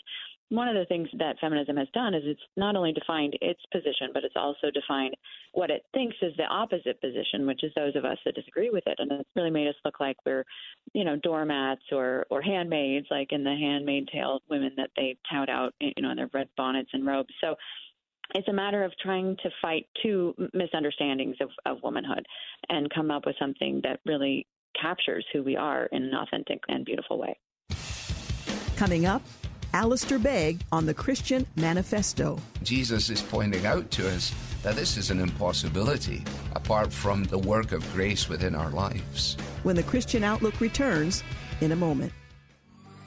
one 0.48 0.66
of 0.66 0.74
the 0.74 0.87
things 0.87 1.09
that 1.22 1.38
feminism 1.40 1.76
has 1.76 1.87
done 1.94 2.12
is 2.12 2.24
it's 2.26 2.40
not 2.56 2.74
only 2.74 2.92
defined 2.92 3.35
its 3.40 3.61
position, 3.72 4.09
but 4.12 4.24
it's 4.24 4.35
also 4.44 4.66
defined 4.74 5.14
what 5.52 5.70
it 5.70 5.83
thinks 5.94 6.16
is 6.22 6.33
the 6.37 6.44
opposite 6.44 7.00
position, 7.00 7.46
which 7.46 7.62
is 7.62 7.72
those 7.76 7.94
of 7.94 8.04
us 8.04 8.18
that 8.24 8.35
disagree 8.35 8.70
with 8.70 8.83
it. 8.87 8.96
And 8.98 9.12
it's 9.12 9.30
really 9.37 9.50
made 9.50 9.68
us 9.68 9.76
look 9.85 10.00
like 10.00 10.16
we're, 10.26 10.44
you 10.92 11.04
know, 11.04 11.16
doormats 11.22 11.87
or 11.92 12.26
or 12.30 12.42
handmaids, 12.42 13.06
like 13.11 13.28
in 13.30 13.44
the 13.44 13.54
Handmaid 13.54 14.09
Tale 14.09 14.40
women 14.50 14.72
that 14.76 14.90
they 14.96 15.16
tout 15.30 15.48
out, 15.48 15.72
you 15.78 16.02
know, 16.02 16.11
in 16.11 16.16
their 16.16 16.30
red 16.35 16.48
bonnets 16.56 16.90
and 16.94 17.06
robes. 17.06 17.33
So 17.40 17.54
it's 18.35 18.49
a 18.49 18.53
matter 18.53 18.85
of 18.85 18.93
trying 19.03 19.37
to 19.43 19.51
fight 19.61 19.87
two 20.03 20.35
misunderstandings 20.53 21.37
of, 21.40 21.51
of 21.66 21.79
womanhood 21.83 22.27
and 22.69 22.90
come 22.95 23.11
up 23.11 23.27
with 23.27 23.37
something 23.38 23.81
that 23.85 24.01
really 24.07 24.47
captures 24.81 25.25
who 25.33 25.43
we 25.43 25.57
are 25.57 25.87
in 25.87 26.05
an 26.05 26.14
authentic 26.14 26.61
and 26.69 26.85
beautiful 26.85 27.19
way. 27.19 27.38
Coming 28.77 29.07
up, 29.07 29.23
Alistair 29.73 30.19
Begg 30.19 30.62
on 30.73 30.87
the 30.87 30.95
Christian 30.95 31.47
Manifesto. 31.57 32.38
Jesus 32.62 33.11
is 33.11 33.23
pointing 33.23 33.66
out 33.66 33.90
to 33.93 34.09
us 34.09 34.35
that 34.62 34.75
this 34.75 34.97
is 34.97 35.11
an 35.11 35.21
impossibility 35.21 36.25
apart 36.55 36.93
from 36.93 37.25
the 37.25 37.38
work 37.38 37.73
of 37.73 37.93
grace 37.93 38.29
within 38.29 38.55
our 38.55 38.71
lives. 38.71 39.37
When 39.62 39.77
the 39.77 39.83
Christian 39.83 40.25
Outlook 40.25 40.61
returns 40.61 41.23
in 41.61 41.73
a 41.73 41.77
moment. 41.77 42.12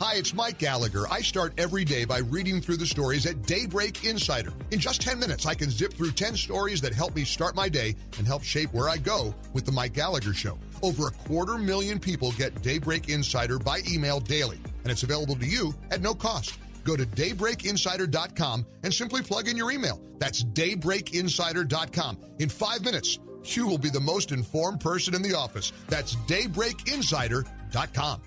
Hi, 0.03 0.15
it's 0.15 0.33
Mike 0.33 0.57
Gallagher. 0.57 1.05
I 1.09 1.21
start 1.21 1.53
every 1.57 1.85
day 1.85 2.03
by 2.03 2.17
reading 2.17 2.59
through 2.59 2.75
the 2.75 2.85
stories 2.85 3.25
at 3.25 3.43
Daybreak 3.43 4.03
Insider. 4.03 4.51
In 4.71 4.77
just 4.77 5.01
10 5.01 5.17
minutes, 5.17 5.45
I 5.45 5.53
can 5.53 5.69
zip 5.69 5.93
through 5.93 6.11
10 6.11 6.35
stories 6.35 6.81
that 6.81 6.93
help 6.93 7.15
me 7.15 7.23
start 7.23 7.55
my 7.55 7.69
day 7.69 7.95
and 8.17 8.27
help 8.27 8.43
shape 8.43 8.73
where 8.73 8.89
I 8.89 8.97
go 8.97 9.33
with 9.53 9.65
The 9.65 9.71
Mike 9.71 9.93
Gallagher 9.93 10.33
Show. 10.33 10.59
Over 10.81 11.07
a 11.07 11.11
quarter 11.11 11.57
million 11.57 11.99
people 11.99 12.33
get 12.33 12.61
Daybreak 12.61 13.07
Insider 13.07 13.59
by 13.59 13.79
email 13.89 14.19
daily, 14.19 14.59
and 14.83 14.91
it's 14.91 15.03
available 15.03 15.37
to 15.37 15.45
you 15.45 15.73
at 15.89 16.01
no 16.01 16.13
cost. 16.13 16.59
Go 16.83 16.97
to 16.97 17.05
daybreakinsider.com 17.05 18.65
and 18.83 18.93
simply 18.93 19.21
plug 19.21 19.47
in 19.47 19.55
your 19.55 19.71
email. 19.71 20.01
That's 20.17 20.43
daybreakinsider.com. 20.43 22.17
In 22.39 22.49
five 22.49 22.83
minutes, 22.83 23.19
you 23.45 23.67
will 23.67 23.77
be 23.77 23.89
the 23.89 24.01
most 24.01 24.33
informed 24.33 24.81
person 24.81 25.15
in 25.15 25.21
the 25.21 25.33
office. 25.33 25.71
That's 25.87 26.17
daybreakinsider.com. 26.17 28.21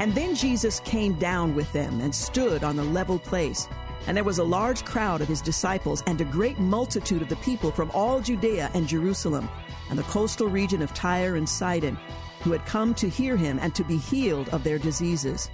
And 0.00 0.12
then 0.12 0.34
Jesus 0.34 0.80
came 0.80 1.14
down 1.14 1.54
with 1.54 1.72
them 1.72 2.00
and 2.00 2.12
stood 2.12 2.64
on 2.64 2.74
the 2.74 2.82
level 2.82 3.20
place. 3.20 3.68
And 4.08 4.16
there 4.16 4.24
was 4.24 4.38
a 4.38 4.44
large 4.44 4.84
crowd 4.84 5.20
of 5.20 5.28
his 5.28 5.40
disciples 5.40 6.02
and 6.08 6.20
a 6.20 6.24
great 6.24 6.58
multitude 6.58 7.22
of 7.22 7.28
the 7.28 7.36
people 7.36 7.70
from 7.70 7.92
all 7.92 8.20
Judea 8.20 8.72
and 8.74 8.88
Jerusalem 8.88 9.48
and 9.88 9.96
the 9.96 10.02
coastal 10.04 10.48
region 10.48 10.82
of 10.82 10.92
Tyre 10.94 11.36
and 11.36 11.48
Sidon, 11.48 11.96
who 12.40 12.50
had 12.50 12.66
come 12.66 12.92
to 12.94 13.08
hear 13.08 13.36
him 13.36 13.60
and 13.60 13.72
to 13.76 13.84
be 13.84 13.98
healed 13.98 14.48
of 14.48 14.64
their 14.64 14.78
diseases. 14.78 15.48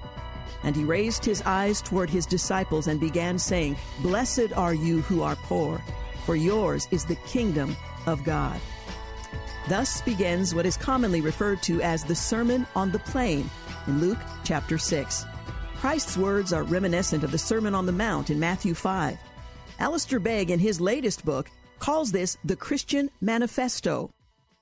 And 0.62 0.76
he 0.76 0.84
raised 0.84 1.24
his 1.24 1.42
eyes 1.42 1.80
toward 1.80 2.10
his 2.10 2.26
disciples 2.26 2.86
and 2.86 3.00
began 3.00 3.38
saying, 3.38 3.76
Blessed 4.02 4.52
are 4.56 4.74
you 4.74 5.00
who 5.02 5.22
are 5.22 5.36
poor, 5.36 5.82
for 6.24 6.36
yours 6.36 6.86
is 6.90 7.04
the 7.04 7.16
kingdom 7.16 7.76
of 8.06 8.24
God. 8.24 8.60
Thus 9.68 10.00
begins 10.02 10.54
what 10.54 10.66
is 10.66 10.76
commonly 10.76 11.20
referred 11.20 11.62
to 11.62 11.80
as 11.82 12.04
the 12.04 12.14
Sermon 12.14 12.66
on 12.74 12.90
the 12.90 12.98
Plain 12.98 13.48
in 13.86 14.00
Luke 14.00 14.18
chapter 14.44 14.78
6. 14.78 15.24
Christ's 15.76 16.16
words 16.16 16.52
are 16.52 16.62
reminiscent 16.62 17.24
of 17.24 17.30
the 17.30 17.38
Sermon 17.38 17.74
on 17.74 17.86
the 17.86 17.92
Mount 17.92 18.30
in 18.30 18.38
Matthew 18.38 18.74
5. 18.74 19.18
Alistair 19.78 20.18
Begg, 20.18 20.50
in 20.50 20.58
his 20.58 20.80
latest 20.80 21.24
book, 21.24 21.50
calls 21.78 22.12
this 22.12 22.36
the 22.44 22.56
Christian 22.56 23.10
Manifesto. 23.20 24.10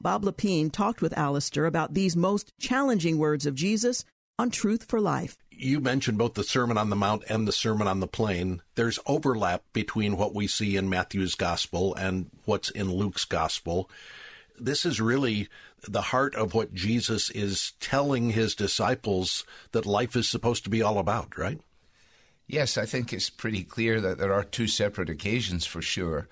Bob 0.00 0.22
Lepine 0.22 0.70
talked 0.70 1.02
with 1.02 1.16
Alistair 1.18 1.66
about 1.66 1.94
these 1.94 2.16
most 2.16 2.52
challenging 2.60 3.18
words 3.18 3.46
of 3.46 3.56
Jesus 3.56 4.04
on 4.38 4.50
Truth 4.50 4.84
for 4.88 5.00
Life 5.00 5.36
you 5.58 5.80
mentioned 5.80 6.18
both 6.18 6.34
the 6.34 6.44
Sermon 6.44 6.78
on 6.78 6.90
the 6.90 6.96
Mount 6.96 7.24
and 7.28 7.46
the 7.46 7.52
Sermon 7.52 7.88
on 7.88 8.00
the 8.00 8.06
Plain. 8.06 8.62
There's 8.76 8.98
overlap 9.06 9.64
between 9.72 10.16
what 10.16 10.34
we 10.34 10.46
see 10.46 10.76
in 10.76 10.88
Matthew's 10.88 11.34
Gospel 11.34 11.94
and 11.94 12.30
what's 12.44 12.70
in 12.70 12.92
Luke's 12.92 13.24
Gospel. 13.24 13.90
This 14.58 14.86
is 14.86 15.00
really 15.00 15.48
the 15.86 16.00
heart 16.00 16.34
of 16.34 16.54
what 16.54 16.74
Jesus 16.74 17.30
is 17.30 17.72
telling 17.80 18.30
his 18.30 18.54
disciples 18.54 19.44
that 19.72 19.86
life 19.86 20.16
is 20.16 20.28
supposed 20.28 20.64
to 20.64 20.70
be 20.70 20.82
all 20.82 20.98
about, 20.98 21.36
right? 21.36 21.60
Yes, 22.46 22.78
I 22.78 22.86
think 22.86 23.12
it's 23.12 23.30
pretty 23.30 23.62
clear 23.62 24.00
that 24.00 24.18
there 24.18 24.32
are 24.32 24.44
two 24.44 24.68
separate 24.68 25.10
occasions 25.10 25.66
for 25.66 25.82
sure, 25.82 26.28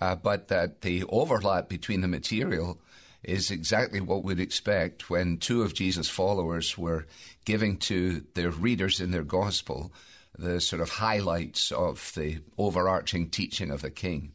uh, 0.00 0.14
but 0.14 0.48
that 0.48 0.80
the 0.80 1.04
overlap 1.04 1.68
between 1.68 2.00
the 2.00 2.08
material 2.08 2.80
is 3.22 3.50
exactly 3.50 4.00
what 4.00 4.22
we'd 4.22 4.40
expect 4.40 5.10
when 5.10 5.38
two 5.38 5.62
of 5.62 5.74
Jesus' 5.74 6.08
followers 6.08 6.78
were 6.78 7.06
giving 7.44 7.76
to 7.76 8.24
their 8.34 8.50
readers 8.50 9.00
in 9.00 9.10
their 9.10 9.24
gospel 9.24 9.92
the 10.38 10.60
sort 10.60 10.80
of 10.80 10.88
highlights 10.88 11.72
of 11.72 12.12
the 12.14 12.38
overarching 12.56 13.28
teaching 13.28 13.70
of 13.70 13.82
the 13.82 13.90
king. 13.90 14.32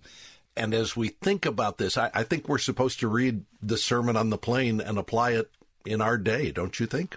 And 0.55 0.73
as 0.73 0.95
we 0.95 1.07
think 1.07 1.45
about 1.45 1.77
this, 1.77 1.97
I, 1.97 2.11
I 2.13 2.23
think 2.23 2.47
we're 2.47 2.57
supposed 2.57 2.99
to 2.99 3.07
read 3.07 3.45
the 3.61 3.77
Sermon 3.77 4.17
on 4.17 4.29
the 4.29 4.37
Plain 4.37 4.81
and 4.81 4.97
apply 4.97 5.31
it 5.31 5.49
in 5.85 6.01
our 6.01 6.17
day, 6.17 6.51
don't 6.51 6.79
you 6.79 6.85
think? 6.85 7.15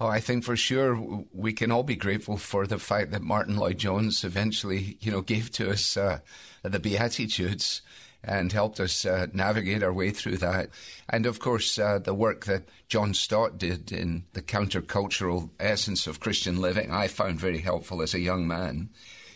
Oh, 0.00 0.06
I 0.06 0.20
think 0.20 0.44
for 0.44 0.56
sure 0.56 1.24
we 1.32 1.52
can 1.52 1.70
all 1.70 1.82
be 1.82 1.96
grateful 1.96 2.36
for 2.36 2.66
the 2.66 2.78
fact 2.78 3.12
that 3.12 3.22
Martyn 3.22 3.56
Lloyd-Jones 3.56 4.24
eventually, 4.24 4.96
you 5.00 5.12
know, 5.12 5.20
gave 5.20 5.52
to 5.52 5.70
us 5.70 5.96
uh, 5.96 6.18
the 6.62 6.80
Beatitudes 6.80 7.82
and 8.26 8.52
helped 8.52 8.80
us 8.80 9.04
uh, 9.04 9.26
navigate 9.32 9.82
our 9.82 9.92
way 9.92 10.10
through 10.10 10.38
that. 10.38 10.70
And 11.08 11.26
of 11.26 11.38
course, 11.38 11.78
uh, 11.78 11.98
the 11.98 12.14
work 12.14 12.46
that 12.46 12.68
John 12.88 13.14
Stott 13.14 13.58
did 13.58 13.92
in 13.92 14.24
the 14.32 14.42
countercultural 14.42 15.50
essence 15.60 16.06
of 16.06 16.20
Christian 16.20 16.60
living, 16.60 16.90
I 16.90 17.08
found 17.08 17.38
very 17.38 17.58
helpful 17.58 18.02
as 18.02 18.14
a 18.14 18.20
young 18.20 18.46
man. 18.46 18.90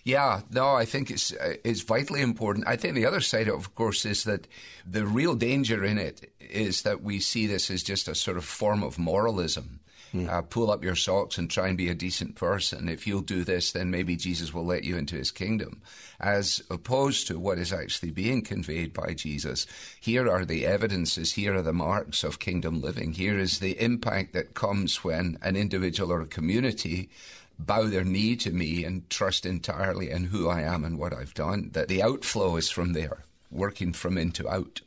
Yeah, 0.04 0.40
no, 0.50 0.74
I 0.74 0.86
think 0.86 1.10
it's 1.10 1.32
uh, 1.34 1.56
it's 1.64 1.82
vitally 1.82 2.22
important. 2.22 2.66
I 2.66 2.76
think 2.76 2.94
the 2.94 3.04
other 3.04 3.20
side, 3.20 3.48
of 3.48 3.74
course, 3.74 4.06
is 4.06 4.24
that 4.24 4.46
the 4.86 5.04
real 5.04 5.34
danger 5.34 5.84
in 5.84 5.98
it 5.98 6.32
is 6.40 6.82
that 6.82 7.02
we 7.02 7.20
see 7.20 7.46
this 7.46 7.70
as 7.70 7.82
just 7.82 8.08
a 8.08 8.14
sort 8.14 8.38
of 8.38 8.44
form 8.44 8.82
of 8.82 8.98
moralism 8.98 9.80
Mm. 10.14 10.28
Uh, 10.28 10.42
pull 10.42 10.70
up 10.70 10.82
your 10.82 10.94
socks 10.94 11.36
and 11.38 11.50
try 11.50 11.68
and 11.68 11.76
be 11.76 11.88
a 11.88 11.94
decent 11.94 12.34
person. 12.34 12.88
If 12.88 13.06
you'll 13.06 13.20
do 13.20 13.44
this, 13.44 13.72
then 13.72 13.90
maybe 13.90 14.16
Jesus 14.16 14.54
will 14.54 14.64
let 14.64 14.84
you 14.84 14.96
into 14.96 15.16
his 15.16 15.30
kingdom. 15.30 15.82
As 16.18 16.62
opposed 16.70 17.26
to 17.26 17.38
what 17.38 17.58
is 17.58 17.72
actually 17.72 18.10
being 18.10 18.42
conveyed 18.42 18.92
by 18.92 19.14
Jesus. 19.14 19.66
Here 20.00 20.28
are 20.28 20.44
the 20.44 20.66
evidences, 20.66 21.32
here 21.32 21.54
are 21.56 21.62
the 21.62 21.72
marks 21.72 22.24
of 22.24 22.38
kingdom 22.38 22.80
living. 22.80 23.12
Here 23.12 23.38
is 23.38 23.58
the 23.58 23.80
impact 23.80 24.32
that 24.32 24.54
comes 24.54 25.04
when 25.04 25.38
an 25.42 25.56
individual 25.56 26.12
or 26.12 26.22
a 26.22 26.26
community 26.26 27.10
bow 27.58 27.84
their 27.84 28.04
knee 28.04 28.36
to 28.36 28.50
me 28.50 28.84
and 28.84 29.08
trust 29.10 29.44
entirely 29.44 30.10
in 30.10 30.24
who 30.24 30.48
I 30.48 30.62
am 30.62 30.84
and 30.84 30.98
what 30.98 31.12
I've 31.12 31.34
done. 31.34 31.70
That 31.72 31.88
the 31.88 32.02
outflow 32.02 32.56
is 32.56 32.70
from 32.70 32.92
there, 32.92 33.24
working 33.50 33.92
from 33.92 34.16
in 34.16 34.32
to 34.32 34.48
out. 34.48 34.80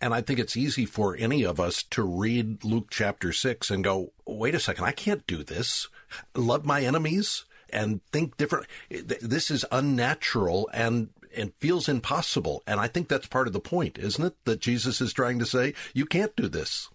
And 0.00 0.14
I 0.14 0.20
think 0.20 0.38
it's 0.38 0.56
easy 0.56 0.86
for 0.86 1.16
any 1.16 1.44
of 1.44 1.60
us 1.60 1.82
to 1.90 2.02
read 2.02 2.64
Luke 2.64 2.88
chapter 2.90 3.32
6 3.32 3.70
and 3.70 3.84
go, 3.84 4.12
wait 4.26 4.54
a 4.54 4.60
second, 4.60 4.84
I 4.84 4.92
can't 4.92 5.26
do 5.26 5.42
this. 5.42 5.88
Love 6.34 6.64
my 6.64 6.82
enemies 6.82 7.44
and 7.70 8.00
think 8.12 8.36
different. 8.36 8.66
This 8.90 9.50
is 9.50 9.64
unnatural 9.70 10.70
and 10.72 11.10
and 11.36 11.52
feels 11.60 11.88
impossible. 11.88 12.62
And 12.66 12.80
I 12.80 12.86
think 12.86 13.08
that's 13.08 13.26
part 13.26 13.46
of 13.46 13.52
the 13.52 13.60
point, 13.60 13.98
isn't 13.98 14.24
it? 14.24 14.34
That 14.46 14.60
Jesus 14.60 15.02
is 15.02 15.12
trying 15.12 15.38
to 15.38 15.46
say, 15.46 15.74
you 15.92 16.06
can't 16.06 16.34
do 16.34 16.48
this. 16.48 16.88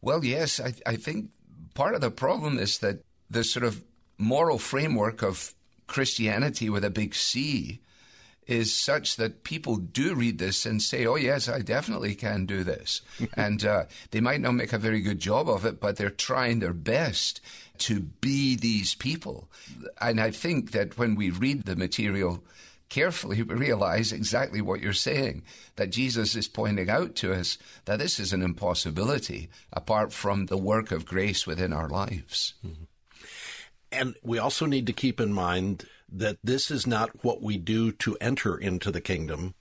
Well, 0.00 0.24
yes, 0.24 0.60
I, 0.60 0.74
I 0.86 0.96
think 0.96 1.30
part 1.74 1.96
of 1.96 2.00
the 2.00 2.10
problem 2.10 2.58
is 2.58 2.78
that 2.78 3.04
the 3.28 3.42
sort 3.42 3.64
of 3.64 3.82
moral 4.16 4.58
framework 4.58 5.22
of 5.22 5.54
Christianity 5.88 6.70
with 6.70 6.84
a 6.84 6.90
big 6.90 7.14
C 7.14 7.80
is 8.46 8.74
such 8.74 9.16
that 9.16 9.44
people 9.44 9.76
do 9.76 10.14
read 10.14 10.38
this 10.38 10.66
and 10.66 10.82
say, 10.82 11.06
"Oh 11.06 11.16
yes, 11.16 11.48
I 11.48 11.60
definitely 11.60 12.14
can 12.14 12.46
do 12.46 12.64
this," 12.64 13.02
and 13.36 13.64
uh, 13.64 13.84
they 14.10 14.20
might 14.20 14.40
not 14.40 14.52
make 14.52 14.72
a 14.72 14.78
very 14.78 15.00
good 15.00 15.20
job 15.20 15.48
of 15.48 15.64
it, 15.64 15.80
but 15.80 15.96
they're 15.96 16.10
trying 16.10 16.58
their 16.58 16.72
best 16.72 17.40
to 17.78 18.00
be 18.00 18.56
these 18.56 18.94
people. 18.94 19.50
And 20.00 20.20
I 20.20 20.30
think 20.30 20.72
that 20.72 20.98
when 20.98 21.14
we 21.14 21.30
read 21.30 21.64
the 21.64 21.76
material 21.76 22.44
carefully, 22.88 23.42
we 23.42 23.54
realize 23.54 24.12
exactly 24.12 24.60
what 24.60 24.80
you're 24.80 24.92
saying. 24.92 25.42
That 25.76 25.90
Jesus 25.90 26.36
is 26.36 26.46
pointing 26.46 26.90
out 26.90 27.14
to 27.16 27.32
us 27.32 27.58
that 27.86 27.98
this 27.98 28.20
is 28.20 28.32
an 28.32 28.42
impossibility 28.42 29.48
apart 29.72 30.12
from 30.12 30.46
the 30.46 30.58
work 30.58 30.92
of 30.92 31.06
grace 31.06 31.46
within 31.46 31.72
our 31.72 31.88
lives. 31.88 32.54
Mm-hmm. 32.64 32.84
And 33.90 34.14
we 34.22 34.38
also 34.38 34.66
need 34.66 34.86
to 34.86 34.92
keep 34.92 35.20
in 35.20 35.32
mind 35.32 35.86
that 36.12 36.38
this 36.44 36.70
is 36.70 36.86
not 36.86 37.24
what 37.24 37.42
we 37.42 37.56
do 37.56 37.90
to 37.92 38.16
enter 38.20 38.56
into 38.56 38.90
the 38.90 39.00
kingdom. 39.00 39.54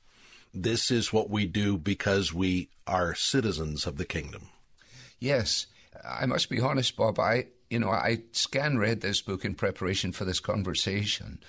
This 0.53 0.91
is 0.91 1.13
what 1.13 1.29
we 1.29 1.45
do 1.45 1.77
because 1.77 2.33
we 2.33 2.69
are 2.85 3.15
citizens 3.15 3.87
of 3.87 3.97
the 3.97 4.05
kingdom. 4.05 4.49
Yes. 5.19 5.67
I 6.03 6.25
must 6.25 6.49
be 6.49 6.59
honest, 6.59 6.95
Bob. 6.95 7.19
I, 7.19 7.47
you 7.69 7.79
know, 7.79 7.89
I 7.89 8.23
scan 8.31 8.77
read 8.77 9.01
this 9.01 9.21
book 9.21 9.45
in 9.45 9.55
preparation 9.55 10.11
for 10.11 10.25
this 10.25 10.39
conversation, 10.39 11.39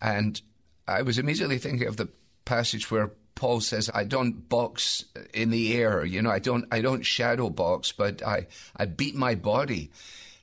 and 0.00 0.40
I 0.86 1.02
was 1.02 1.18
immediately 1.18 1.58
thinking 1.58 1.88
of 1.88 1.96
the 1.96 2.08
passage 2.44 2.90
where 2.90 3.12
Paul 3.34 3.60
says, 3.60 3.90
"I 3.92 4.04
don't 4.04 4.48
box 4.48 5.04
in 5.34 5.50
the 5.50 5.74
air. 5.74 6.04
You 6.04 6.22
know, 6.22 6.30
I 6.30 6.38
don't, 6.38 6.66
I 6.70 6.80
don't 6.80 7.04
shadow 7.04 7.50
box, 7.50 7.92
but 7.92 8.22
I, 8.22 8.46
I 8.76 8.84
beat 8.84 9.14
my 9.14 9.34
body." 9.34 9.90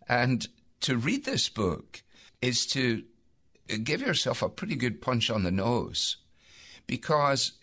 And 0.07 0.47
to 0.81 0.97
read 0.97 1.25
this 1.25 1.49
book 1.49 2.03
is 2.41 2.65
to 2.67 3.03
give 3.83 4.01
yourself 4.01 4.41
a 4.41 4.49
pretty 4.49 4.75
good 4.75 5.01
punch 5.01 5.29
on 5.29 5.43
the 5.43 5.51
nose 5.51 6.17
because 6.87 7.53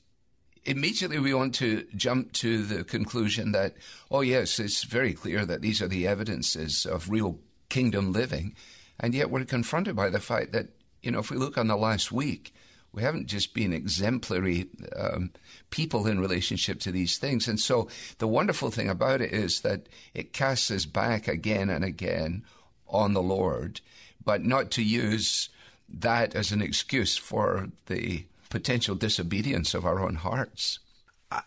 immediately 0.64 1.18
we 1.18 1.34
want 1.34 1.54
to 1.56 1.86
jump 1.94 2.32
to 2.32 2.62
the 2.62 2.84
conclusion 2.84 3.52
that, 3.52 3.74
oh, 4.10 4.20
yes, 4.20 4.58
it's 4.58 4.84
very 4.84 5.12
clear 5.12 5.44
that 5.44 5.62
these 5.62 5.82
are 5.82 5.88
the 5.88 6.06
evidences 6.06 6.86
of 6.86 7.10
real 7.10 7.38
kingdom 7.68 8.12
living. 8.12 8.54
And 9.00 9.14
yet 9.14 9.30
we're 9.30 9.44
confronted 9.44 9.96
by 9.96 10.10
the 10.10 10.20
fact 10.20 10.52
that, 10.52 10.68
you 11.02 11.10
know, 11.10 11.18
if 11.18 11.30
we 11.30 11.36
look 11.36 11.58
on 11.58 11.68
the 11.68 11.76
last 11.76 12.12
week, 12.12 12.54
we 12.92 13.02
haven't 13.02 13.26
just 13.26 13.54
been 13.54 13.72
exemplary 13.72 14.68
um, 14.94 15.32
people 15.70 16.06
in 16.06 16.20
relationship 16.20 16.78
to 16.80 16.92
these 16.92 17.16
things. 17.16 17.48
And 17.48 17.58
so 17.58 17.88
the 18.18 18.28
wonderful 18.28 18.70
thing 18.70 18.90
about 18.90 19.22
it 19.22 19.32
is 19.32 19.62
that 19.62 19.88
it 20.14 20.34
casts 20.34 20.70
us 20.70 20.84
back 20.84 21.26
again 21.26 21.70
and 21.70 21.84
again 21.84 22.44
on 22.86 23.14
the 23.14 23.22
Lord, 23.22 23.80
but 24.22 24.44
not 24.44 24.70
to 24.72 24.82
use 24.82 25.48
that 25.92 26.34
as 26.34 26.52
an 26.52 26.62
excuse 26.62 27.16
for 27.16 27.68
the 27.86 28.24
potential 28.48 28.94
disobedience 28.94 29.74
of 29.74 29.84
our 29.84 30.00
own 30.00 30.16
hearts. 30.16 30.78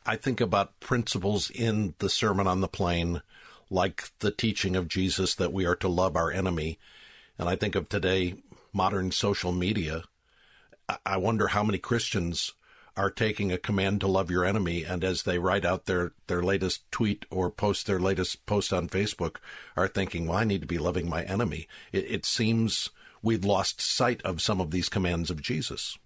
I 0.05 0.15
think 0.15 0.41
about 0.41 0.79
principles 0.79 1.51
in 1.51 1.93
the 1.99 2.09
Sermon 2.09 2.47
on 2.47 2.61
the 2.61 2.67
Plain, 2.67 3.21
like 3.69 4.09
the 4.19 4.31
teaching 4.31 4.75
of 4.75 4.87
Jesus 4.87 5.35
that 5.35 5.53
we 5.53 5.65
are 5.65 5.75
to 5.75 5.87
love 5.87 6.15
our 6.15 6.31
enemy. 6.31 6.79
And 7.37 7.47
I 7.47 7.55
think 7.55 7.75
of 7.75 7.87
today, 7.87 8.35
modern 8.73 9.11
social 9.11 9.51
media. 9.51 10.03
I 11.05 11.17
wonder 11.17 11.49
how 11.49 11.63
many 11.63 11.77
Christians 11.77 12.53
are 12.97 13.11
taking 13.11 13.51
a 13.51 13.57
command 13.57 13.99
to 14.01 14.07
love 14.07 14.31
your 14.31 14.45
enemy, 14.45 14.83
and 14.83 15.03
as 15.03 15.23
they 15.23 15.37
write 15.37 15.65
out 15.65 15.85
their, 15.85 16.13
their 16.27 16.41
latest 16.41 16.89
tweet 16.91 17.25
or 17.29 17.51
post 17.51 17.85
their 17.85 17.99
latest 17.99 18.45
post 18.45 18.71
on 18.71 18.87
Facebook, 18.87 19.35
are 19.75 19.87
thinking, 19.87 20.27
well, 20.27 20.37
I 20.37 20.45
need 20.45 20.61
to 20.61 20.67
be 20.67 20.77
loving 20.77 21.09
my 21.09 21.23
enemy. 21.23 21.67
It, 21.91 22.05
it 22.09 22.25
seems 22.25 22.89
we've 23.25 23.43
lost 23.43 23.81
sight 23.81 24.21
of 24.21 24.39
some 24.39 24.61
of 24.61 24.69
these 24.69 24.87
commands 24.87 25.31
of 25.31 25.41
Jesus. 25.41 25.97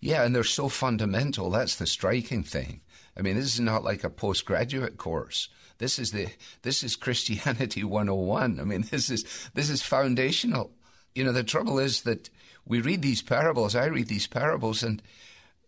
Yeah, 0.00 0.24
and 0.24 0.34
they're 0.34 0.42
so 0.42 0.68
fundamental. 0.68 1.48
That's 1.48 1.76
the 1.76 1.86
striking 1.86 2.42
thing. 2.42 2.80
I 3.16 3.22
mean, 3.22 3.36
this 3.36 3.54
is 3.54 3.60
not 3.60 3.84
like 3.84 4.02
a 4.02 4.10
postgraduate 4.10 4.98
course. 4.98 5.48
This 5.78 6.00
is 6.00 6.10
the 6.10 6.26
this 6.62 6.82
is 6.82 6.96
Christianity 6.96 7.84
101. 7.84 8.58
I 8.60 8.64
mean, 8.64 8.82
this 8.90 9.08
is 9.08 9.24
this 9.54 9.70
is 9.70 9.82
foundational. 9.82 10.72
You 11.14 11.22
know, 11.22 11.32
the 11.32 11.44
trouble 11.44 11.78
is 11.78 12.02
that 12.02 12.28
we 12.66 12.80
read 12.80 13.02
these 13.02 13.22
parables. 13.22 13.76
I 13.76 13.86
read 13.86 14.08
these 14.08 14.26
parables, 14.26 14.82
and 14.82 15.00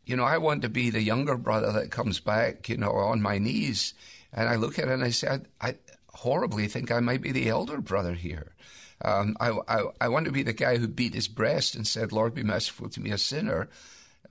you 0.04 0.16
know, 0.16 0.24
I 0.24 0.38
want 0.38 0.62
to 0.62 0.68
be 0.68 0.90
the 0.90 1.02
younger 1.02 1.36
brother 1.36 1.70
that 1.72 1.92
comes 1.92 2.18
back, 2.18 2.68
you 2.68 2.78
know, 2.78 2.90
on 2.90 3.22
my 3.22 3.38
knees, 3.38 3.94
and 4.32 4.48
I 4.48 4.56
look 4.56 4.78
at 4.78 4.88
it 4.88 4.92
and 4.92 5.04
I 5.04 5.10
say, 5.10 5.28
I, 5.28 5.68
I 5.68 5.74
horribly 6.14 6.66
think 6.66 6.90
I 6.90 6.98
might 6.98 7.22
be 7.22 7.30
the 7.30 7.48
elder 7.48 7.80
brother 7.80 8.14
here. 8.14 8.56
Um, 9.02 9.36
I, 9.40 9.50
I 9.68 9.82
I 10.02 10.08
want 10.08 10.26
to 10.26 10.32
be 10.32 10.42
the 10.42 10.52
guy 10.52 10.78
who 10.78 10.88
beat 10.88 11.14
his 11.14 11.28
breast 11.28 11.74
and 11.74 11.86
said, 11.86 12.12
"Lord, 12.12 12.34
be 12.34 12.42
merciful 12.42 12.88
to 12.90 13.00
me, 13.00 13.10
a 13.10 13.18
sinner." 13.18 13.68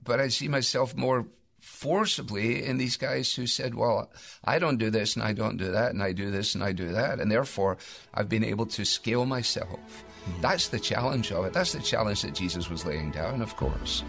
but 0.06 0.20
I 0.20 0.28
see 0.28 0.48
myself 0.48 0.96
more 0.96 1.26
forcibly 1.60 2.64
in 2.64 2.78
these 2.78 2.96
guys 2.96 3.34
who 3.34 3.46
said, 3.46 3.74
well, 3.74 4.10
I 4.44 4.58
don't 4.58 4.78
do 4.78 4.88
this 4.88 5.16
and 5.16 5.24
I 5.24 5.32
don't 5.32 5.56
do 5.56 5.72
that 5.72 5.92
and 5.92 6.02
I 6.02 6.12
do 6.12 6.30
this 6.30 6.54
and 6.54 6.62
I 6.62 6.72
do 6.72 6.92
that. 6.92 7.18
And 7.18 7.30
therefore, 7.30 7.76
I've 8.14 8.28
been 8.28 8.44
able 8.44 8.66
to 8.66 8.84
scale 8.84 9.26
myself. 9.26 9.68
Mm-hmm. 9.68 10.40
That's 10.40 10.68
the 10.68 10.78
challenge 10.78 11.32
of 11.32 11.44
it. 11.44 11.52
That's 11.52 11.72
the 11.72 11.80
challenge 11.80 12.22
that 12.22 12.34
Jesus 12.34 12.70
was 12.70 12.86
laying 12.86 13.10
down, 13.10 13.42
of 13.42 13.56
course. 13.56 14.04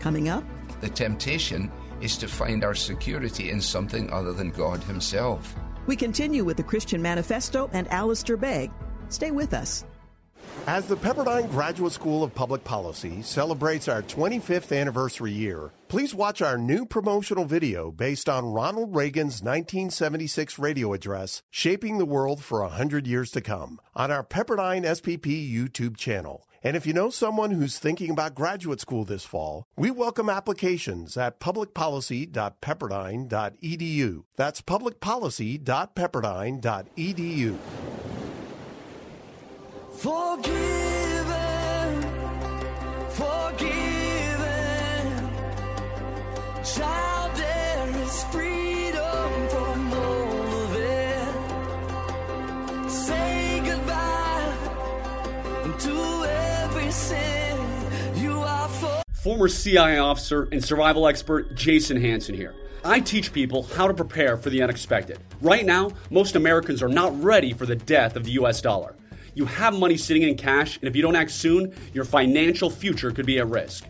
Coming 0.00 0.28
up, 0.28 0.42
the 0.80 0.88
temptation 0.88 1.70
is 2.00 2.16
to 2.16 2.28
find 2.28 2.64
our 2.64 2.74
security 2.74 3.50
in 3.50 3.60
something 3.60 4.10
other 4.10 4.32
than 4.32 4.50
God 4.50 4.82
Himself. 4.82 5.54
We 5.86 5.96
continue 5.96 6.44
with 6.44 6.56
the 6.56 6.62
Christian 6.62 7.02
Manifesto 7.02 7.68
and 7.72 7.86
Alistair 7.88 8.36
Begg. 8.36 8.70
Stay 9.10 9.30
with 9.30 9.52
us. 9.52 9.84
As 10.66 10.86
the 10.86 10.96
Pepperdine 10.96 11.48
Graduate 11.50 11.92
School 11.92 12.22
of 12.22 12.36
Public 12.36 12.62
Policy 12.62 13.20
celebrates 13.22 13.88
our 13.88 14.00
25th 14.00 14.78
anniversary 14.78 15.32
year, 15.32 15.72
please 15.88 16.14
watch 16.14 16.40
our 16.40 16.56
new 16.56 16.86
promotional 16.86 17.44
video 17.44 17.90
based 17.90 18.28
on 18.28 18.52
Ronald 18.52 18.94
Reagan's 18.94 19.42
1976 19.42 20.60
radio 20.60 20.92
address, 20.92 21.42
Shaping 21.50 21.98
the 21.98 22.06
World 22.06 22.44
for 22.44 22.62
100 22.62 23.08
Years 23.08 23.32
to 23.32 23.40
Come, 23.40 23.80
on 23.96 24.12
our 24.12 24.22
Pepperdine 24.22 24.84
SPP 24.84 25.52
YouTube 25.52 25.96
channel. 25.96 26.46
And 26.62 26.76
if 26.76 26.86
you 26.86 26.92
know 26.92 27.10
someone 27.10 27.50
who's 27.50 27.80
thinking 27.80 28.10
about 28.10 28.36
graduate 28.36 28.80
school 28.80 29.04
this 29.04 29.24
fall, 29.24 29.66
we 29.76 29.90
welcome 29.90 30.30
applications 30.30 31.16
at 31.16 31.40
publicpolicy.pepperdine.edu. 31.40 34.24
That's 34.36 34.62
publicpolicy.pepperdine.edu. 34.62 37.58
Child, 46.64 47.36
freedom 48.32 49.48
to 55.78 55.92
you 58.20 58.32
are 58.40 58.68
for. 58.68 59.02
Former 59.22 59.46
CIA 59.46 59.98
officer 59.98 60.48
and 60.50 60.64
survival 60.64 61.06
expert 61.06 61.54
Jason 61.54 62.00
Hanson 62.00 62.34
here. 62.34 62.56
I 62.84 62.98
teach 62.98 63.32
people 63.32 63.62
how 63.62 63.86
to 63.86 63.94
prepare 63.94 64.36
for 64.36 64.50
the 64.50 64.62
unexpected. 64.62 65.20
Right 65.40 65.64
now, 65.64 65.92
most 66.10 66.34
Americans 66.34 66.82
are 66.82 66.88
not 66.88 67.22
ready 67.22 67.52
for 67.52 67.66
the 67.66 67.76
death 67.76 68.16
of 68.16 68.24
the 68.24 68.32
US 68.32 68.60
dollar. 68.60 68.96
You 69.34 69.46
have 69.46 69.78
money 69.78 69.96
sitting 69.96 70.22
in 70.24 70.36
cash, 70.36 70.76
and 70.76 70.88
if 70.88 70.94
you 70.94 71.00
don't 71.00 71.16
act 71.16 71.30
soon, 71.30 71.74
your 71.94 72.04
financial 72.04 72.68
future 72.68 73.10
could 73.10 73.24
be 73.24 73.38
at 73.38 73.48
risk. 73.48 73.84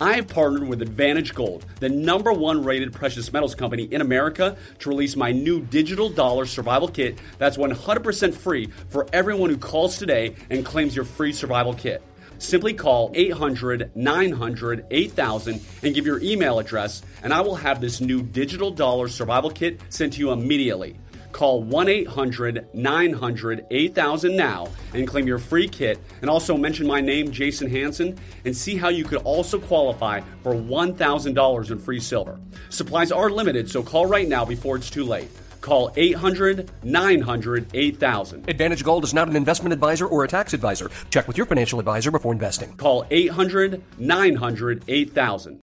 I 0.00 0.14
have 0.14 0.28
partnered 0.28 0.66
with 0.66 0.82
Advantage 0.82 1.34
Gold, 1.34 1.64
the 1.78 1.88
number 1.90 2.32
one 2.32 2.64
rated 2.64 2.92
precious 2.92 3.32
metals 3.32 3.54
company 3.54 3.84
in 3.84 4.00
America, 4.00 4.56
to 4.78 4.88
release 4.88 5.14
my 5.14 5.30
new 5.30 5.60
digital 5.60 6.08
dollar 6.08 6.46
survival 6.46 6.88
kit 6.88 7.18
that's 7.38 7.56
100% 7.56 8.34
free 8.34 8.70
for 8.88 9.06
everyone 9.12 9.50
who 9.50 9.58
calls 9.58 9.98
today 9.98 10.34
and 10.48 10.64
claims 10.64 10.96
your 10.96 11.04
free 11.04 11.32
survival 11.32 11.74
kit. 11.74 12.02
Simply 12.38 12.72
call 12.72 13.12
800 13.14 13.94
900 13.94 14.86
8000 14.90 15.60
and 15.82 15.94
give 15.94 16.06
your 16.06 16.20
email 16.22 16.58
address, 16.58 17.02
and 17.22 17.34
I 17.34 17.42
will 17.42 17.56
have 17.56 17.82
this 17.82 18.00
new 18.00 18.22
digital 18.22 18.70
dollar 18.70 19.06
survival 19.06 19.50
kit 19.50 19.80
sent 19.90 20.14
to 20.14 20.18
you 20.18 20.32
immediately. 20.32 20.96
Call 21.32 21.62
1 21.62 21.88
800 21.88 22.66
900 22.74 23.66
8000 23.70 24.36
now 24.36 24.68
and 24.94 25.06
claim 25.06 25.26
your 25.26 25.38
free 25.38 25.68
kit. 25.68 25.98
And 26.20 26.30
also 26.30 26.56
mention 26.56 26.86
my 26.86 27.00
name, 27.00 27.30
Jason 27.30 27.70
Hanson, 27.70 28.18
and 28.44 28.56
see 28.56 28.76
how 28.76 28.88
you 28.88 29.04
could 29.04 29.22
also 29.22 29.58
qualify 29.58 30.20
for 30.42 30.54
$1,000 30.54 31.70
in 31.70 31.78
free 31.78 32.00
silver. 32.00 32.38
Supplies 32.68 33.12
are 33.12 33.30
limited, 33.30 33.70
so 33.70 33.82
call 33.82 34.06
right 34.06 34.28
now 34.28 34.44
before 34.44 34.76
it's 34.76 34.90
too 34.90 35.04
late. 35.04 35.28
Call 35.60 35.92
800 35.96 36.70
900 36.82 37.66
8000. 37.74 38.48
Advantage 38.48 38.82
Gold 38.82 39.04
is 39.04 39.12
not 39.12 39.28
an 39.28 39.36
investment 39.36 39.72
advisor 39.72 40.06
or 40.06 40.24
a 40.24 40.28
tax 40.28 40.54
advisor. 40.54 40.90
Check 41.10 41.28
with 41.28 41.36
your 41.36 41.46
financial 41.46 41.78
advisor 41.78 42.10
before 42.10 42.32
investing. 42.32 42.72
Call 42.76 43.04
800 43.10 43.82
900 43.98 44.84
8000. 44.88 45.60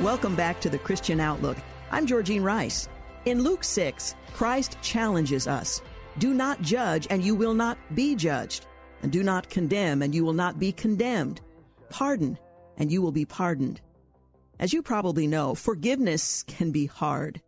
Welcome 0.00 0.34
back 0.34 0.60
to 0.60 0.68
the 0.68 0.78
Christian 0.78 1.20
Outlook. 1.20 1.56
I'm 1.90 2.06
Georgene 2.06 2.42
Rice. 2.42 2.88
In 3.26 3.42
Luke 3.42 3.64
6, 3.64 4.16
Christ 4.34 4.76
challenges 4.82 5.48
us 5.48 5.80
Do 6.18 6.34
not 6.34 6.60
judge, 6.60 7.06
and 7.08 7.24
you 7.24 7.34
will 7.34 7.54
not 7.54 7.78
be 7.94 8.14
judged. 8.14 8.66
And 9.02 9.10
do 9.10 9.22
not 9.22 9.48
condemn, 9.48 10.02
and 10.02 10.14
you 10.14 10.26
will 10.26 10.34
not 10.34 10.58
be 10.58 10.72
condemned. 10.72 11.40
Pardon, 11.88 12.38
and 12.76 12.92
you 12.92 13.00
will 13.00 13.12
be 13.12 13.24
pardoned. 13.24 13.80
As 14.58 14.74
you 14.74 14.82
probably 14.82 15.26
know, 15.26 15.54
forgiveness 15.54 16.42
can 16.42 16.70
be 16.70 16.84
hard. 16.84 17.40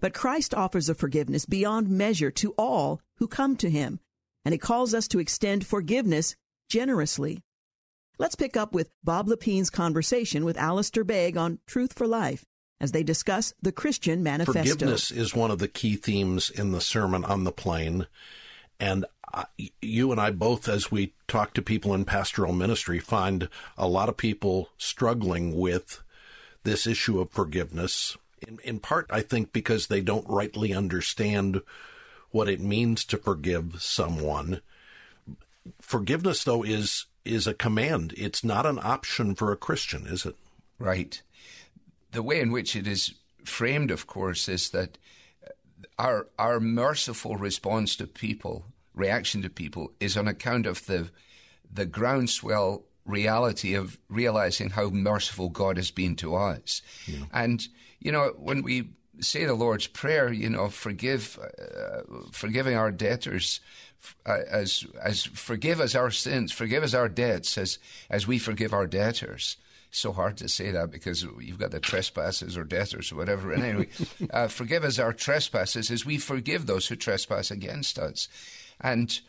But 0.00 0.14
Christ 0.14 0.54
offers 0.54 0.88
a 0.88 0.94
forgiveness 0.94 1.46
beyond 1.46 1.90
measure 1.90 2.30
to 2.32 2.54
all 2.56 3.00
who 3.16 3.26
come 3.26 3.56
to 3.56 3.70
him, 3.70 3.98
and 4.44 4.52
he 4.52 4.58
calls 4.58 4.94
us 4.94 5.08
to 5.08 5.18
extend 5.18 5.66
forgiveness 5.66 6.36
generously. 6.68 7.42
Let's 8.18 8.36
pick 8.36 8.56
up 8.56 8.72
with 8.72 8.92
Bob 9.02 9.26
Lepine's 9.26 9.70
conversation 9.70 10.44
with 10.44 10.56
Alistair 10.56 11.02
Begg 11.02 11.36
on 11.36 11.58
Truth 11.66 11.92
for 11.92 12.06
Life 12.06 12.44
as 12.84 12.92
they 12.92 13.02
discuss 13.02 13.54
the 13.62 13.72
Christian 13.72 14.22
Manifesto. 14.22 14.60
Forgiveness 14.60 15.10
is 15.10 15.34
one 15.34 15.50
of 15.50 15.58
the 15.58 15.66
key 15.66 15.96
themes 15.96 16.50
in 16.50 16.70
the 16.70 16.82
Sermon 16.82 17.24
on 17.24 17.44
the 17.44 17.50
Plain. 17.50 18.06
And 18.78 19.06
I, 19.32 19.46
you 19.80 20.12
and 20.12 20.20
I 20.20 20.30
both, 20.30 20.68
as 20.68 20.92
we 20.92 21.14
talk 21.26 21.54
to 21.54 21.62
people 21.62 21.94
in 21.94 22.04
pastoral 22.04 22.52
ministry, 22.52 22.98
find 22.98 23.48
a 23.78 23.88
lot 23.88 24.10
of 24.10 24.18
people 24.18 24.68
struggling 24.76 25.58
with 25.58 26.02
this 26.62 26.86
issue 26.86 27.20
of 27.20 27.30
forgiveness. 27.30 28.18
In, 28.46 28.58
in 28.62 28.80
part, 28.80 29.06
I 29.08 29.22
think 29.22 29.52
because 29.54 29.86
they 29.86 30.02
don't 30.02 30.28
rightly 30.28 30.74
understand 30.74 31.62
what 32.32 32.50
it 32.50 32.60
means 32.60 33.02
to 33.06 33.16
forgive 33.16 33.80
someone. 33.80 34.60
Forgiveness, 35.80 36.44
though, 36.44 36.62
is 36.62 37.06
is 37.24 37.46
a 37.46 37.54
command. 37.54 38.12
It's 38.18 38.44
not 38.44 38.66
an 38.66 38.78
option 38.82 39.34
for 39.34 39.50
a 39.50 39.56
Christian, 39.56 40.06
is 40.06 40.26
it? 40.26 40.36
Right 40.78 41.22
the 42.14 42.22
way 42.22 42.40
in 42.40 42.50
which 42.50 42.74
it 42.74 42.86
is 42.86 43.14
framed, 43.44 43.90
of 43.90 44.06
course, 44.06 44.48
is 44.48 44.70
that 44.70 44.96
our 45.98 46.28
our 46.38 46.60
merciful 46.60 47.36
response 47.36 47.96
to 47.96 48.06
people, 48.06 48.64
reaction 48.94 49.42
to 49.42 49.50
people, 49.50 49.92
is 50.00 50.16
on 50.16 50.26
account 50.26 50.66
of 50.66 50.86
the 50.86 51.10
the 51.70 51.86
groundswell 51.86 52.84
reality 53.04 53.74
of 53.74 53.98
realizing 54.08 54.70
how 54.70 54.88
merciful 54.88 55.48
God 55.50 55.76
has 55.76 55.90
been 55.90 56.16
to 56.16 56.34
us. 56.34 56.82
And, 57.32 57.68
you 58.00 58.10
know, 58.12 58.32
when 58.38 58.62
we 58.62 58.90
say 59.20 59.44
the 59.44 59.54
Lord's 59.54 59.86
Prayer, 59.86 60.32
you 60.32 60.48
know, 60.48 60.68
forgive, 60.68 61.38
uh, 61.38 62.00
forgiving 62.32 62.76
our 62.76 62.90
debtors, 62.90 63.60
uh, 64.26 64.38
as 64.48 64.86
as 65.02 65.24
forgive 65.24 65.80
us 65.80 65.94
our 65.94 66.10
sins, 66.10 66.52
forgive 66.52 66.82
us 66.82 66.94
our 66.94 67.08
debts, 67.08 67.58
as 67.58 67.78
as 68.08 68.26
we 68.26 68.38
forgive 68.38 68.72
our 68.72 68.86
debtors. 68.86 69.56
So 69.94 70.12
hard 70.12 70.36
to 70.38 70.48
say 70.48 70.72
that 70.72 70.90
because 70.90 71.22
you've 71.22 71.58
got 71.58 71.70
the 71.70 71.78
trespasses 71.78 72.56
or 72.56 72.64
debtors 72.64 73.12
or 73.12 73.16
whatever. 73.16 73.52
And 73.52 73.62
anyway, 73.62 73.88
uh, 74.32 74.48
forgive 74.48 74.82
us 74.82 74.98
our 74.98 75.12
trespasses 75.12 75.88
as 75.88 76.04
we 76.04 76.18
forgive 76.18 76.66
those 76.66 76.88
who 76.88 76.96
trespass 76.96 77.52
against 77.52 77.98
us. 77.98 78.28
And 78.80 79.20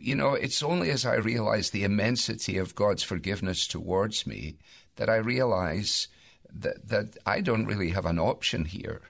you 0.00 0.16
know, 0.16 0.34
it's 0.34 0.62
only 0.62 0.90
as 0.90 1.06
I 1.06 1.14
realize 1.14 1.70
the 1.70 1.84
immensity 1.84 2.58
of 2.58 2.74
God's 2.74 3.02
forgiveness 3.04 3.66
towards 3.66 4.26
me 4.26 4.56
that 4.96 5.08
I 5.08 5.16
realize 5.16 6.08
that, 6.52 6.88
that 6.88 7.16
I 7.24 7.40
don't 7.40 7.66
really 7.66 7.90
have 7.90 8.06
an 8.06 8.18
option 8.18 8.64
here 8.64 9.02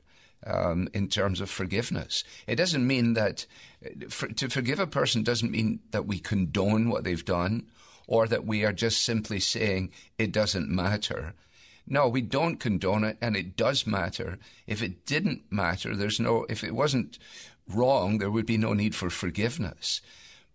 um, 0.46 0.88
in 0.92 1.08
terms 1.08 1.40
of 1.40 1.50
forgiveness. 1.50 2.24
It 2.46 2.56
doesn't 2.56 2.86
mean 2.86 3.14
that 3.14 3.46
for, 4.08 4.28
to 4.28 4.48
forgive 4.48 4.80
a 4.80 4.86
person 4.86 5.22
doesn't 5.22 5.50
mean 5.50 5.80
that 5.92 6.06
we 6.06 6.18
condone 6.18 6.90
what 6.90 7.04
they've 7.04 7.24
done 7.24 7.66
or 8.08 8.26
that 8.26 8.44
we 8.44 8.64
are 8.64 8.72
just 8.72 9.04
simply 9.04 9.38
saying 9.38 9.92
it 10.18 10.32
doesn't 10.32 10.68
matter. 10.68 11.34
No, 11.86 12.08
we 12.08 12.22
don't 12.22 12.58
condone 12.58 13.04
it, 13.04 13.16
and 13.20 13.36
it 13.36 13.56
does 13.56 13.86
matter. 13.86 14.38
If 14.66 14.82
it 14.82 15.06
didn't 15.06 15.42
matter, 15.50 15.94
there's 15.94 16.18
no, 16.18 16.44
if 16.48 16.64
it 16.64 16.74
wasn't 16.74 17.18
wrong, 17.68 18.18
there 18.18 18.30
would 18.30 18.46
be 18.46 18.58
no 18.58 18.72
need 18.72 18.94
for 18.94 19.10
forgiveness. 19.10 20.00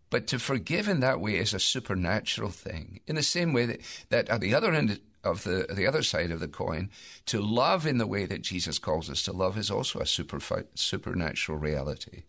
But 0.09 0.27
to 0.27 0.39
forgive 0.39 0.87
in 0.87 0.99
that 0.99 1.21
way 1.21 1.37
is 1.37 1.53
a 1.53 1.59
supernatural 1.59 2.49
thing. 2.49 2.99
In 3.07 3.15
the 3.15 3.23
same 3.23 3.53
way 3.53 3.65
that, 3.65 3.79
that 4.09 4.29
at 4.29 4.41
the 4.41 4.53
other 4.53 4.73
end 4.73 4.99
of 5.23 5.43
the 5.43 5.65
the 5.73 5.87
other 5.87 6.03
side 6.03 6.31
of 6.31 6.39
the 6.39 6.47
coin, 6.47 6.89
to 7.27 7.39
love 7.39 7.87
in 7.87 7.97
the 7.97 8.07
way 8.07 8.25
that 8.25 8.41
Jesus 8.41 8.77
calls 8.77 9.09
us 9.09 9.23
to 9.23 9.31
love 9.31 9.57
is 9.57 9.71
also 9.71 9.99
a 9.99 10.05
super, 10.05 10.39
supernatural 10.75 11.57
reality. 11.57 12.23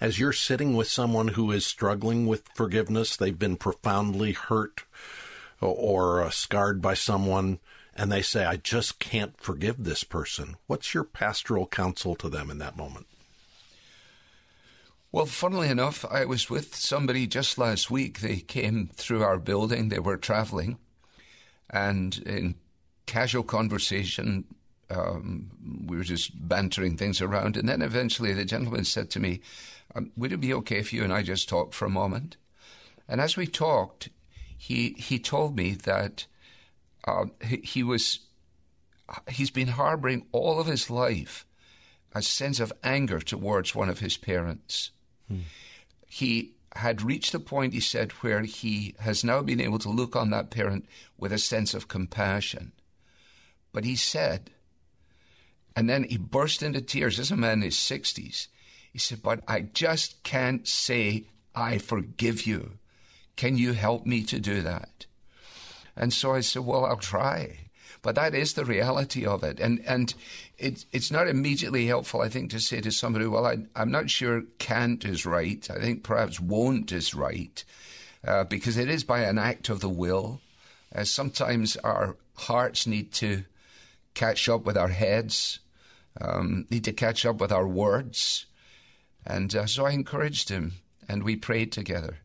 As 0.00 0.18
you're 0.18 0.32
sitting 0.32 0.76
with 0.76 0.88
someone 0.88 1.28
who 1.28 1.50
is 1.50 1.66
struggling 1.66 2.26
with 2.26 2.48
forgiveness, 2.54 3.16
they've 3.16 3.38
been 3.38 3.56
profoundly 3.56 4.32
hurt 4.32 4.84
or, 5.60 6.22
uh, 6.22 6.30
scarred 6.30 6.80
by 6.80 6.94
someone, 6.94 7.58
and 7.96 8.12
they 8.12 8.22
say, 8.22 8.44
I 8.44 8.56
just 8.56 9.00
can't 9.00 9.40
forgive 9.40 9.82
this 9.82 10.04
person. 10.04 10.56
What's 10.68 10.94
your 10.94 11.02
pastoral 11.02 11.66
counsel 11.66 12.14
to 12.16 12.28
them 12.28 12.48
in 12.48 12.58
that 12.58 12.76
moment? 12.76 13.08
Well, 15.10 15.26
funnily 15.26 15.68
enough, 15.68 16.04
I 16.04 16.24
was 16.26 16.48
with 16.48 16.76
somebody 16.76 17.26
just 17.26 17.58
last 17.58 17.90
week. 17.90 18.20
They 18.20 18.36
came 18.36 18.90
through 18.94 19.24
our 19.24 19.38
building, 19.38 19.88
they 19.88 19.98
were 19.98 20.16
traveling, 20.16 20.78
and 21.68 22.18
in 22.18 22.54
casual 23.06 23.42
conversation, 23.42 24.44
um, 24.90 25.50
we 25.86 25.96
were 25.96 26.04
just 26.04 26.48
bantering 26.48 26.96
things 26.96 27.20
around. 27.20 27.56
And 27.56 27.68
then 27.68 27.82
eventually 27.82 28.32
the 28.32 28.44
gentleman 28.44 28.84
said 28.84 29.10
to 29.10 29.20
me, 29.20 29.40
um, 29.94 30.12
Would 30.16 30.32
it 30.32 30.40
be 30.40 30.54
okay 30.54 30.78
if 30.78 30.92
you 30.92 31.04
and 31.04 31.12
I 31.12 31.22
just 31.22 31.48
talked 31.48 31.74
for 31.74 31.84
a 31.84 31.90
moment? 31.90 32.36
And 33.08 33.20
as 33.20 33.36
we 33.36 33.46
talked, 33.46 34.08
he, 34.56 34.90
he 34.98 35.18
told 35.18 35.56
me 35.56 35.72
that 35.72 36.26
uh, 37.06 37.26
he, 37.44 37.56
he 37.58 37.82
was, 37.82 38.20
he's 39.28 39.50
been 39.50 39.68
harboring 39.68 40.26
all 40.32 40.60
of 40.60 40.66
his 40.66 40.90
life 40.90 41.46
a 42.14 42.22
sense 42.22 42.58
of 42.58 42.72
anger 42.82 43.20
towards 43.20 43.74
one 43.74 43.88
of 43.88 44.00
his 44.00 44.16
parents. 44.16 44.90
He 46.06 46.52
had 46.74 47.02
reached 47.02 47.34
a 47.34 47.40
point, 47.40 47.74
he 47.74 47.80
said, 47.80 48.12
where 48.12 48.42
he 48.42 48.94
has 49.00 49.24
now 49.24 49.42
been 49.42 49.60
able 49.60 49.78
to 49.80 49.90
look 49.90 50.16
on 50.16 50.30
that 50.30 50.50
parent 50.50 50.86
with 51.18 51.32
a 51.32 51.38
sense 51.38 51.74
of 51.74 51.88
compassion. 51.88 52.72
But 53.72 53.84
he 53.84 53.96
said, 53.96 54.50
and 55.78 55.88
then 55.88 56.02
he 56.02 56.16
burst 56.16 56.60
into 56.64 56.80
tears 56.80 57.20
as 57.20 57.30
a 57.30 57.36
man 57.36 57.58
in 57.58 57.62
his 57.62 57.76
60s. 57.76 58.48
He 58.92 58.98
said, 58.98 59.22
But 59.22 59.44
I 59.46 59.60
just 59.60 60.20
can't 60.24 60.66
say, 60.66 61.26
I 61.54 61.78
forgive 61.78 62.48
you. 62.48 62.78
Can 63.36 63.56
you 63.56 63.74
help 63.74 64.04
me 64.04 64.24
to 64.24 64.40
do 64.40 64.60
that? 64.62 65.06
And 65.94 66.12
so 66.12 66.34
I 66.34 66.40
said, 66.40 66.66
Well, 66.66 66.84
I'll 66.84 66.96
try. 66.96 67.58
But 68.02 68.16
that 68.16 68.34
is 68.34 68.54
the 68.54 68.64
reality 68.64 69.24
of 69.24 69.44
it. 69.44 69.60
And, 69.60 69.80
and 69.86 70.12
it, 70.58 70.84
it's 70.90 71.12
not 71.12 71.28
immediately 71.28 71.86
helpful, 71.86 72.22
I 72.22 72.28
think, 72.28 72.50
to 72.50 72.58
say 72.58 72.80
to 72.80 72.90
somebody, 72.90 73.28
well, 73.28 73.46
I, 73.46 73.58
am 73.76 73.92
not 73.92 74.10
sure 74.10 74.42
can't 74.58 75.04
is 75.04 75.24
right. 75.24 75.64
I 75.70 75.78
think 75.78 76.02
perhaps 76.02 76.40
won't 76.40 76.90
is 76.90 77.14
right, 77.14 77.64
uh, 78.26 78.42
because 78.42 78.76
it 78.76 78.90
is 78.90 79.04
by 79.04 79.20
an 79.20 79.38
act 79.38 79.68
of 79.68 79.78
the 79.78 79.88
will. 79.88 80.40
Uh, 80.92 81.04
sometimes 81.04 81.76
our 81.78 82.16
hearts 82.34 82.84
need 82.84 83.12
to 83.12 83.44
catch 84.14 84.48
up 84.48 84.64
with 84.64 84.76
our 84.76 84.88
heads, 84.88 85.60
um, 86.20 86.66
need 86.70 86.84
to 86.84 86.92
catch 86.92 87.24
up 87.24 87.40
with 87.40 87.52
our 87.52 87.66
words. 87.66 88.46
And 89.26 89.54
uh, 89.54 89.66
so 89.66 89.86
I 89.86 89.90
encouraged 89.90 90.48
him, 90.48 90.74
and 91.08 91.22
we 91.22 91.36
prayed 91.36 91.72
together. 91.72 92.18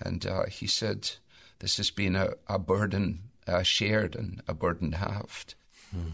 And 0.00 0.24
uh, 0.26 0.46
he 0.46 0.66
said, 0.66 1.10
This 1.58 1.76
has 1.76 1.90
been 1.90 2.16
a, 2.16 2.34
a 2.48 2.58
burden 2.58 3.30
uh, 3.46 3.62
shared 3.62 4.14
and 4.14 4.42
a 4.46 4.54
burden 4.54 4.92
halved. 4.92 5.54
Hmm. 5.90 6.12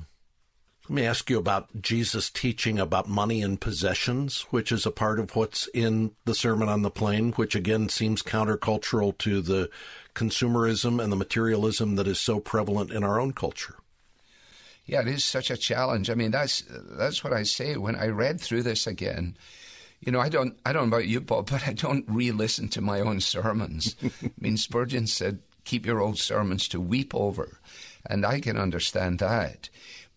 Let 0.88 0.94
me 0.94 1.04
ask 1.04 1.28
you 1.28 1.38
about 1.38 1.82
Jesus' 1.82 2.30
teaching 2.30 2.78
about 2.78 3.08
money 3.08 3.42
and 3.42 3.60
possessions, 3.60 4.42
which 4.50 4.70
is 4.70 4.86
a 4.86 4.92
part 4.92 5.18
of 5.18 5.34
what's 5.34 5.66
in 5.74 6.12
the 6.26 6.34
Sermon 6.34 6.68
on 6.68 6.82
the 6.82 6.92
Plain, 6.92 7.32
which 7.32 7.56
again 7.56 7.88
seems 7.88 8.22
countercultural 8.22 9.18
to 9.18 9.40
the 9.40 9.68
consumerism 10.14 11.02
and 11.02 11.10
the 11.10 11.16
materialism 11.16 11.96
that 11.96 12.06
is 12.06 12.20
so 12.20 12.38
prevalent 12.38 12.92
in 12.92 13.02
our 13.02 13.18
own 13.18 13.32
culture. 13.32 13.74
Yeah, 14.86 15.00
it 15.00 15.08
is 15.08 15.24
such 15.24 15.50
a 15.50 15.56
challenge. 15.56 16.10
I 16.10 16.14
mean, 16.14 16.30
that's 16.30 16.62
that's 16.68 17.24
what 17.24 17.32
I 17.32 17.42
say 17.42 17.76
when 17.76 17.96
I 17.96 18.06
read 18.06 18.40
through 18.40 18.62
this 18.62 18.86
again. 18.86 19.36
You 20.00 20.12
know, 20.12 20.20
I 20.20 20.28
don't 20.28 20.56
I 20.64 20.72
don't 20.72 20.88
know 20.88 20.96
about 20.96 21.08
you, 21.08 21.20
Bob, 21.20 21.50
but 21.50 21.66
I 21.66 21.72
don't 21.72 22.04
re-listen 22.08 22.68
to 22.68 22.80
my 22.80 23.00
own 23.00 23.20
sermons. 23.20 23.96
I 24.04 24.30
mean, 24.38 24.56
Spurgeon 24.56 25.08
said, 25.08 25.40
"Keep 25.64 25.86
your 25.86 26.00
old 26.00 26.18
sermons 26.18 26.68
to 26.68 26.80
weep 26.80 27.14
over," 27.14 27.58
and 28.08 28.24
I 28.24 28.40
can 28.40 28.56
understand 28.56 29.18
that. 29.18 29.68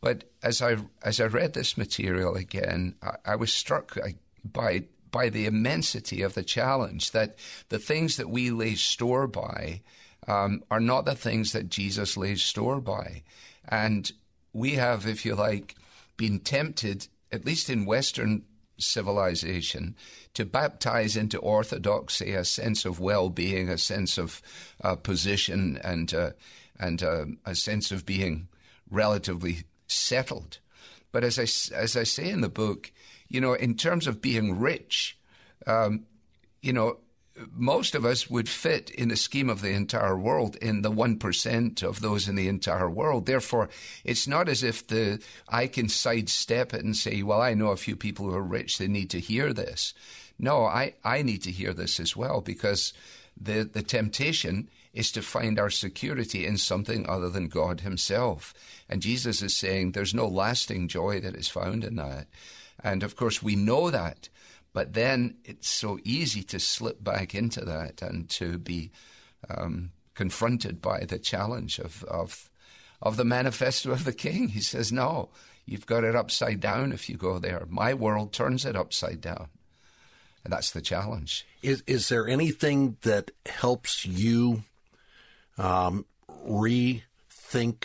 But 0.01 0.25
as 0.43 0.61
I 0.61 0.77
as 1.01 1.19
I 1.19 1.25
read 1.25 1.53
this 1.53 1.77
material 1.77 2.35
again, 2.35 2.95
I, 3.01 3.15
I 3.25 3.35
was 3.35 3.51
struck 3.51 3.97
by 4.45 4.83
by 5.11 5.29
the 5.29 5.47
immensity 5.47 6.21
of 6.21 6.35
the 6.35 6.43
challenge 6.43 7.11
that 7.11 7.37
the 7.69 7.79
things 7.79 8.17
that 8.17 8.29
we 8.29 8.51
lay 8.51 8.75
store 8.75 9.25
by 9.25 9.81
um, 10.27 10.63
are 10.69 10.79
not 10.79 11.05
the 11.05 11.15
things 11.15 11.53
that 11.53 11.69
Jesus 11.69 12.15
lays 12.15 12.43
store 12.43 12.79
by, 12.79 13.23
and 13.67 14.11
we 14.53 14.71
have, 14.71 15.05
if 15.05 15.25
you 15.25 15.35
like, 15.35 15.75
been 16.17 16.39
tempted, 16.39 17.07
at 17.31 17.45
least 17.45 17.69
in 17.69 17.85
Western 17.85 18.43
civilization, 18.77 19.95
to 20.33 20.45
baptize 20.45 21.15
into 21.15 21.37
orthodoxy 21.37 22.33
a 22.33 22.45
sense 22.45 22.85
of 22.85 22.99
well-being, 22.99 23.69
a 23.69 23.77
sense 23.77 24.17
of 24.17 24.41
uh, 24.83 24.95
position, 24.95 25.79
and 25.83 26.13
uh, 26.13 26.31
and 26.79 27.03
uh, 27.03 27.25
a 27.45 27.55
sense 27.55 27.91
of 27.91 28.05
being 28.05 28.47
relatively 28.89 29.63
settled. 29.87 30.59
But 31.11 31.23
as 31.23 31.37
I, 31.37 31.75
as 31.75 31.97
I 31.97 32.03
say 32.03 32.29
in 32.29 32.41
the 32.41 32.49
book, 32.49 32.91
you 33.27 33.41
know, 33.41 33.53
in 33.53 33.75
terms 33.75 34.07
of 34.07 34.21
being 34.21 34.59
rich, 34.59 35.17
um, 35.67 36.05
you 36.61 36.73
know, 36.73 36.97
most 37.51 37.95
of 37.95 38.05
us 38.05 38.29
would 38.29 38.49
fit 38.49 38.89
in 38.89 39.09
the 39.09 39.15
scheme 39.15 39.49
of 39.49 39.61
the 39.61 39.71
entire 39.71 40.17
world 40.17 40.55
in 40.57 40.81
the 40.81 40.91
1% 40.91 41.83
of 41.83 42.01
those 42.01 42.27
in 42.27 42.35
the 42.35 42.47
entire 42.47 42.89
world. 42.89 43.25
Therefore, 43.25 43.69
it's 44.03 44.27
not 44.27 44.49
as 44.49 44.63
if 44.63 44.85
the 44.87 45.21
I 45.47 45.67
can 45.67 45.89
sidestep 45.89 46.73
it 46.73 46.83
and 46.83 46.95
say, 46.95 47.23
well, 47.23 47.41
I 47.41 47.53
know 47.53 47.69
a 47.69 47.77
few 47.77 47.95
people 47.95 48.25
who 48.25 48.35
are 48.35 48.43
rich, 48.43 48.77
they 48.77 48.87
need 48.87 49.09
to 49.11 49.19
hear 49.19 49.53
this. 49.53 49.93
No, 50.37 50.65
I, 50.65 50.93
I 51.03 51.21
need 51.21 51.43
to 51.43 51.51
hear 51.51 51.73
this 51.73 51.99
as 51.99 52.15
well 52.15 52.41
because 52.41 52.93
the, 53.39 53.63
the 53.63 53.83
temptation 53.83 54.69
is 54.93 55.11
to 55.11 55.21
find 55.21 55.59
our 55.59 55.69
security 55.69 56.45
in 56.45 56.57
something 56.57 57.07
other 57.07 57.29
than 57.29 57.47
God 57.47 57.81
Himself. 57.81 58.53
And 58.89 59.01
Jesus 59.01 59.41
is 59.41 59.55
saying 59.55 59.91
there's 59.91 60.13
no 60.13 60.27
lasting 60.27 60.87
joy 60.87 61.19
that 61.21 61.35
is 61.35 61.47
found 61.47 61.83
in 61.83 61.95
that. 61.97 62.27
And 62.83 63.03
of 63.03 63.15
course, 63.15 63.43
we 63.43 63.55
know 63.55 63.89
that. 63.89 64.29
But 64.73 64.93
then 64.93 65.35
it's 65.43 65.69
so 65.69 65.99
easy 66.03 66.43
to 66.43 66.59
slip 66.59 67.03
back 67.03 67.33
into 67.33 67.65
that 67.65 68.01
and 68.01 68.29
to 68.31 68.57
be 68.57 68.91
um, 69.49 69.91
confronted 70.13 70.81
by 70.81 71.05
the 71.05 71.17
challenge 71.17 71.79
of, 71.79 72.03
of, 72.03 72.49
of 73.01 73.17
the 73.17 73.25
manifesto 73.25 73.91
of 73.91 74.03
the 74.03 74.13
king. 74.13 74.49
He 74.49 74.61
says, 74.61 74.91
No, 74.91 75.29
you've 75.65 75.85
got 75.85 76.03
it 76.03 76.15
upside 76.15 76.59
down 76.59 76.91
if 76.91 77.09
you 77.09 77.17
go 77.17 77.39
there. 77.39 77.65
My 77.67 77.93
world 77.93 78.31
turns 78.31 78.65
it 78.65 78.75
upside 78.75 79.21
down. 79.21 79.47
And 80.43 80.53
that's 80.53 80.71
the 80.71 80.81
challenge. 80.81 81.45
Is, 81.61 81.83
is 81.85 82.09
there 82.09 82.27
anything 82.27 82.97
that 83.01 83.31
helps 83.45 84.05
you 84.05 84.63
um, 85.57 86.05
rethink 86.47 87.83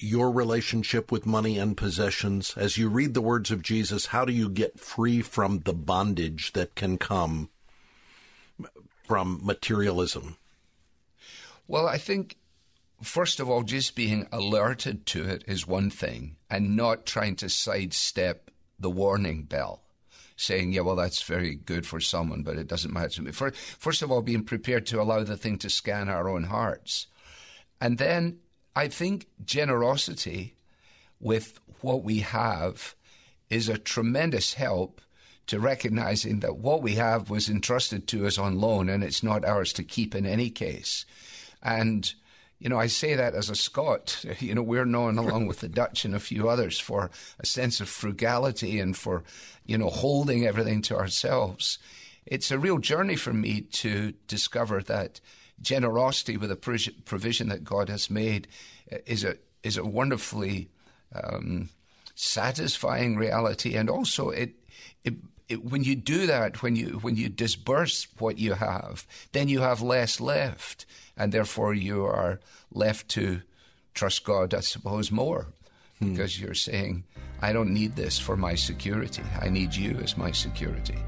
your 0.00 0.30
relationship 0.32 1.12
with 1.12 1.26
money 1.26 1.58
and 1.58 1.76
possessions? 1.76 2.54
As 2.56 2.78
you 2.78 2.88
read 2.88 3.14
the 3.14 3.20
words 3.20 3.50
of 3.50 3.62
Jesus, 3.62 4.06
how 4.06 4.24
do 4.24 4.32
you 4.32 4.48
get 4.48 4.80
free 4.80 5.22
from 5.22 5.60
the 5.60 5.74
bondage 5.74 6.52
that 6.54 6.74
can 6.74 6.98
come 6.98 7.50
from 9.04 9.40
materialism? 9.42 10.36
Well, 11.68 11.86
I 11.86 11.98
think, 11.98 12.36
first 13.02 13.38
of 13.40 13.48
all, 13.48 13.62
just 13.62 13.94
being 13.94 14.26
alerted 14.32 15.06
to 15.06 15.24
it 15.24 15.44
is 15.46 15.66
one 15.66 15.90
thing 15.90 16.36
and 16.48 16.76
not 16.76 17.06
trying 17.06 17.36
to 17.36 17.48
sidestep 17.48 18.50
the 18.78 18.90
warning 18.90 19.44
bell. 19.44 19.82
Saying, 20.36 20.72
yeah, 20.72 20.80
well, 20.80 20.96
that's 20.96 21.22
very 21.22 21.54
good 21.54 21.86
for 21.86 22.00
someone, 22.00 22.42
but 22.42 22.56
it 22.56 22.66
doesn't 22.66 22.94
matter 22.94 23.10
to 23.10 23.22
me. 23.22 23.30
For, 23.30 23.50
first 23.50 24.00
of 24.00 24.10
all, 24.10 24.22
being 24.22 24.42
prepared 24.42 24.86
to 24.86 25.00
allow 25.00 25.22
the 25.22 25.36
thing 25.36 25.58
to 25.58 25.68
scan 25.68 26.08
our 26.08 26.30
own 26.30 26.44
hearts. 26.44 27.08
And 27.78 27.98
then 27.98 28.38
I 28.80 28.88
think 28.88 29.26
generosity 29.44 30.54
with 31.20 31.60
what 31.82 32.02
we 32.02 32.20
have 32.20 32.94
is 33.50 33.68
a 33.68 33.76
tremendous 33.76 34.54
help 34.54 35.02
to 35.48 35.60
recognizing 35.60 36.40
that 36.40 36.56
what 36.56 36.80
we 36.80 36.94
have 36.94 37.28
was 37.28 37.50
entrusted 37.50 38.08
to 38.08 38.26
us 38.26 38.38
on 38.38 38.58
loan 38.58 38.88
and 38.88 39.04
it's 39.04 39.22
not 39.22 39.44
ours 39.44 39.74
to 39.74 39.84
keep 39.84 40.14
in 40.14 40.24
any 40.24 40.48
case. 40.48 41.04
And 41.62 42.10
you 42.58 42.70
know, 42.70 42.78
I 42.78 42.86
say 42.86 43.14
that 43.14 43.34
as 43.34 43.50
a 43.50 43.54
Scot. 43.54 44.24
You 44.40 44.54
know, 44.54 44.62
we're 44.62 44.86
known 44.86 45.18
along 45.18 45.46
with 45.46 45.60
the 45.60 45.68
Dutch 45.68 46.06
and 46.06 46.14
a 46.14 46.18
few 46.18 46.48
others 46.48 46.78
for 46.78 47.10
a 47.38 47.44
sense 47.44 47.82
of 47.82 47.88
frugality 47.90 48.80
and 48.80 48.96
for, 48.96 49.24
you 49.66 49.76
know, 49.76 49.90
holding 49.90 50.46
everything 50.46 50.80
to 50.82 50.96
ourselves. 50.96 51.78
It's 52.24 52.50
a 52.50 52.58
real 52.58 52.78
journey 52.78 53.16
for 53.16 53.34
me 53.34 53.60
to 53.82 54.14
discover 54.26 54.80
that 54.84 55.20
generosity 55.62 56.36
with 56.36 56.50
a 56.50 56.56
provision 56.56 57.48
that 57.48 57.64
God 57.64 57.88
has 57.88 58.10
made 58.10 58.48
is 59.06 59.24
a 59.24 59.36
is 59.62 59.76
a 59.76 59.84
wonderfully 59.84 60.70
um, 61.14 61.68
satisfying 62.14 63.16
reality, 63.16 63.76
and 63.76 63.90
also 63.90 64.30
it, 64.30 64.54
it 65.04 65.14
it, 65.48 65.64
when 65.64 65.82
you 65.82 65.96
do 65.96 66.26
that, 66.26 66.62
when 66.62 66.76
you 66.76 66.98
when 67.02 67.16
you 67.16 67.28
disburse 67.28 68.06
what 68.18 68.38
you 68.38 68.54
have, 68.54 69.06
then 69.32 69.48
you 69.48 69.60
have 69.60 69.82
less 69.82 70.20
left, 70.20 70.86
and 71.16 71.32
therefore 71.32 71.74
you 71.74 72.04
are 72.04 72.40
left 72.72 73.08
to 73.08 73.42
trust 73.94 74.24
God, 74.24 74.54
I 74.54 74.60
suppose, 74.60 75.10
more, 75.10 75.48
hmm. 75.98 76.12
because 76.12 76.40
you're 76.40 76.54
saying, 76.54 77.04
I 77.42 77.52
don't 77.52 77.74
need 77.74 77.96
this 77.96 78.18
for 78.18 78.36
my 78.36 78.54
security. 78.54 79.22
I 79.40 79.48
need 79.48 79.74
you 79.74 79.98
as 80.02 80.16
my 80.16 80.30
security. 80.30 80.98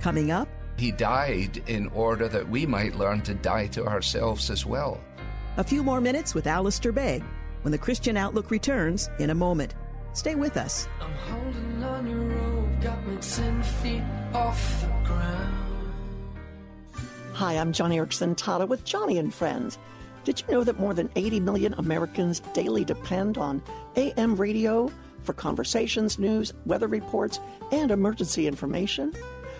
Coming 0.00 0.30
up, 0.30 0.48
He 0.78 0.92
died 0.92 1.60
in 1.66 1.88
order 1.88 2.28
that 2.28 2.48
we 2.48 2.64
might 2.64 2.94
learn 2.94 3.22
to 3.22 3.34
die 3.34 3.66
to 3.68 3.84
ourselves 3.84 4.48
as 4.48 4.64
well. 4.64 5.00
A 5.56 5.64
few 5.64 5.82
more 5.82 6.00
minutes 6.00 6.34
with 6.34 6.46
Alistair 6.46 6.92
Begg 6.92 7.24
when 7.62 7.72
the 7.72 7.78
Christian 7.78 8.16
Outlook 8.16 8.52
returns 8.52 9.10
in 9.18 9.30
a 9.30 9.34
moment. 9.34 9.74
Stay 10.12 10.36
with 10.36 10.56
us. 10.56 10.88
I'm 11.00 11.12
holding 11.12 11.82
on 11.82 12.06
your 12.06 12.20
rope, 12.20 12.80
got 12.80 13.04
me 13.08 13.16
ten 13.16 13.60
feet 13.62 14.02
off 14.32 14.80
the 14.80 14.86
ground. 15.04 15.54
Hi, 17.32 17.54
I'm 17.54 17.72
Joni 17.72 17.96
Eareckson 17.96 18.36
Tada 18.36 18.68
with 18.68 18.84
Joni 18.84 19.18
and 19.18 19.34
Friends. 19.34 19.78
Did 20.22 20.40
you 20.40 20.54
know 20.54 20.62
that 20.62 20.78
more 20.78 20.94
than 20.94 21.10
80 21.16 21.40
million 21.40 21.74
Americans 21.74 22.40
daily 22.54 22.84
depend 22.84 23.36
on 23.36 23.62
AM 23.96 24.36
radio 24.36 24.92
for 25.22 25.32
conversations, 25.32 26.20
news, 26.20 26.52
weather 26.66 26.86
reports, 26.86 27.40
and 27.72 27.90
emergency 27.90 28.46
information? 28.46 29.12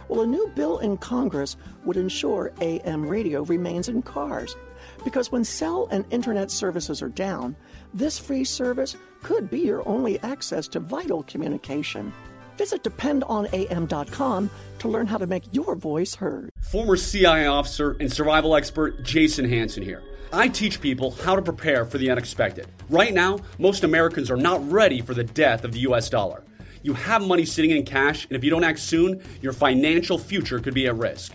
Well, 0.09 0.23
a 0.23 0.27
new 0.27 0.51
bill 0.55 0.79
in 0.79 0.97
Congress 0.97 1.57
would 1.85 1.97
ensure 1.97 2.53
AM 2.61 3.07
radio 3.07 3.43
remains 3.43 3.89
in 3.89 4.03
cars. 4.03 4.57
Because 5.05 5.31
when 5.31 5.45
cell 5.45 5.89
and 5.91 6.05
internet 6.11 6.51
services 6.51 7.03
are 7.03 7.09
down, 7.09 7.57
this 7.93 8.19
free 8.19 8.45
service 8.45 8.97
could 9.23 9.51
be 9.51 9.61
your 9.61 9.87
only 9.87 10.19
access 10.21 10.67
to 10.69 10.81
vital 10.81 11.23
communication. 11.25 12.13
Visit 12.57 12.83
dependonam.com 12.83 14.51
to 14.79 14.89
learn 14.89 15.07
how 15.07 15.19
to 15.19 15.27
make 15.27 15.45
your 15.53 15.77
voice 15.77 16.15
heard. 16.15 16.51
Former 16.61 16.97
CIA 16.97 17.47
officer 17.47 17.97
and 18.01 18.13
survival 18.13 18.57
expert 18.57 19.03
Jason 19.05 19.49
Hanson 19.49 19.83
here. 19.83 20.03
I 20.33 20.49
teach 20.49 20.81
people 20.81 21.13
how 21.13 21.37
to 21.37 21.43
prepare 21.43 21.85
for 21.85 21.99
the 21.99 22.11
unexpected. 22.11 22.67
Right 22.91 23.15
now, 23.15 23.39
most 23.59 23.85
Americans 23.85 24.31
are 24.31 24.37
not 24.37 24.69
ready 24.71 25.01
for 25.01 25.15
the 25.15 25.25
death 25.25 25.65
of 25.65 25.73
the 25.73 25.81
US 25.81 26.11
dollar. 26.11 26.43
You 26.83 26.95
have 26.95 27.26
money 27.26 27.45
sitting 27.45 27.72
in 27.72 27.85
cash, 27.85 28.26
and 28.26 28.37
if 28.37 28.45
you 28.45 28.51
don't 28.51 28.64
act 28.64 28.79
soon, 28.79 29.22
your 29.43 29.53
financial 29.53 30.18
future 30.18 30.59
could 30.61 30.74
be 30.74 30.87
at 30.87 30.97
risk. 30.97 31.33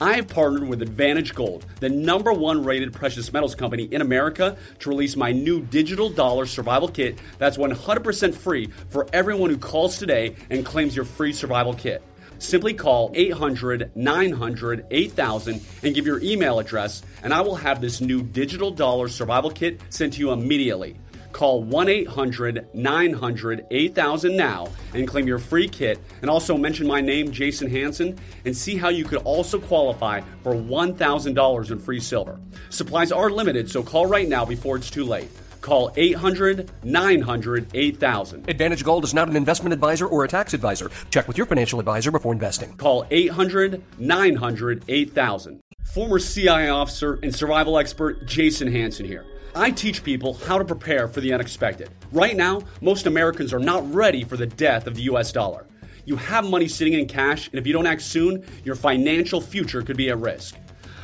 I 0.00 0.14
have 0.14 0.28
partnered 0.28 0.68
with 0.68 0.80
Advantage 0.80 1.34
Gold, 1.34 1.66
the 1.80 1.88
number 1.88 2.32
one 2.32 2.64
rated 2.64 2.92
precious 2.92 3.32
metals 3.32 3.56
company 3.56 3.84
in 3.84 4.00
America, 4.00 4.56
to 4.78 4.88
release 4.88 5.16
my 5.16 5.32
new 5.32 5.60
digital 5.60 6.08
dollar 6.08 6.46
survival 6.46 6.88
kit 6.88 7.18
that's 7.38 7.56
100% 7.56 8.34
free 8.34 8.68
for 8.90 9.08
everyone 9.12 9.50
who 9.50 9.58
calls 9.58 9.98
today 9.98 10.36
and 10.50 10.64
claims 10.64 10.94
your 10.94 11.04
free 11.04 11.32
survival 11.32 11.74
kit. 11.74 12.00
Simply 12.38 12.74
call 12.74 13.10
800 13.14 13.90
900 13.96 14.86
8000 14.88 15.60
and 15.82 15.94
give 15.94 16.06
your 16.06 16.22
email 16.22 16.60
address, 16.60 17.02
and 17.24 17.34
I 17.34 17.40
will 17.40 17.56
have 17.56 17.80
this 17.80 18.00
new 18.00 18.22
digital 18.22 18.70
dollar 18.70 19.08
survival 19.08 19.50
kit 19.50 19.80
sent 19.90 20.12
to 20.12 20.20
you 20.20 20.30
immediately. 20.30 20.96
Call 21.32 21.62
1 21.62 21.88
800 21.88 22.68
900 22.74 23.66
8000 23.70 24.36
now 24.36 24.68
and 24.94 25.06
claim 25.06 25.26
your 25.26 25.38
free 25.38 25.68
kit. 25.68 25.98
And 26.22 26.30
also 26.30 26.56
mention 26.56 26.86
my 26.86 27.00
name, 27.00 27.30
Jason 27.30 27.70
Hanson, 27.70 28.18
and 28.44 28.56
see 28.56 28.76
how 28.76 28.88
you 28.88 29.04
could 29.04 29.22
also 29.22 29.58
qualify 29.58 30.20
for 30.42 30.54
$1,000 30.54 31.70
in 31.70 31.78
free 31.78 32.00
silver. 32.00 32.40
Supplies 32.70 33.12
are 33.12 33.30
limited, 33.30 33.70
so 33.70 33.82
call 33.82 34.06
right 34.06 34.28
now 34.28 34.44
before 34.44 34.76
it's 34.76 34.90
too 34.90 35.04
late. 35.04 35.28
Call 35.60 35.92
800 35.96 36.70
900 36.84 37.66
8000. 37.74 38.48
Advantage 38.48 38.84
Gold 38.84 39.04
is 39.04 39.12
not 39.12 39.28
an 39.28 39.36
investment 39.36 39.72
advisor 39.72 40.06
or 40.06 40.24
a 40.24 40.28
tax 40.28 40.54
advisor. 40.54 40.90
Check 41.10 41.28
with 41.28 41.36
your 41.36 41.46
financial 41.46 41.78
advisor 41.80 42.10
before 42.10 42.32
investing. 42.32 42.76
Call 42.76 43.06
800 43.10 43.82
900 43.98 44.84
8000. 44.88 45.60
Former 45.84 46.18
CIA 46.18 46.68
officer 46.68 47.18
and 47.22 47.34
survival 47.34 47.78
expert 47.78 48.26
Jason 48.26 48.70
Hanson 48.70 49.06
here. 49.06 49.24
I 49.54 49.70
teach 49.70 50.04
people 50.04 50.34
how 50.34 50.58
to 50.58 50.64
prepare 50.64 51.08
for 51.08 51.20
the 51.20 51.32
unexpected. 51.32 51.90
Right 52.12 52.36
now, 52.36 52.62
most 52.80 53.06
Americans 53.06 53.52
are 53.52 53.58
not 53.58 53.92
ready 53.92 54.24
for 54.24 54.36
the 54.36 54.46
death 54.46 54.86
of 54.86 54.94
the 54.94 55.02
US 55.02 55.32
dollar. 55.32 55.66
You 56.04 56.16
have 56.16 56.48
money 56.48 56.68
sitting 56.68 56.94
in 56.94 57.06
cash, 57.06 57.48
and 57.48 57.58
if 57.58 57.66
you 57.66 57.72
don't 57.72 57.86
act 57.86 58.02
soon, 58.02 58.44
your 58.64 58.74
financial 58.74 59.40
future 59.40 59.82
could 59.82 59.96
be 59.96 60.10
at 60.10 60.18
risk. 60.18 60.56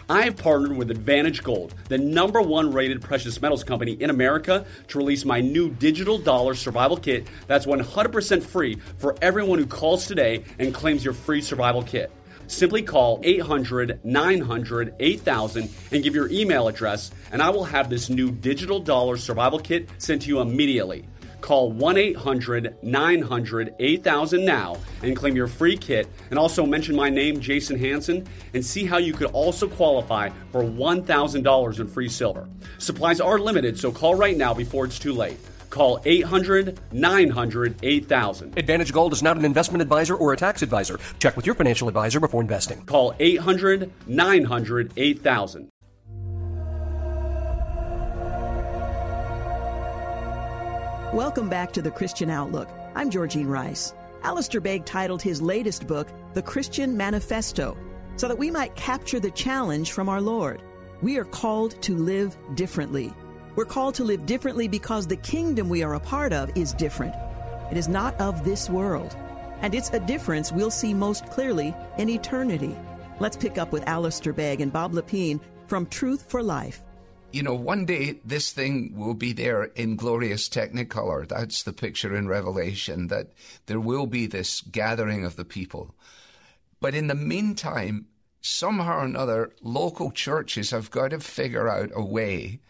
I 0.08 0.22
have 0.22 0.36
partnered 0.36 0.76
with 0.76 0.90
Advantage 0.90 1.42
Gold, 1.42 1.74
the 1.88 1.96
number 1.96 2.42
one 2.42 2.72
rated 2.72 3.00
precious 3.00 3.40
metals 3.40 3.64
company 3.64 3.92
in 3.92 4.10
America, 4.10 4.66
to 4.88 4.98
release 4.98 5.24
my 5.24 5.40
new 5.40 5.70
digital 5.70 6.18
dollar 6.18 6.54
survival 6.54 6.98
kit 6.98 7.26
that's 7.46 7.64
100% 7.64 8.42
free 8.42 8.76
for 8.98 9.16
everyone 9.22 9.58
who 9.58 9.66
calls 9.66 10.06
today 10.06 10.44
and 10.58 10.74
claims 10.74 11.04
your 11.04 11.14
free 11.14 11.40
survival 11.40 11.82
kit. 11.82 12.12
Simply 12.46 12.82
call 12.82 13.20
800 13.22 14.00
900 14.04 14.94
8000 14.98 15.70
and 15.92 16.02
give 16.02 16.14
your 16.14 16.30
email 16.30 16.68
address, 16.68 17.10
and 17.32 17.42
I 17.42 17.50
will 17.50 17.64
have 17.64 17.90
this 17.90 18.10
new 18.10 18.30
digital 18.30 18.80
dollar 18.80 19.16
survival 19.16 19.58
kit 19.58 19.88
sent 19.98 20.22
to 20.22 20.28
you 20.28 20.40
immediately. 20.40 21.06
Call 21.40 21.72
1 21.72 21.98
800 21.98 22.76
900 22.82 23.74
8000 23.78 24.44
now 24.44 24.78
and 25.02 25.14
claim 25.14 25.36
your 25.36 25.46
free 25.46 25.76
kit. 25.76 26.08
And 26.30 26.38
also 26.38 26.64
mention 26.64 26.96
my 26.96 27.10
name, 27.10 27.38
Jason 27.38 27.78
Hanson, 27.78 28.26
and 28.54 28.64
see 28.64 28.86
how 28.86 28.96
you 28.96 29.12
could 29.12 29.30
also 29.32 29.68
qualify 29.68 30.30
for 30.50 30.62
$1,000 30.62 31.80
in 31.80 31.86
free 31.86 32.08
silver. 32.08 32.48
Supplies 32.78 33.20
are 33.20 33.38
limited, 33.38 33.78
so 33.78 33.92
call 33.92 34.14
right 34.14 34.36
now 34.38 34.54
before 34.54 34.86
it's 34.86 34.98
too 34.98 35.12
late. 35.12 35.36
Call 35.74 36.00
800 36.04 36.78
900 36.92 37.74
8000. 37.82 38.56
Advantage 38.56 38.92
Gold 38.92 39.12
is 39.12 39.24
not 39.24 39.36
an 39.36 39.44
investment 39.44 39.82
advisor 39.82 40.14
or 40.14 40.32
a 40.32 40.36
tax 40.36 40.62
advisor. 40.62 41.00
Check 41.18 41.34
with 41.34 41.46
your 41.46 41.56
financial 41.56 41.88
advisor 41.88 42.20
before 42.20 42.40
investing. 42.40 42.86
Call 42.86 43.12
800 43.18 43.90
900 44.06 44.92
8000. 44.96 45.68
Welcome 51.12 51.48
back 51.48 51.72
to 51.72 51.82
the 51.82 51.90
Christian 51.90 52.30
Outlook. 52.30 52.68
I'm 52.94 53.10
Georgene 53.10 53.48
Rice. 53.48 53.94
Alistair 54.22 54.60
Begg 54.60 54.84
titled 54.84 55.22
his 55.22 55.42
latest 55.42 55.88
book, 55.88 56.08
The 56.34 56.42
Christian 56.42 56.96
Manifesto, 56.96 57.76
so 58.14 58.28
that 58.28 58.38
we 58.38 58.48
might 58.48 58.76
capture 58.76 59.18
the 59.18 59.32
challenge 59.32 59.90
from 59.90 60.08
our 60.08 60.20
Lord. 60.20 60.62
We 61.02 61.18
are 61.18 61.24
called 61.24 61.82
to 61.82 61.96
live 61.96 62.36
differently. 62.54 63.12
We're 63.56 63.64
called 63.64 63.94
to 63.96 64.04
live 64.04 64.26
differently 64.26 64.66
because 64.66 65.06
the 65.06 65.16
kingdom 65.16 65.68
we 65.68 65.84
are 65.84 65.94
a 65.94 66.00
part 66.00 66.32
of 66.32 66.50
is 66.56 66.72
different. 66.72 67.14
It 67.70 67.76
is 67.76 67.86
not 67.86 68.20
of 68.20 68.44
this 68.44 68.68
world. 68.68 69.16
And 69.60 69.76
it's 69.76 69.90
a 69.90 70.00
difference 70.00 70.50
we'll 70.50 70.72
see 70.72 70.92
most 70.92 71.26
clearly 71.26 71.72
in 71.96 72.08
eternity. 72.08 72.76
Let's 73.20 73.36
pick 73.36 73.56
up 73.56 73.70
with 73.70 73.86
Alistair 73.86 74.32
Begg 74.32 74.60
and 74.60 74.72
Bob 74.72 74.92
Lepine 74.92 75.40
from 75.68 75.86
Truth 75.86 76.28
for 76.28 76.42
Life. 76.42 76.82
You 77.30 77.44
know, 77.44 77.54
one 77.54 77.86
day 77.86 78.18
this 78.24 78.50
thing 78.50 78.92
will 78.96 79.14
be 79.14 79.32
there 79.32 79.64
in 79.64 79.94
glorious 79.94 80.48
technicolor. 80.48 81.26
That's 81.26 81.62
the 81.62 81.72
picture 81.72 82.16
in 82.16 82.26
Revelation, 82.26 83.06
that 83.06 83.34
there 83.66 83.80
will 83.80 84.06
be 84.06 84.26
this 84.26 84.62
gathering 84.62 85.24
of 85.24 85.36
the 85.36 85.44
people. 85.44 85.94
But 86.80 86.96
in 86.96 87.06
the 87.06 87.14
meantime, 87.14 88.06
somehow 88.40 88.98
or 88.98 89.04
another, 89.04 89.52
local 89.62 90.10
churches 90.10 90.72
have 90.72 90.90
got 90.90 91.10
to 91.10 91.20
figure 91.20 91.68
out 91.68 91.90
a 91.94 92.04
way 92.04 92.60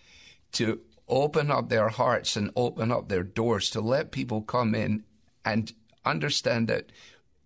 to 0.55 0.81
open 1.09 1.51
up 1.51 1.69
their 1.69 1.89
hearts 1.89 2.37
and 2.37 2.51
open 2.57 2.91
up 2.91 3.09
their 3.09 3.23
doors 3.23 3.71
to 3.71 3.81
let 3.81 4.11
people 4.11 4.43
come 4.43 4.75
in 4.75 5.05
and 5.45 5.73
understand 6.05 6.69
that 6.69 6.91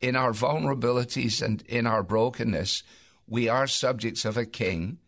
in 0.01 0.15
our 0.15 0.33
vulnerabilities 0.33 1.43
and 1.43 1.63
in 1.63 1.87
our 1.87 2.03
brokenness, 2.03 2.83
we 3.27 3.49
are 3.49 3.67
subjects 3.67 4.25
of 4.25 4.37
a 4.37 4.47
king. 4.47 4.99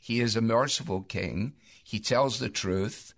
He 0.00 0.20
is 0.20 0.36
a 0.36 0.40
merciful 0.40 1.02
king. 1.02 1.52
He 1.84 2.00
tells 2.00 2.38
the 2.38 2.48
truth. 2.48 3.14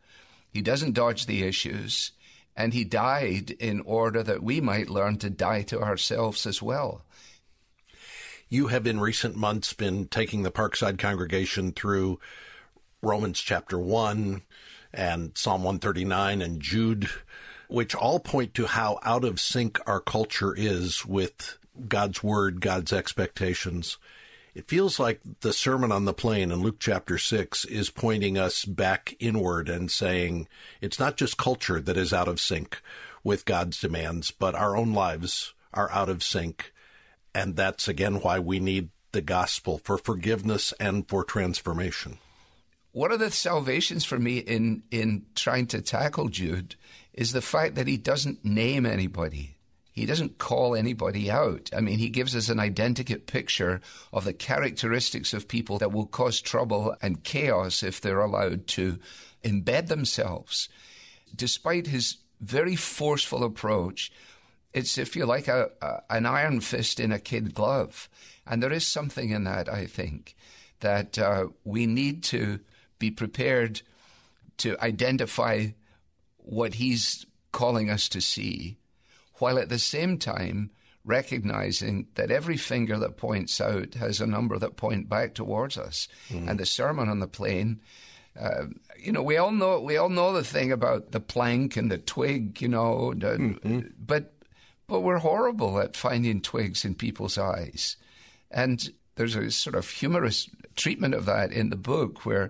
He 0.50 0.60
doesn't 0.60 0.94
dodge 0.94 1.26
the 1.26 1.44
issues. 1.44 2.12
And 2.56 2.74
he 2.74 2.84
died 2.84 3.52
in 3.52 3.80
order 3.82 4.22
that 4.22 4.42
we 4.42 4.60
might 4.60 4.90
learn 4.90 5.18
to 5.18 5.30
die 5.30 5.62
to 5.62 5.80
ourselves 5.80 6.46
as 6.46 6.60
well. 6.60 7.04
You 8.48 8.66
have 8.66 8.86
in 8.86 8.98
recent 8.98 9.36
months 9.36 9.72
been 9.72 10.08
taking 10.08 10.42
the 10.42 10.50
Parkside 10.50 10.98
congregation 10.98 11.70
through 11.70 12.18
Romans 13.02 13.40
chapter 13.40 13.78
1 13.78 14.42
and 14.92 15.36
Psalm 15.36 15.62
139 15.62 16.42
and 16.42 16.60
Jude, 16.60 17.08
which 17.68 17.94
all 17.94 18.20
point 18.20 18.52
to 18.54 18.66
how 18.66 18.98
out 19.02 19.24
of 19.24 19.40
sync 19.40 19.78
our 19.86 20.00
culture 20.00 20.54
is 20.54 21.06
with 21.06 21.56
God's 21.88 22.22
word, 22.22 22.60
God's 22.60 22.92
expectations. 22.92 23.96
It 24.54 24.68
feels 24.68 24.98
like 24.98 25.20
the 25.40 25.54
Sermon 25.54 25.90
on 25.92 26.04
the 26.04 26.12
Plain 26.12 26.50
in 26.50 26.60
Luke 26.60 26.76
chapter 26.78 27.16
6 27.16 27.64
is 27.66 27.88
pointing 27.88 28.36
us 28.36 28.66
back 28.66 29.16
inward 29.18 29.70
and 29.70 29.90
saying 29.90 30.46
it's 30.82 30.98
not 30.98 31.16
just 31.16 31.38
culture 31.38 31.80
that 31.80 31.96
is 31.96 32.12
out 32.12 32.28
of 32.28 32.38
sync 32.38 32.82
with 33.24 33.46
God's 33.46 33.80
demands, 33.80 34.30
but 34.30 34.54
our 34.54 34.76
own 34.76 34.92
lives 34.92 35.54
are 35.72 35.90
out 35.90 36.10
of 36.10 36.22
sync. 36.22 36.72
And 37.34 37.56
that's 37.56 37.88
again 37.88 38.16
why 38.16 38.38
we 38.40 38.60
need 38.60 38.90
the 39.12 39.22
gospel 39.22 39.78
for 39.78 39.96
forgiveness 39.96 40.74
and 40.78 41.08
for 41.08 41.24
transformation. 41.24 42.18
One 42.92 43.12
of 43.12 43.20
the 43.20 43.30
salvations 43.30 44.04
for 44.04 44.18
me 44.18 44.38
in, 44.38 44.82
in 44.90 45.26
trying 45.34 45.66
to 45.68 45.80
tackle 45.80 46.28
Jude 46.28 46.74
is 47.12 47.32
the 47.32 47.42
fact 47.42 47.76
that 47.76 47.86
he 47.86 47.96
doesn't 47.96 48.44
name 48.44 48.84
anybody. 48.84 49.56
He 49.92 50.06
doesn't 50.06 50.38
call 50.38 50.74
anybody 50.74 51.30
out. 51.30 51.70
I 51.76 51.80
mean, 51.80 51.98
he 51.98 52.08
gives 52.08 52.34
us 52.34 52.48
an 52.48 52.58
identikit 52.58 53.26
picture 53.26 53.80
of 54.12 54.24
the 54.24 54.32
characteristics 54.32 55.34
of 55.34 55.46
people 55.46 55.78
that 55.78 55.92
will 55.92 56.06
cause 56.06 56.40
trouble 56.40 56.96
and 57.02 57.22
chaos 57.22 57.82
if 57.82 58.00
they're 58.00 58.20
allowed 58.20 58.66
to 58.68 58.98
embed 59.44 59.88
themselves. 59.88 60.68
Despite 61.34 61.86
his 61.86 62.18
very 62.40 62.76
forceful 62.76 63.44
approach, 63.44 64.10
it's, 64.72 64.98
if 64.98 65.14
you 65.14 65.26
like, 65.26 65.48
a, 65.48 65.70
a, 65.80 66.02
an 66.10 66.26
iron 66.26 66.60
fist 66.60 66.98
in 66.98 67.12
a 67.12 67.18
kid 67.18 67.54
glove. 67.54 68.08
And 68.46 68.62
there 68.62 68.72
is 68.72 68.86
something 68.86 69.30
in 69.30 69.44
that, 69.44 69.68
I 69.68 69.86
think, 69.86 70.34
that 70.80 71.18
uh, 71.18 71.48
we 71.64 71.86
need 71.86 72.22
to 72.24 72.60
be 73.00 73.10
prepared 73.10 73.82
to 74.58 74.78
identify 74.80 75.66
what 76.36 76.74
he's 76.74 77.26
calling 77.50 77.90
us 77.90 78.08
to 78.10 78.20
see 78.20 78.78
while 79.34 79.58
at 79.58 79.68
the 79.68 79.78
same 79.78 80.18
time 80.18 80.70
recognizing 81.04 82.06
that 82.14 82.30
every 82.30 82.56
finger 82.56 82.98
that 82.98 83.16
points 83.16 83.60
out 83.60 83.94
has 83.94 84.20
a 84.20 84.26
number 84.26 84.58
that 84.58 84.76
point 84.76 85.08
back 85.08 85.34
towards 85.34 85.76
us. 85.78 86.06
Mm. 86.28 86.48
And 86.48 86.60
the 86.60 86.66
Sermon 86.66 87.08
on 87.08 87.20
the 87.20 87.26
Plain, 87.26 87.80
uh, 88.38 88.66
you 88.98 89.10
know, 89.10 89.22
we 89.22 89.36
all 89.36 89.50
know 89.50 89.80
we 89.80 89.96
all 89.96 90.08
know 90.08 90.32
the 90.32 90.44
thing 90.44 90.70
about 90.70 91.12
the 91.12 91.20
plank 91.20 91.76
and 91.76 91.90
the 91.90 91.98
twig, 91.98 92.60
you 92.60 92.68
know, 92.68 93.12
the, 93.14 93.36
mm-hmm. 93.38 93.80
but 93.98 94.34
but 94.86 95.00
we're 95.00 95.18
horrible 95.18 95.80
at 95.80 95.96
finding 95.96 96.40
twigs 96.40 96.84
in 96.84 96.94
people's 96.94 97.38
eyes, 97.38 97.96
and 98.50 98.90
there's 99.16 99.36
a 99.36 99.50
sort 99.50 99.76
of 99.76 99.88
humorous 99.88 100.48
treatment 100.76 101.14
of 101.14 101.26
that 101.26 101.52
in 101.52 101.70
the 101.70 101.76
book 101.76 102.24
where, 102.24 102.44
uh, 102.44 102.48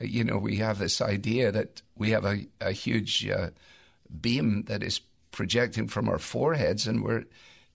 you 0.00 0.24
know, 0.24 0.38
we 0.38 0.56
have 0.56 0.78
this 0.78 1.00
idea 1.00 1.50
that 1.52 1.82
we 1.96 2.10
have 2.10 2.24
a, 2.24 2.46
a 2.60 2.72
huge 2.72 3.28
uh, 3.28 3.50
beam 4.20 4.64
that 4.64 4.82
is 4.82 5.00
projecting 5.32 5.88
from 5.88 6.08
our 6.08 6.18
foreheads 6.18 6.86
and 6.86 7.04
we're 7.04 7.24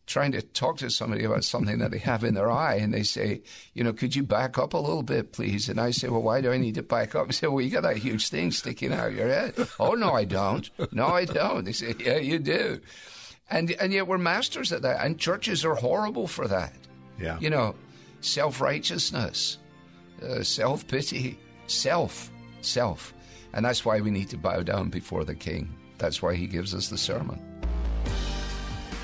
trying 0.06 0.32
to 0.32 0.42
talk 0.42 0.78
to 0.78 0.90
somebody 0.90 1.24
about 1.24 1.44
something 1.44 1.80
that 1.80 1.92
they 1.92 1.98
have 1.98 2.24
in 2.24 2.36
their 2.36 2.52
eye 2.52 2.76
and 2.76 2.94
they 2.94 3.04
say, 3.04 3.42
you 3.74 3.84
know, 3.84 3.92
could 3.92 4.16
you 4.16 4.24
back 4.24 4.58
up 4.58 4.74
a 4.74 4.78
little 4.78 5.04
bit, 5.04 5.32
please? 5.32 5.68
And 5.68 5.80
I 5.80 5.92
say, 5.92 6.10
well, 6.10 6.22
why 6.22 6.42
do 6.42 6.52
I 6.52 6.58
need 6.58 6.76
to 6.76 6.84
back 6.84 7.16
up? 7.16 7.28
They 7.28 7.34
say, 7.34 7.48
well, 7.48 7.62
you 7.62 7.72
got 7.72 7.84
that 7.84 7.98
huge 7.98 8.30
thing 8.30 8.52
sticking 8.52 8.94
out 8.94 9.08
of 9.08 9.16
your 9.16 9.30
head. 9.30 9.56
oh, 9.80 9.94
no, 9.94 10.14
I 10.14 10.26
don't. 10.26 10.70
No, 10.92 11.08
I 11.08 11.26
don't. 11.26 11.66
They 11.66 11.72
say, 11.72 11.96
yeah, 12.00 12.18
you 12.18 12.40
do. 12.40 12.82
And, 13.50 13.72
and 13.72 13.92
yet 13.92 14.08
we're 14.08 14.18
masters 14.20 14.72
at 14.72 14.84
that. 14.84 15.04
And 15.04 15.20
churches 15.20 15.66
are 15.66 15.76
horrible 15.76 16.28
for 16.28 16.48
that. 16.48 16.74
Yeah. 17.20 17.40
You 17.40 17.50
know, 17.50 17.76
self 18.22 18.62
righteousness, 18.62 19.58
uh, 20.22 20.44
self 20.44 20.88
pity, 20.88 21.40
self, 21.68 22.32
self. 22.62 23.14
And 23.54 23.66
that's 23.66 23.86
why 23.86 24.02
we 24.02 24.12
need 24.12 24.30
to 24.30 24.38
bow 24.38 24.64
down 24.64 24.90
before 24.90 25.24
the 25.24 25.36
King. 25.36 25.74
That's 25.98 26.22
why 26.22 26.36
he 26.36 26.48
gives 26.48 26.74
us 26.74 26.90
the 26.90 26.98
sermon. 26.98 27.40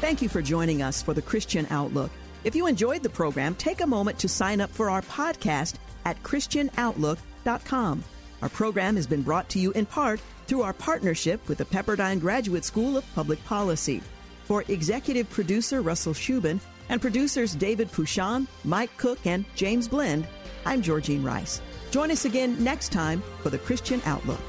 Thank 0.02 0.22
you 0.22 0.30
for 0.30 0.42
joining 0.42 0.82
us 0.82 1.02
for 1.02 1.14
the 1.14 1.22
Christian 1.22 1.68
Outlook. 1.70 2.12
If 2.44 2.56
you 2.56 2.66
enjoyed 2.68 3.04
the 3.04 3.10
program, 3.10 3.56
take 3.56 3.82
a 3.82 3.88
moment 3.88 4.18
to 4.20 4.28
sign 4.28 4.62
up 4.62 4.72
for 4.72 4.90
our 4.90 5.04
podcast 5.04 5.76
at 6.06 6.22
ChristianOutlook.com. 6.24 8.04
Our 8.42 8.50
program 8.50 8.96
has 8.96 9.06
been 9.06 9.22
brought 9.22 9.48
to 9.50 9.60
you 9.60 9.72
in 9.74 9.86
part 9.86 10.20
through 10.48 10.64
our 10.64 10.74
partnership 10.74 11.48
with 11.48 11.60
the 11.60 11.66
Pepperdine 11.66 12.20
Graduate 12.20 12.66
School 12.66 12.98
of 12.98 13.06
Public 13.14 13.44
Policy. 13.46 14.02
For 14.46 14.66
executive 14.68 15.30
producer 15.30 15.82
Russell 15.82 16.14
Shubin 16.14 16.60
and 16.90 17.00
producers 17.00 17.56
David 17.56 17.92
Pouchon, 17.92 18.48
Mike 18.64 18.96
Cook, 18.98 19.26
and 19.26 19.46
James 19.56 19.88
Blend, 19.88 20.28
I'm 20.66 20.82
Georgene 20.82 21.24
Rice. 21.24 21.62
Join 21.92 22.10
us 22.10 22.24
again 22.24 22.56
next 22.64 22.94
time 22.94 23.22
for 23.42 23.50
the 23.50 23.58
Christian 23.58 24.02
Outlook. 24.06 24.40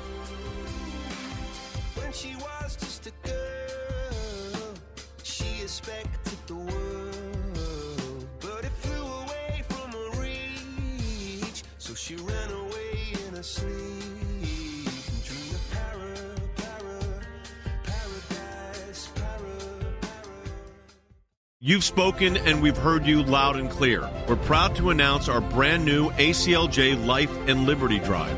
You've 21.65 21.85
spoken 21.85 22.37
and 22.39 22.61
we've 22.61 22.77
heard 22.77 23.07
you 23.07 23.23
loud 23.23 23.55
and 23.55 23.71
clear. 23.71 24.11
We're 24.27 24.35
proud 24.35 24.75
to 24.75 24.91
announce 24.91 25.29
our 25.29 25.41
brand 25.41 25.85
new 25.85 26.11
ACLJ 26.11 27.07
Life 27.07 27.31
and 27.47 27.67
Liberty 27.67 28.01
Drive. 28.01 28.37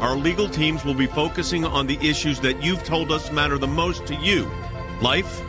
Our 0.00 0.16
legal 0.16 0.48
teams 0.48 0.82
will 0.82 0.94
be 0.94 1.06
focusing 1.06 1.66
on 1.66 1.86
the 1.86 1.98
issues 1.98 2.40
that 2.40 2.62
you've 2.62 2.82
told 2.82 3.12
us 3.12 3.30
matter 3.30 3.58
the 3.58 3.66
most 3.66 4.06
to 4.06 4.14
you 4.14 4.50
life 5.02 5.42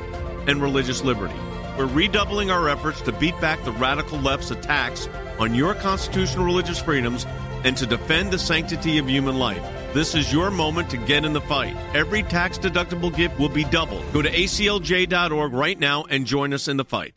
and 0.49 0.61
religious 0.61 1.01
liberty. 1.01 1.39
We're 1.77 1.85
redoubling 1.85 2.51
our 2.51 2.67
efforts 2.67 2.99
to 3.03 3.13
beat 3.13 3.39
back 3.39 3.63
the 3.63 3.71
radical 3.71 4.19
left's 4.19 4.51
attacks 4.51 5.07
on 5.39 5.55
your 5.55 5.75
constitutional 5.75 6.43
religious 6.43 6.81
freedoms 6.81 7.25
and 7.63 7.77
to 7.77 7.85
defend 7.85 8.31
the 8.31 8.37
sanctity 8.37 8.97
of 8.97 9.07
human 9.07 9.39
life. 9.39 9.63
This 9.93 10.15
is 10.15 10.33
your 10.33 10.49
moment 10.49 10.89
to 10.89 10.97
get 10.97 11.23
in 11.23 11.33
the 11.33 11.41
fight. 11.41 11.75
Every 11.93 12.23
tax 12.23 12.57
deductible 12.57 13.15
gift 13.15 13.37
will 13.37 13.47
be 13.47 13.63
doubled. 13.63 14.03
Go 14.11 14.23
to 14.23 14.29
aclj.org 14.31 15.53
right 15.53 15.79
now 15.79 16.05
and 16.09 16.25
join 16.25 16.51
us 16.51 16.67
in 16.67 16.77
the 16.77 16.85
fight. 16.85 17.11